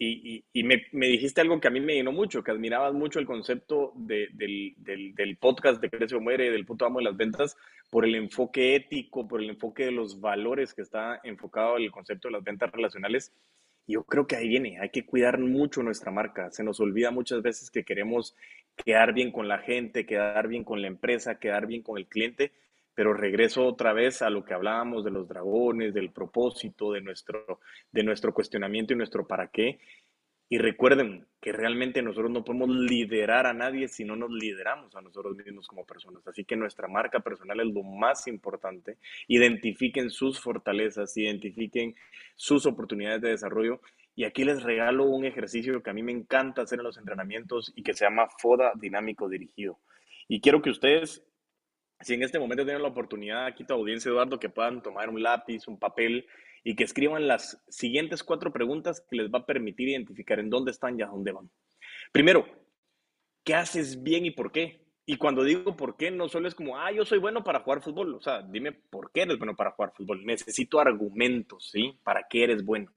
y, 0.52 0.62
me, 0.64 1.06
dijiste 1.06 1.40
algo 1.40 1.60
que 1.60 1.68
a 1.68 1.70
mí 1.70 1.78
me 1.78 1.94
llenó 1.94 2.10
mucho, 2.10 2.42
que 2.42 2.50
admirabas 2.50 2.94
mucho 2.94 3.20
el 3.20 3.26
concepto 3.26 3.92
del, 3.94 4.74
podcast 5.38 5.80
de 5.80 5.90
Crece 5.90 6.16
o 6.16 6.20
Muere, 6.20 6.50
del 6.50 6.66
puto 6.66 6.86
amo 6.86 6.98
de 6.98 7.04
las 7.04 7.16
ventas, 7.16 7.56
por 7.90 8.04
el 8.04 8.14
enfoque 8.14 8.74
ético, 8.74 9.28
por 9.28 9.42
el 9.42 9.50
enfoque 9.50 9.84
de 9.84 9.92
los 9.92 10.20
valores 10.20 10.74
que 10.74 10.82
está 10.82 11.20
enfocado 11.22 11.76
en 11.76 11.84
el 11.84 11.92
concepto 11.92 12.28
de 12.28 12.32
las 12.32 12.42
ventas 12.42 12.72
relacionales. 12.72 13.32
Y 13.86 13.92
yo 13.94 14.04
creo 14.04 14.26
que 14.26 14.36
ahí 14.36 14.48
viene, 14.48 14.78
hay 14.80 14.88
que 14.88 15.04
cuidar 15.04 15.38
mucho 15.38 15.82
nuestra 15.82 16.10
marca. 16.10 16.50
Se 16.50 16.64
nos 16.64 16.80
olvida 16.80 17.10
muchas 17.10 17.42
veces 17.42 17.70
que 17.70 17.84
queremos 17.84 18.34
quedar 18.76 19.12
bien 19.12 19.30
con 19.30 19.48
la 19.48 19.58
gente, 19.58 20.06
quedar 20.06 20.48
bien 20.48 20.64
con 20.64 20.80
la 20.80 20.88
empresa, 20.88 21.38
quedar 21.38 21.66
bien 21.66 21.82
con 21.82 21.98
el 21.98 22.06
cliente, 22.06 22.52
pero 22.94 23.14
regreso 23.14 23.64
otra 23.64 23.92
vez 23.92 24.22
a 24.22 24.30
lo 24.30 24.44
que 24.44 24.54
hablábamos 24.54 25.04
de 25.04 25.10
los 25.10 25.28
dragones, 25.28 25.94
del 25.94 26.10
propósito, 26.10 26.92
de 26.92 27.00
nuestro, 27.00 27.60
de 27.90 28.02
nuestro 28.02 28.34
cuestionamiento 28.34 28.92
y 28.92 28.96
nuestro 28.96 29.26
para 29.26 29.48
qué. 29.48 29.80
Y 30.48 30.58
recuerden 30.58 31.26
que 31.40 31.50
realmente 31.50 32.02
nosotros 32.02 32.30
no 32.30 32.44
podemos 32.44 32.68
liderar 32.68 33.46
a 33.46 33.54
nadie 33.54 33.88
si 33.88 34.04
no 34.04 34.16
nos 34.16 34.30
lideramos 34.30 34.94
a 34.94 35.00
nosotros 35.00 35.34
mismos 35.34 35.66
como 35.66 35.86
personas. 35.86 36.26
Así 36.26 36.44
que 36.44 36.56
nuestra 36.56 36.88
marca 36.88 37.20
personal 37.20 37.58
es 37.60 37.72
lo 37.72 37.82
más 37.82 38.26
importante. 38.26 38.98
Identifiquen 39.28 40.10
sus 40.10 40.38
fortalezas, 40.38 41.16
identifiquen 41.16 41.94
sus 42.36 42.66
oportunidades 42.66 43.22
de 43.22 43.30
desarrollo. 43.30 43.80
Y 44.14 44.24
aquí 44.24 44.44
les 44.44 44.62
regalo 44.62 45.06
un 45.06 45.24
ejercicio 45.24 45.82
que 45.82 45.88
a 45.88 45.94
mí 45.94 46.02
me 46.02 46.12
encanta 46.12 46.60
hacer 46.60 46.80
en 46.80 46.84
los 46.84 46.98
entrenamientos 46.98 47.72
y 47.74 47.82
que 47.82 47.94
se 47.94 48.04
llama 48.04 48.28
FODA 48.28 48.72
dinámico 48.74 49.30
dirigido. 49.30 49.78
Y 50.28 50.42
quiero 50.42 50.60
que 50.60 50.68
ustedes 50.68 51.24
si 52.02 52.14
en 52.14 52.22
este 52.22 52.38
momento 52.38 52.64
tienen 52.64 52.82
la 52.82 52.88
oportunidad, 52.88 53.46
aquí 53.46 53.64
tu 53.64 53.74
audiencia, 53.74 54.10
Eduardo, 54.10 54.38
que 54.38 54.48
puedan 54.48 54.82
tomar 54.82 55.08
un 55.08 55.22
lápiz, 55.22 55.66
un 55.68 55.78
papel 55.78 56.26
y 56.64 56.76
que 56.76 56.84
escriban 56.84 57.26
las 57.26 57.62
siguientes 57.68 58.22
cuatro 58.22 58.52
preguntas 58.52 59.04
que 59.08 59.16
les 59.16 59.30
va 59.30 59.40
a 59.40 59.46
permitir 59.46 59.88
identificar 59.88 60.38
en 60.38 60.50
dónde 60.50 60.70
están 60.70 60.98
y 60.98 61.02
a 61.02 61.06
dónde 61.06 61.32
van. 61.32 61.50
Primero, 62.12 62.46
¿qué 63.44 63.54
haces 63.54 64.02
bien 64.02 64.26
y 64.26 64.30
por 64.30 64.52
qué? 64.52 64.82
Y 65.04 65.16
cuando 65.16 65.42
digo 65.42 65.76
por 65.76 65.96
qué, 65.96 66.10
no 66.10 66.28
solo 66.28 66.46
es 66.46 66.54
como, 66.54 66.78
ah, 66.78 66.92
yo 66.92 67.04
soy 67.04 67.18
bueno 67.18 67.42
para 67.42 67.60
jugar 67.60 67.82
fútbol. 67.82 68.14
O 68.14 68.20
sea, 68.20 68.42
dime 68.42 68.72
por 68.72 69.10
qué 69.10 69.22
eres 69.22 69.38
bueno 69.38 69.56
para 69.56 69.72
jugar 69.72 69.92
fútbol. 69.96 70.24
Necesito 70.24 70.78
argumentos, 70.78 71.70
¿sí? 71.72 71.98
¿Para 72.04 72.26
qué 72.28 72.44
eres 72.44 72.64
bueno? 72.64 72.92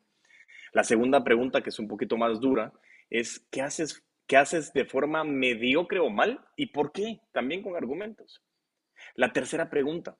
La 0.71 0.83
segunda 0.83 1.23
pregunta, 1.23 1.61
que 1.61 1.69
es 1.69 1.79
un 1.79 1.87
poquito 1.87 2.17
más 2.17 2.39
dura, 2.39 2.71
es 3.09 3.39
¿qué 3.49 3.61
haces, 3.61 4.03
qué 4.27 4.37
haces 4.37 4.71
de 4.73 4.85
forma 4.85 5.23
mediocre 5.23 5.99
o 5.99 6.09
mal? 6.09 6.45
¿Y 6.55 6.67
por 6.67 6.91
qué? 6.91 7.21
También 7.31 7.63
con 7.63 7.75
argumentos. 7.75 8.43
La 9.15 9.33
tercera 9.33 9.69
pregunta, 9.69 10.17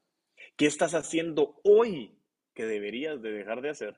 ¿qué 0.56 0.66
estás 0.66 0.94
haciendo 0.94 1.60
hoy 1.64 2.18
que 2.54 2.66
deberías 2.66 3.22
de 3.22 3.32
dejar 3.32 3.62
de 3.62 3.70
hacer? 3.70 3.98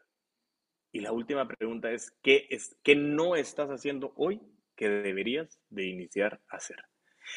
Y 0.91 1.01
la 1.01 1.11
última 1.11 1.47
pregunta 1.47 1.91
es, 1.91 2.11
¿qué, 2.23 2.47
es, 2.49 2.77
qué 2.83 2.95
no 2.95 3.35
estás 3.35 3.69
haciendo 3.69 4.13
hoy 4.15 4.41
que 4.75 4.89
deberías 4.89 5.59
de 5.69 5.85
iniciar 5.85 6.41
a 6.49 6.57
hacer? 6.57 6.77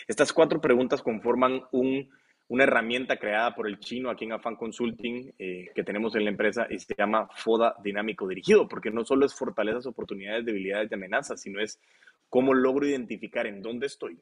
Estas 0.07 0.33
cuatro 0.33 0.61
preguntas 0.61 1.03
conforman 1.03 1.62
una 1.72 2.64
herramienta 2.64 3.16
creada 3.16 3.55
por 3.55 3.66
el 3.66 3.79
chino 3.79 4.11
aquí 4.11 4.24
en 4.24 4.33
Afan 4.33 4.57
Consulting 4.57 5.35
eh, 5.38 5.70
que 5.74 5.85
tenemos 5.85 6.14
en 6.14 6.24
la 6.24 6.31
empresa 6.31 6.66
y 6.71 6.79
se 6.79 6.94
llama 6.96 7.29
FODA 7.35 7.75
Dinámico 7.83 8.27
Dirigido, 8.27 8.69
porque 8.69 8.90
no 8.90 9.04
solo 9.04 9.27
es 9.27 9.35
fortalezas, 9.35 9.87
oportunidades, 9.87 10.44
debilidades 10.44 10.90
y 10.90 10.94
amenazas, 10.94 11.40
sino 11.40 11.60
es 11.60 11.81
cómo 12.29 12.54
logro 12.54 12.87
identificar 12.87 13.46
en 13.46 13.62
dónde 13.62 13.87
estoy, 13.87 14.19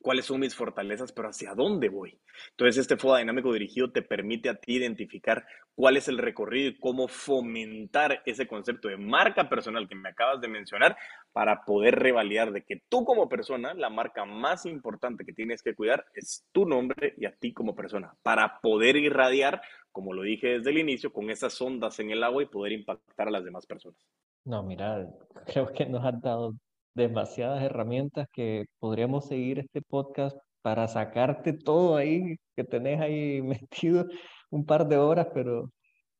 cuáles 0.00 0.26
son 0.26 0.40
mis 0.40 0.54
fortalezas, 0.54 1.12
pero 1.12 1.28
hacia 1.28 1.54
dónde 1.54 1.88
voy. 1.88 2.18
Entonces, 2.50 2.78
este 2.78 2.96
FODA 2.96 3.18
dinámico 3.18 3.52
dirigido 3.52 3.90
te 3.92 4.02
permite 4.02 4.48
a 4.48 4.54
ti 4.54 4.76
identificar 4.76 5.46
cuál 5.74 5.96
es 5.96 6.08
el 6.08 6.18
recorrido 6.18 6.70
y 6.70 6.78
cómo 6.78 7.08
fomentar 7.08 8.22
ese 8.24 8.46
concepto 8.46 8.88
de 8.88 8.96
marca 8.96 9.48
personal 9.48 9.88
que 9.88 9.94
me 9.94 10.08
acabas 10.08 10.40
de 10.40 10.48
mencionar 10.48 10.96
para 11.32 11.64
poder 11.64 11.96
revalidar 11.96 12.52
de 12.52 12.64
que 12.64 12.82
tú 12.88 13.04
como 13.04 13.28
persona, 13.28 13.74
la 13.74 13.90
marca 13.90 14.24
más 14.24 14.66
importante 14.66 15.24
que 15.24 15.32
tienes 15.32 15.62
que 15.62 15.74
cuidar 15.74 16.04
es 16.14 16.46
tu 16.52 16.66
nombre 16.66 17.14
y 17.16 17.26
a 17.26 17.32
ti 17.32 17.52
como 17.52 17.74
persona, 17.74 18.14
para 18.22 18.60
poder 18.60 18.96
irradiar, 18.96 19.62
como 19.92 20.12
lo 20.12 20.22
dije 20.22 20.58
desde 20.58 20.70
el 20.70 20.78
inicio, 20.78 21.12
con 21.12 21.30
esas 21.30 21.60
ondas 21.60 22.00
en 22.00 22.10
el 22.10 22.24
agua 22.24 22.42
y 22.42 22.46
poder 22.46 22.72
impactar 22.72 23.28
a 23.28 23.30
las 23.30 23.44
demás 23.44 23.66
personas. 23.66 24.00
No, 24.44 24.62
mira, 24.62 25.06
creo 25.46 25.72
que 25.72 25.86
nos 25.86 26.04
han 26.04 26.20
dado 26.20 26.54
demasiadas 26.94 27.62
herramientas 27.62 28.26
que 28.32 28.66
podríamos 28.78 29.26
seguir 29.28 29.58
este 29.58 29.82
podcast 29.82 30.36
para 30.62 30.88
sacarte 30.88 31.52
todo 31.52 31.96
ahí 31.96 32.36
que 32.56 32.64
tenés 32.64 33.00
ahí 33.00 33.42
metido 33.70 34.06
un 34.50 34.64
par 34.66 34.88
de 34.88 34.96
horas, 34.98 35.28
pero 35.34 35.70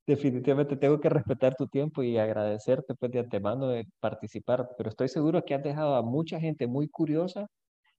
definitivamente 0.06 0.76
tengo 0.76 1.00
que 1.00 1.08
respetar 1.08 1.54
tu 1.56 1.66
tiempo 1.68 2.02
y 2.02 2.18
agradecerte 2.18 2.94
pues, 2.94 3.12
de 3.12 3.20
antemano 3.20 3.68
de 3.68 3.86
participar, 4.00 4.70
pero 4.76 4.90
estoy 4.90 5.08
seguro 5.08 5.44
que 5.44 5.54
has 5.54 5.62
dejado 5.62 5.94
a 5.96 6.02
mucha 6.02 6.40
gente 6.40 6.66
muy 6.66 6.88
curiosa 6.88 7.46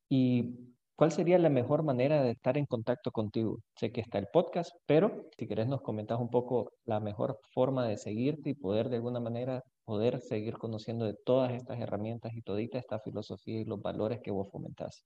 y 0.09 0.75
¿cuál 0.95 1.11
sería 1.11 1.39
la 1.39 1.49
mejor 1.49 1.83
manera 1.83 2.23
de 2.23 2.31
estar 2.31 2.57
en 2.57 2.65
contacto 2.65 3.11
contigo? 3.11 3.59
Sé 3.75 3.91
que 3.91 4.01
está 4.01 4.19
el 4.19 4.27
podcast, 4.33 4.71
pero 4.85 5.29
si 5.37 5.47
querés 5.47 5.67
nos 5.67 5.81
comentas 5.81 6.19
un 6.19 6.29
poco 6.29 6.71
la 6.85 6.99
mejor 6.99 7.39
forma 7.53 7.87
de 7.87 7.97
seguirte 7.97 8.51
y 8.51 8.55
poder 8.55 8.89
de 8.89 8.97
alguna 8.97 9.19
manera 9.19 9.63
poder 9.91 10.21
seguir 10.21 10.53
conociendo 10.57 11.03
de 11.05 11.17
todas 11.25 11.51
estas 11.51 11.77
herramientas 11.81 12.31
y 12.33 12.41
todita 12.41 12.77
esta 12.77 12.99
filosofía 12.99 13.59
y 13.59 13.65
los 13.65 13.81
valores 13.81 14.21
que 14.23 14.31
vos 14.31 14.49
fomentás. 14.49 15.05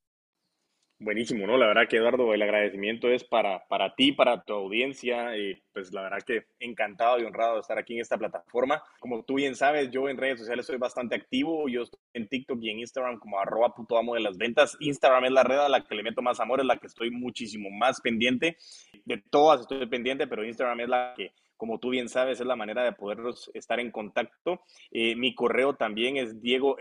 Buenísimo, 1.00 1.48
¿no? 1.48 1.58
La 1.58 1.66
verdad 1.66 1.88
que 1.90 1.98
Eduardo, 1.98 2.32
el 2.36 2.42
agradecimiento 2.44 3.10
es 3.10 3.24
para, 3.24 3.66
para 3.68 3.96
ti, 3.96 4.12
para 4.12 4.44
tu 4.44 4.54
audiencia, 4.54 5.36
y 5.36 5.60
pues 5.74 5.92
la 5.92 6.04
verdad 6.04 6.20
que 6.24 6.44
encantado 6.60 7.20
y 7.20 7.24
honrado 7.24 7.56
de 7.56 7.62
estar 7.62 7.80
aquí 7.80 7.96
en 7.96 8.02
esta 8.02 8.16
plataforma. 8.16 8.84
Como 9.00 9.24
tú 9.24 9.34
bien 9.34 9.56
sabes, 9.56 9.90
yo 9.90 10.08
en 10.08 10.18
redes 10.18 10.38
sociales 10.38 10.68
soy 10.68 10.78
bastante 10.78 11.16
activo, 11.16 11.68
yo 11.68 11.82
estoy 11.82 12.00
en 12.14 12.28
TikTok 12.28 12.60
y 12.62 12.70
en 12.70 12.80
Instagram 12.82 13.18
como 13.18 13.40
arroba 13.40 13.74
puto 13.74 13.98
amo 13.98 14.14
de 14.14 14.22
las 14.22 14.38
ventas. 14.38 14.78
Instagram 14.80 15.26
es 15.26 15.32
la 15.32 15.44
red 15.44 15.58
a 15.58 15.68
la 15.68 15.84
que 15.84 15.96
le 15.96 16.04
meto 16.04 16.22
más 16.22 16.40
amor, 16.40 16.60
es 16.60 16.68
la 16.68 16.78
que 16.78 16.86
estoy 16.86 17.10
muchísimo 17.10 17.72
más 17.72 18.02
pendiente. 18.02 18.56
De 19.04 19.18
todas 19.32 19.62
estoy 19.62 19.88
pendiente, 19.88 20.28
pero 20.28 20.46
Instagram 20.46 20.80
es 20.82 20.90
la 20.90 21.14
que 21.18 21.34
como 21.58 21.80
tú 21.80 21.90
bien 21.90 22.10
sabes, 22.10 22.40
es 22.40 22.46
la 22.46 22.56
manera 22.56 22.84
de 22.84 22.94
poder 22.94 23.20
estar 23.54 23.80
en 23.80 23.92
contacto. 23.92 24.62
Eh, 24.92 25.16
mi 25.16 25.34
correo 25.36 25.76
también 25.76 26.18
es 26.18 26.42
Diego 26.42 26.78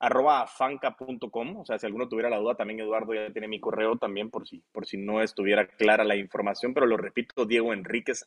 arroba 0.00 0.42
afanca.com, 0.42 1.56
o 1.56 1.64
sea, 1.64 1.78
si 1.78 1.86
alguno 1.86 2.08
tuviera 2.08 2.30
la 2.30 2.38
duda, 2.38 2.54
también 2.54 2.80
Eduardo 2.80 3.14
ya 3.14 3.32
tiene 3.32 3.48
mi 3.48 3.58
correo 3.58 3.96
también 3.96 4.30
por 4.30 4.46
si, 4.46 4.62
por 4.72 4.86
si 4.86 4.96
no 4.96 5.22
estuviera 5.22 5.66
clara 5.66 6.04
la 6.04 6.14
información, 6.14 6.72
pero 6.72 6.86
lo 6.86 6.96
repito, 6.96 7.44
Diego 7.46 7.72
Enríquez 7.72 8.24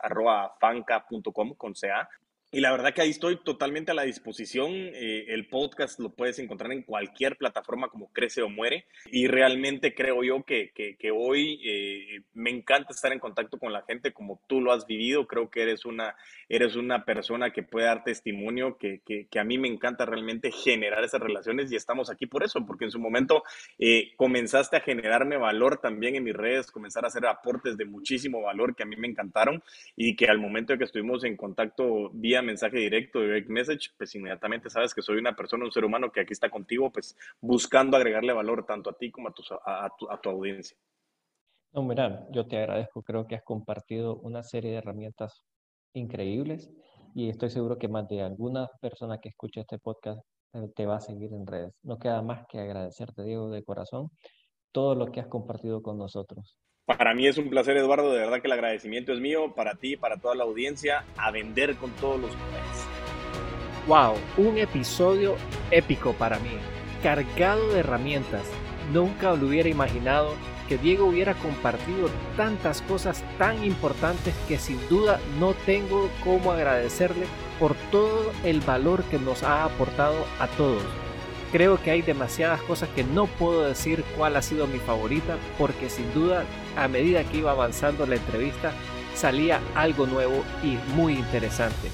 con. 1.55 2.11
Y 2.53 2.59
la 2.59 2.71
verdad 2.71 2.93
que 2.93 3.01
ahí 3.01 3.11
estoy 3.11 3.37
totalmente 3.37 3.91
a 3.91 3.93
la 3.93 4.03
disposición. 4.03 4.71
Eh, 4.73 5.27
el 5.29 5.47
podcast 5.47 5.97
lo 6.01 6.09
puedes 6.09 6.37
encontrar 6.37 6.73
en 6.73 6.83
cualquier 6.83 7.37
plataforma 7.37 7.87
como 7.87 8.11
Crece 8.11 8.41
o 8.41 8.49
Muere. 8.49 8.87
Y 9.09 9.27
realmente 9.27 9.95
creo 9.95 10.21
yo 10.21 10.43
que, 10.43 10.71
que, 10.73 11.11
hoy 11.11 11.61
eh, 11.63 12.23
me 12.33 12.49
encanta 12.49 12.93
estar 12.93 13.13
en 13.13 13.19
contacto 13.19 13.57
con 13.57 13.71
la 13.71 13.83
gente 13.83 14.11
como 14.11 14.41
tú 14.47 14.59
lo 14.59 14.73
has 14.73 14.85
vivido. 14.85 15.27
Creo 15.27 15.49
que 15.49 15.61
eres 15.61 15.85
una, 15.85 16.17
eres 16.49 16.75
una 16.75 17.05
persona 17.05 17.51
que 17.51 17.63
puede 17.63 17.85
dar 17.85 18.03
testimonio, 18.03 18.77
que, 18.77 19.01
que 19.01 19.39
a 19.39 19.45
mí 19.45 19.57
me 19.57 19.69
encanta 19.69 20.05
realmente 20.05 20.51
generar 20.51 21.05
esas 21.05 21.21
relaciones 21.21 21.71
y 21.71 21.77
estamos 21.77 22.09
aquí 22.09 22.25
por 22.25 22.43
eso, 22.43 22.65
porque 22.65 22.83
en 22.83 22.91
su 22.91 22.99
momento 22.99 23.43
eh, 23.79 24.11
comenzaste 24.17 24.75
a 24.75 24.81
generarme 24.81 25.37
valor 25.37 25.79
también 25.79 26.15
en 26.15 26.25
mis 26.25 26.35
redes, 26.35 26.69
comenzar 26.69 27.05
a 27.05 27.07
hacer 27.07 27.25
aportes 27.25 27.77
de 27.77 27.85
muchísimo 27.85 28.41
valor 28.41 28.75
que 28.75 28.83
a 28.83 28.85
mí 28.85 28.97
me 28.97 29.07
encantaron 29.07 29.63
y 29.95 30.17
que 30.17 30.25
al 30.25 30.37
momento 30.37 30.73
de 30.73 30.79
que 30.79 30.85
estuvimos 30.85 31.23
en 31.23 31.37
contacto 31.37 32.09
vía 32.13 32.40
mensaje 32.41 32.77
directo, 32.77 33.21
direct 33.21 33.49
message, 33.49 33.89
pues 33.97 34.13
inmediatamente 34.15 34.69
sabes 34.69 34.93
que 34.93 35.01
soy 35.01 35.17
una 35.17 35.35
persona, 35.35 35.65
un 35.65 35.71
ser 35.71 35.85
humano 35.85 36.11
que 36.11 36.21
aquí 36.21 36.33
está 36.33 36.49
contigo, 36.49 36.91
pues 36.91 37.15
buscando 37.39 37.97
agregarle 37.97 38.33
valor 38.33 38.65
tanto 38.65 38.89
a 38.89 38.97
ti 38.97 39.11
como 39.11 39.29
a 39.29 39.33
tu, 39.33 39.43
a, 40.09 40.19
tu, 40.21 40.29
audiencia. 40.29 40.77
No, 41.73 41.83
mira, 41.83 42.27
yo 42.31 42.47
te 42.47 42.57
agradezco, 42.57 43.03
creo 43.03 43.27
que 43.27 43.35
has 43.35 43.43
compartido 43.43 44.17
una 44.17 44.43
serie 44.43 44.71
de 44.71 44.77
herramientas 44.77 45.43
increíbles 45.93 46.71
y 47.15 47.29
estoy 47.29 47.49
seguro 47.49 47.77
que 47.77 47.87
más 47.87 48.07
de 48.07 48.21
alguna 48.21 48.69
persona 48.81 49.19
que 49.19 49.29
escuche 49.29 49.61
este 49.61 49.79
podcast 49.79 50.21
te 50.75 50.85
va 50.85 50.97
a 50.97 51.01
seguir 51.01 51.33
en 51.33 51.47
redes. 51.47 51.73
No 51.83 51.97
queda 51.97 52.21
más 52.21 52.45
que 52.47 52.59
agradecerte, 52.59 53.23
Diego, 53.23 53.49
de 53.49 53.63
corazón, 53.63 54.09
todo 54.71 54.95
lo 54.95 55.11
que 55.11 55.19
has 55.19 55.27
compartido 55.27 55.81
con 55.81 55.97
nosotros. 55.97 56.57
Para 56.85 57.13
mí 57.13 57.27
es 57.27 57.37
un 57.37 57.49
placer, 57.49 57.77
Eduardo. 57.77 58.11
De 58.11 58.19
verdad 58.19 58.41
que 58.41 58.47
el 58.47 58.53
agradecimiento 58.53 59.13
es 59.13 59.19
mío 59.19 59.53
para 59.55 59.75
ti, 59.75 59.95
para 59.97 60.17
toda 60.17 60.35
la 60.35 60.43
audiencia, 60.43 61.05
a 61.17 61.31
vender 61.31 61.75
con 61.75 61.91
todos 61.91 62.19
los 62.19 62.31
poderes. 62.31 62.85
Wow, 63.87 64.15
un 64.37 64.57
episodio 64.57 65.35
épico 65.71 66.13
para 66.13 66.37
mí, 66.39 66.51
cargado 67.01 67.71
de 67.73 67.79
herramientas. 67.79 68.43
Nunca 68.91 69.33
lo 69.33 69.47
hubiera 69.47 69.69
imaginado 69.69 70.35
que 70.67 70.77
Diego 70.77 71.05
hubiera 71.05 71.33
compartido 71.35 72.09
tantas 72.37 72.81
cosas 72.83 73.23
tan 73.37 73.63
importantes 73.63 74.33
que 74.47 74.57
sin 74.57 74.79
duda 74.87 75.19
no 75.39 75.53
tengo 75.65 76.09
cómo 76.23 76.51
agradecerle 76.51 77.25
por 77.59 77.75
todo 77.91 78.31
el 78.43 78.61
valor 78.61 79.03
que 79.05 79.19
nos 79.19 79.43
ha 79.43 79.65
aportado 79.65 80.25
a 80.39 80.47
todos. 80.47 80.83
Creo 81.51 81.81
que 81.81 81.91
hay 81.91 82.01
demasiadas 82.01 82.61
cosas 82.61 82.87
que 82.89 83.03
no 83.03 83.27
puedo 83.27 83.63
decir 83.63 84.05
cuál 84.15 84.37
ha 84.37 84.41
sido 84.41 84.67
mi 84.67 84.79
favorita 84.79 85.37
porque 85.57 85.89
sin 85.89 86.13
duda 86.13 86.45
a 86.75 86.87
medida 86.87 87.23
que 87.23 87.37
iba 87.37 87.51
avanzando 87.51 88.05
la 88.05 88.15
entrevista 88.15 88.71
salía 89.13 89.59
algo 89.75 90.07
nuevo 90.07 90.43
y 90.63 90.77
muy 90.95 91.13
interesante. 91.13 91.89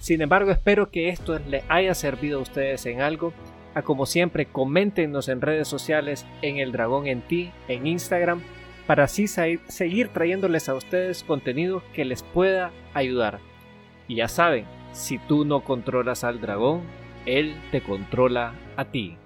Sin 0.00 0.20
embargo, 0.20 0.50
espero 0.50 0.90
que 0.90 1.08
esto 1.08 1.38
les 1.38 1.62
haya 1.68 1.94
servido 1.94 2.38
a 2.38 2.42
ustedes 2.42 2.86
en 2.86 3.00
algo. 3.00 3.32
A 3.74 3.82
como 3.82 4.04
siempre, 4.04 4.46
coméntenos 4.46 5.28
en 5.28 5.40
redes 5.40 5.68
sociales, 5.68 6.26
en 6.42 6.58
El 6.58 6.72
Dragón 6.72 7.06
en 7.06 7.22
Ti, 7.22 7.52
en 7.68 7.86
Instagram, 7.86 8.42
para 8.86 9.04
así 9.04 9.28
seguir 9.28 10.08
trayéndoles 10.08 10.68
a 10.68 10.74
ustedes 10.74 11.22
contenido 11.22 11.82
que 11.94 12.04
les 12.04 12.22
pueda 12.22 12.72
ayudar. 12.94 13.38
Y 14.08 14.16
ya 14.16 14.28
saben, 14.28 14.66
si 14.92 15.18
tú 15.18 15.44
no 15.44 15.60
controlas 15.60 16.24
al 16.24 16.40
dragón, 16.40 16.82
él 17.24 17.54
te 17.70 17.80
controla 17.80 18.54
a 18.76 18.84
ti. 18.84 19.16